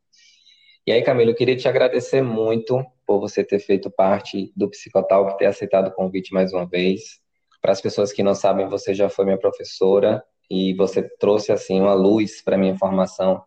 E 0.87 0.91
aí, 0.91 1.01
Camila, 1.01 1.31
eu 1.31 1.35
queria 1.35 1.55
te 1.55 1.67
agradecer 1.67 2.21
muito 2.21 2.83
por 3.05 3.19
você 3.19 3.43
ter 3.43 3.59
feito 3.59 3.89
parte 3.89 4.51
do 4.55 4.69
Psicotalk, 4.69 5.37
ter 5.37 5.45
aceitado 5.45 5.87
o 5.87 5.91
convite 5.91 6.33
mais 6.33 6.53
uma 6.53 6.65
vez, 6.65 7.19
Para 7.61 7.71
as 7.71 7.81
pessoas 7.81 8.13
que 8.13 8.21
não 8.21 8.35
sabem, 8.35 8.67
você 8.67 8.93
já 8.93 9.09
foi 9.09 9.25
minha 9.25 9.39
professora 9.39 10.23
e 10.49 10.75
você 10.75 11.01
trouxe 11.17 11.51
assim 11.51 11.81
uma 11.81 11.95
luz 11.95 12.41
para 12.43 12.57
minha 12.57 12.77
formação 12.77 13.43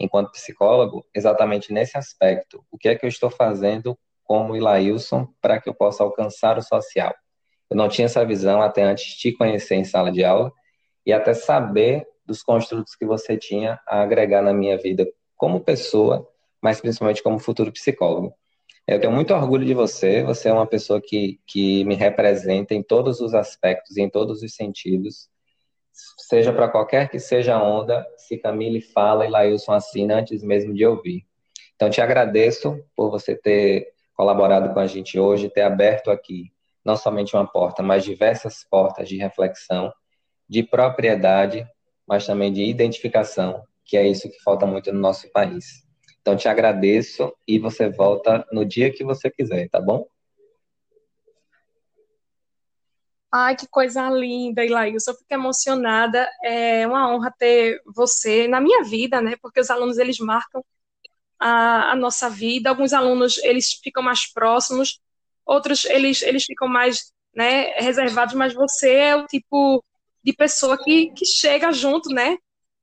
enquanto 0.00 0.32
psicólogo, 0.32 1.04
exatamente 1.14 1.72
nesse 1.72 1.98
aspecto. 1.98 2.64
O 2.70 2.78
que 2.78 2.88
é 2.88 2.94
que 2.94 3.04
eu 3.04 3.08
estou 3.08 3.28
fazendo 3.30 3.98
como 4.24 4.56
Ilailson 4.56 5.28
para 5.40 5.60
que 5.60 5.68
eu 5.68 5.74
possa 5.74 6.02
alcançar 6.02 6.56
o 6.56 6.62
social? 6.62 7.14
Eu 7.70 7.76
não 7.76 7.88
tinha 7.88 8.06
essa 8.06 8.24
visão 8.24 8.62
até 8.62 8.82
antes 8.82 9.04
de 9.04 9.18
te 9.18 9.32
conhecer 9.32 9.74
em 9.74 9.84
sala 9.84 10.10
de 10.10 10.24
aula 10.24 10.52
e 11.04 11.12
até 11.12 11.34
saber 11.34 12.06
dos 12.24 12.42
construtos 12.42 12.94
que 12.94 13.06
você 13.06 13.36
tinha 13.36 13.80
a 13.86 14.02
agregar 14.02 14.42
na 14.42 14.52
minha 14.52 14.76
vida 14.76 15.06
como 15.36 15.60
pessoa, 15.60 16.28
mas 16.62 16.80
principalmente 16.80 17.22
como 17.22 17.38
futuro 17.38 17.72
psicólogo. 17.72 18.34
Eu 18.86 19.00
tenho 19.00 19.12
muito 19.12 19.34
orgulho 19.34 19.66
de 19.66 19.74
você, 19.74 20.22
você 20.22 20.48
é 20.48 20.52
uma 20.52 20.66
pessoa 20.66 21.00
que, 21.00 21.38
que 21.46 21.84
me 21.84 21.94
representa 21.94 22.74
em 22.74 22.82
todos 22.82 23.20
os 23.20 23.34
aspectos, 23.34 23.96
em 23.98 24.08
todos 24.08 24.42
os 24.42 24.54
sentidos, 24.54 25.28
seja 26.18 26.52
para 26.52 26.68
qualquer 26.68 27.10
que 27.10 27.18
seja 27.18 27.54
a 27.54 27.62
onda, 27.62 28.06
se 28.16 28.38
Camille 28.38 28.80
fala 28.80 29.26
e 29.26 29.30
Lailson 29.30 29.72
assina 29.72 30.16
antes 30.16 30.42
mesmo 30.42 30.72
de 30.72 30.86
ouvir. 30.86 31.26
Então, 31.74 31.90
te 31.90 32.00
agradeço 32.00 32.82
por 32.96 33.10
você 33.10 33.36
ter 33.36 33.88
colaborado 34.14 34.72
com 34.72 34.80
a 34.80 34.86
gente 34.86 35.18
hoje, 35.18 35.48
ter 35.48 35.62
aberto 35.62 36.10
aqui 36.10 36.52
não 36.88 36.96
somente 36.96 37.36
uma 37.36 37.46
porta, 37.46 37.82
mas 37.82 38.02
diversas 38.02 38.64
portas 38.64 39.06
de 39.06 39.18
reflexão, 39.18 39.92
de 40.48 40.62
propriedade, 40.62 41.66
mas 42.06 42.26
também 42.26 42.50
de 42.50 42.64
identificação, 42.64 43.62
que 43.84 43.94
é 43.94 44.08
isso 44.08 44.30
que 44.30 44.42
falta 44.42 44.64
muito 44.64 44.90
no 44.90 44.98
nosso 44.98 45.30
país. 45.30 45.86
Então, 46.22 46.34
te 46.34 46.48
agradeço 46.48 47.30
e 47.46 47.58
você 47.58 47.90
volta 47.90 48.42
no 48.50 48.64
dia 48.64 48.90
que 48.90 49.04
você 49.04 49.30
quiser, 49.30 49.68
tá 49.68 49.78
bom? 49.78 50.06
Ai, 53.30 53.54
que 53.54 53.68
coisa 53.68 54.08
linda, 54.08 54.64
Ilaílson. 54.64 55.10
Eu 55.10 55.16
fico 55.18 55.34
emocionada. 55.34 56.26
É 56.42 56.86
uma 56.86 57.14
honra 57.14 57.30
ter 57.38 57.82
você 57.84 58.48
na 58.48 58.62
minha 58.62 58.82
vida, 58.82 59.20
né? 59.20 59.36
Porque 59.42 59.60
os 59.60 59.68
alunos, 59.68 59.98
eles 59.98 60.18
marcam 60.18 60.64
a, 61.38 61.92
a 61.92 61.94
nossa 61.94 62.30
vida. 62.30 62.70
Alguns 62.70 62.94
alunos, 62.94 63.36
eles 63.44 63.74
ficam 63.74 64.02
mais 64.02 64.26
próximos. 64.26 64.98
Outros, 65.48 65.84
eles, 65.86 66.22
eles 66.22 66.44
ficam 66.44 66.68
mais 66.68 67.12
né, 67.34 67.70
reservados. 67.78 68.34
Mas 68.34 68.54
você 68.54 68.92
é 68.94 69.16
o 69.16 69.26
tipo 69.26 69.82
de 70.22 70.32
pessoa 70.32 70.76
que, 70.76 71.10
que 71.12 71.24
chega 71.24 71.72
junto, 71.72 72.10
né? 72.10 72.36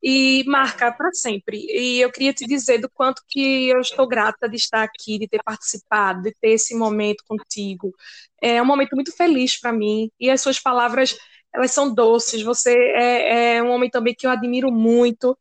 e 0.07 0.43
marca 0.45 0.91
para 0.91 1.11
sempre. 1.13 1.65
E 1.67 1.99
eu 1.99 2.11
queria 2.11 2.31
te 2.31 2.45
dizer 2.45 2.77
do 2.77 2.87
quanto 2.87 3.23
que 3.27 3.69
eu 3.69 3.79
estou 3.79 4.07
grata 4.07 4.47
de 4.47 4.55
estar 4.55 4.83
aqui, 4.83 5.17
de 5.17 5.27
ter 5.27 5.41
participado, 5.43 6.21
de 6.21 6.31
ter 6.39 6.49
esse 6.49 6.75
momento 6.75 7.23
contigo. 7.27 7.91
É 8.39 8.61
um 8.61 8.65
momento 8.65 8.95
muito 8.95 9.11
feliz 9.11 9.59
para 9.59 9.73
mim 9.73 10.11
e 10.19 10.29
as 10.29 10.41
suas 10.41 10.59
palavras 10.59 11.17
elas 11.51 11.71
são 11.71 11.91
doces. 11.91 12.43
Você 12.43 12.71
é, 12.71 13.55
é 13.55 13.63
um 13.63 13.71
homem 13.71 13.89
também 13.89 14.13
que 14.13 14.27
eu 14.27 14.31
admiro 14.31 14.71
muito. 14.71 15.35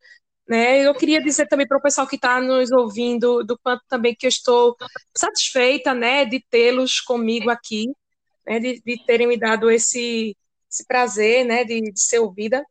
Né? 0.46 0.86
Eu 0.86 0.94
queria 0.94 1.22
dizer 1.22 1.46
também 1.46 1.66
para 1.66 1.78
o 1.78 1.82
pessoal 1.82 2.06
que 2.06 2.16
está 2.16 2.40
nos 2.40 2.70
ouvindo 2.70 3.42
do 3.44 3.58
quanto 3.58 3.82
também 3.88 4.14
que 4.14 4.26
eu 4.26 4.28
estou 4.28 4.76
satisfeita, 5.16 5.94
né, 5.94 6.26
de 6.26 6.44
tê-los 6.50 7.00
comigo 7.00 7.48
aqui, 7.48 7.86
né, 8.46 8.60
de, 8.60 8.82
de 8.84 9.04
terem 9.06 9.26
me 9.26 9.38
dado 9.38 9.70
esse, 9.70 10.36
esse 10.70 10.86
prazer, 10.86 11.46
né, 11.46 11.64
de, 11.64 11.80
de 11.80 11.98
ser 11.98 12.18
ouvida. 12.18 12.62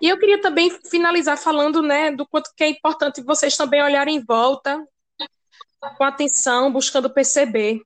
E 0.00 0.08
eu 0.08 0.18
queria 0.18 0.40
também 0.40 0.70
finalizar 0.88 1.36
falando, 1.36 1.82
né, 1.82 2.12
do 2.12 2.24
quanto 2.24 2.52
que 2.56 2.62
é 2.62 2.68
importante 2.68 3.22
vocês 3.22 3.56
também 3.56 3.82
olharem 3.82 4.16
em 4.16 4.24
volta 4.24 4.86
com 5.98 6.04
atenção, 6.04 6.72
buscando 6.72 7.12
perceber 7.12 7.80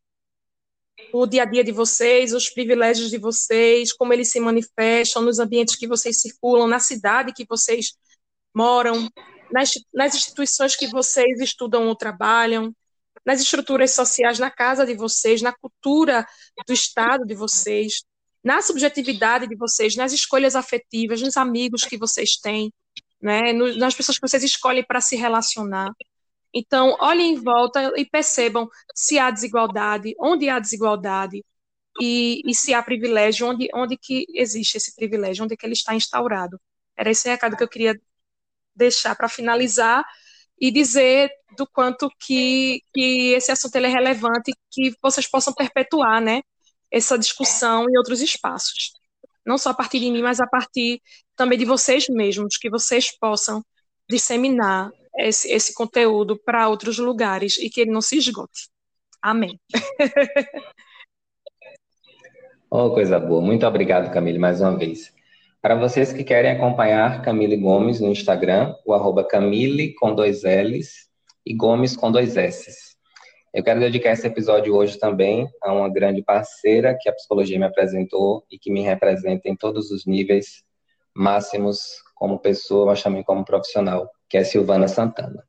o 1.12 1.26
dia 1.26 1.42
a 1.42 1.46
dia 1.46 1.64
de 1.64 1.72
vocês, 1.72 2.32
os 2.32 2.50
privilégios 2.50 3.10
de 3.10 3.18
vocês, 3.18 3.92
como 3.92 4.12
eles 4.12 4.30
se 4.30 4.38
manifestam 4.38 5.22
nos 5.22 5.38
ambientes 5.38 5.76
que 5.76 5.88
vocês 5.88 6.20
circulam, 6.20 6.68
na 6.68 6.78
cidade 6.78 7.32
que 7.32 7.46
vocês 7.48 7.94
moram, 8.54 9.08
nas, 9.50 9.70
nas 9.92 10.14
instituições 10.14 10.76
que 10.76 10.86
vocês 10.88 11.40
estudam 11.40 11.86
ou 11.88 11.96
trabalham, 11.96 12.74
nas 13.24 13.40
estruturas 13.40 13.92
sociais 13.92 14.38
na 14.38 14.50
casa 14.50 14.86
de 14.86 14.94
vocês, 14.94 15.42
na 15.42 15.52
cultura 15.52 16.26
do 16.66 16.72
estado 16.72 17.26
de 17.26 17.34
vocês, 17.34 18.02
na 18.42 18.62
subjetividade 18.62 19.46
de 19.46 19.56
vocês, 19.56 19.96
nas 19.96 20.12
escolhas 20.12 20.56
afetivas, 20.56 21.20
nos 21.20 21.36
amigos 21.36 21.84
que 21.84 21.98
vocês 21.98 22.36
têm, 22.36 22.72
né, 23.20 23.52
nas 23.52 23.94
pessoas 23.94 24.18
que 24.18 24.26
vocês 24.26 24.42
escolhem 24.42 24.84
para 24.84 25.00
se 25.00 25.16
relacionar. 25.16 25.92
Então, 26.52 26.96
olhem 27.00 27.34
em 27.34 27.40
volta 27.40 27.92
e 27.96 28.04
percebam 28.04 28.68
se 28.94 29.18
há 29.18 29.30
desigualdade, 29.30 30.14
onde 30.18 30.48
há 30.48 30.58
desigualdade, 30.58 31.44
e, 32.00 32.40
e 32.46 32.54
se 32.54 32.72
há 32.72 32.82
privilégio, 32.82 33.46
onde, 33.46 33.68
onde 33.74 33.96
que 33.96 34.24
existe 34.34 34.76
esse 34.76 34.94
privilégio, 34.96 35.44
onde 35.44 35.56
que 35.56 35.66
ele 35.66 35.74
está 35.74 35.94
instaurado. 35.94 36.58
Era 36.96 37.10
esse 37.10 37.28
recado 37.28 37.56
que 37.56 37.62
eu 37.62 37.68
queria 37.68 38.00
deixar 38.80 39.14
para 39.14 39.28
finalizar 39.28 40.04
e 40.60 40.70
dizer 40.70 41.30
do 41.56 41.66
quanto 41.66 42.10
que, 42.18 42.82
que 42.92 43.32
esse 43.32 43.52
assunto 43.52 43.76
é 43.76 43.88
relevante, 43.88 44.52
que 44.70 44.94
vocês 45.02 45.26
possam 45.28 45.54
perpetuar, 45.54 46.20
né? 46.20 46.42
essa 46.90 47.18
discussão 47.18 47.86
em 47.88 47.96
outros 47.96 48.20
espaços. 48.20 48.92
Não 49.46 49.56
só 49.56 49.70
a 49.70 49.74
partir 49.74 50.00
de 50.00 50.10
mim, 50.10 50.22
mas 50.22 50.40
a 50.40 50.46
partir 50.46 51.00
também 51.36 51.58
de 51.58 51.64
vocês 51.64 52.08
mesmos, 52.08 52.56
que 52.56 52.68
vocês 52.68 53.16
possam 53.18 53.64
disseminar 54.08 54.90
esse, 55.18 55.50
esse 55.50 55.72
conteúdo 55.72 56.38
para 56.44 56.68
outros 56.68 56.98
lugares 56.98 57.56
e 57.58 57.70
que 57.70 57.80
ele 57.82 57.92
não 57.92 58.02
se 58.02 58.18
esgote. 58.18 58.68
Amém. 59.22 59.58
oh, 62.70 62.90
coisa 62.90 63.18
boa. 63.18 63.40
Muito 63.40 63.66
obrigado, 63.66 64.12
Camille, 64.12 64.38
mais 64.38 64.60
uma 64.60 64.76
vez. 64.76 65.12
Para 65.62 65.74
vocês 65.74 66.10
que 66.10 66.24
querem 66.24 66.52
acompanhar 66.52 67.20
Camille 67.20 67.58
Gomes 67.58 68.00
no 68.00 68.08
Instagram, 68.08 68.74
o 68.82 68.94
arroba 68.94 69.22
Camille 69.22 69.92
com 69.92 70.14
dois 70.14 70.42
L's 70.42 71.10
e 71.44 71.54
Gomes 71.54 71.94
com 71.94 72.10
dois 72.10 72.34
S's. 72.34 72.96
Eu 73.52 73.62
quero 73.62 73.78
dedicar 73.78 74.12
esse 74.12 74.26
episódio 74.26 74.74
hoje 74.74 74.98
também 74.98 75.46
a 75.62 75.70
uma 75.70 75.90
grande 75.90 76.22
parceira 76.22 76.96
que 76.98 77.10
a 77.10 77.12
psicologia 77.12 77.58
me 77.58 77.66
apresentou 77.66 78.42
e 78.50 78.58
que 78.58 78.72
me 78.72 78.80
representa 78.80 79.50
em 79.50 79.54
todos 79.54 79.90
os 79.90 80.06
níveis 80.06 80.64
máximos 81.14 81.78
como 82.14 82.38
pessoa, 82.38 82.86
mas 82.86 83.02
também 83.02 83.22
como 83.22 83.44
profissional, 83.44 84.08
que 84.30 84.38
é 84.38 84.44
Silvana 84.44 84.88
Santana. 84.88 85.44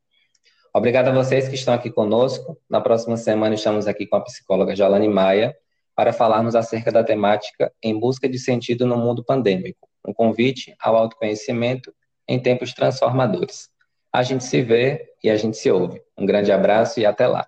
Obrigado 0.74 1.08
a 1.08 1.14
vocês 1.14 1.48
que 1.48 1.56
estão 1.56 1.74
aqui 1.74 1.90
conosco. 1.90 2.58
Na 2.70 2.82
próxima 2.82 3.16
semana 3.16 3.56
estamos 3.56 3.88
aqui 3.88 4.06
com 4.06 4.18
a 4.18 4.22
psicóloga 4.22 4.76
Jalane 4.76 5.08
Maia 5.08 5.56
para 5.96 6.12
falarmos 6.12 6.54
acerca 6.54 6.92
da 6.92 7.02
temática 7.02 7.72
Em 7.82 7.98
Busca 7.98 8.28
de 8.28 8.38
Sentido 8.38 8.86
no 8.86 8.98
Mundo 8.98 9.24
Pandêmico, 9.24 9.91
um 10.06 10.14
convite 10.14 10.76
ao 10.80 10.96
autoconhecimento 10.96 11.94
em 12.28 12.40
tempos 12.40 12.74
transformadores. 12.74 13.70
A 14.14 14.24
gente 14.24 14.44
se 14.44 14.62
vê 14.62 15.14
e 15.24 15.30
a 15.30 15.38
gente 15.38 15.58
se 15.58 15.72
ouve. 15.72 16.02
Um 16.18 16.26
grande 16.26 16.52
abraço 16.52 17.00
e 17.00 17.06
até 17.06 17.28
lá. 17.28 17.48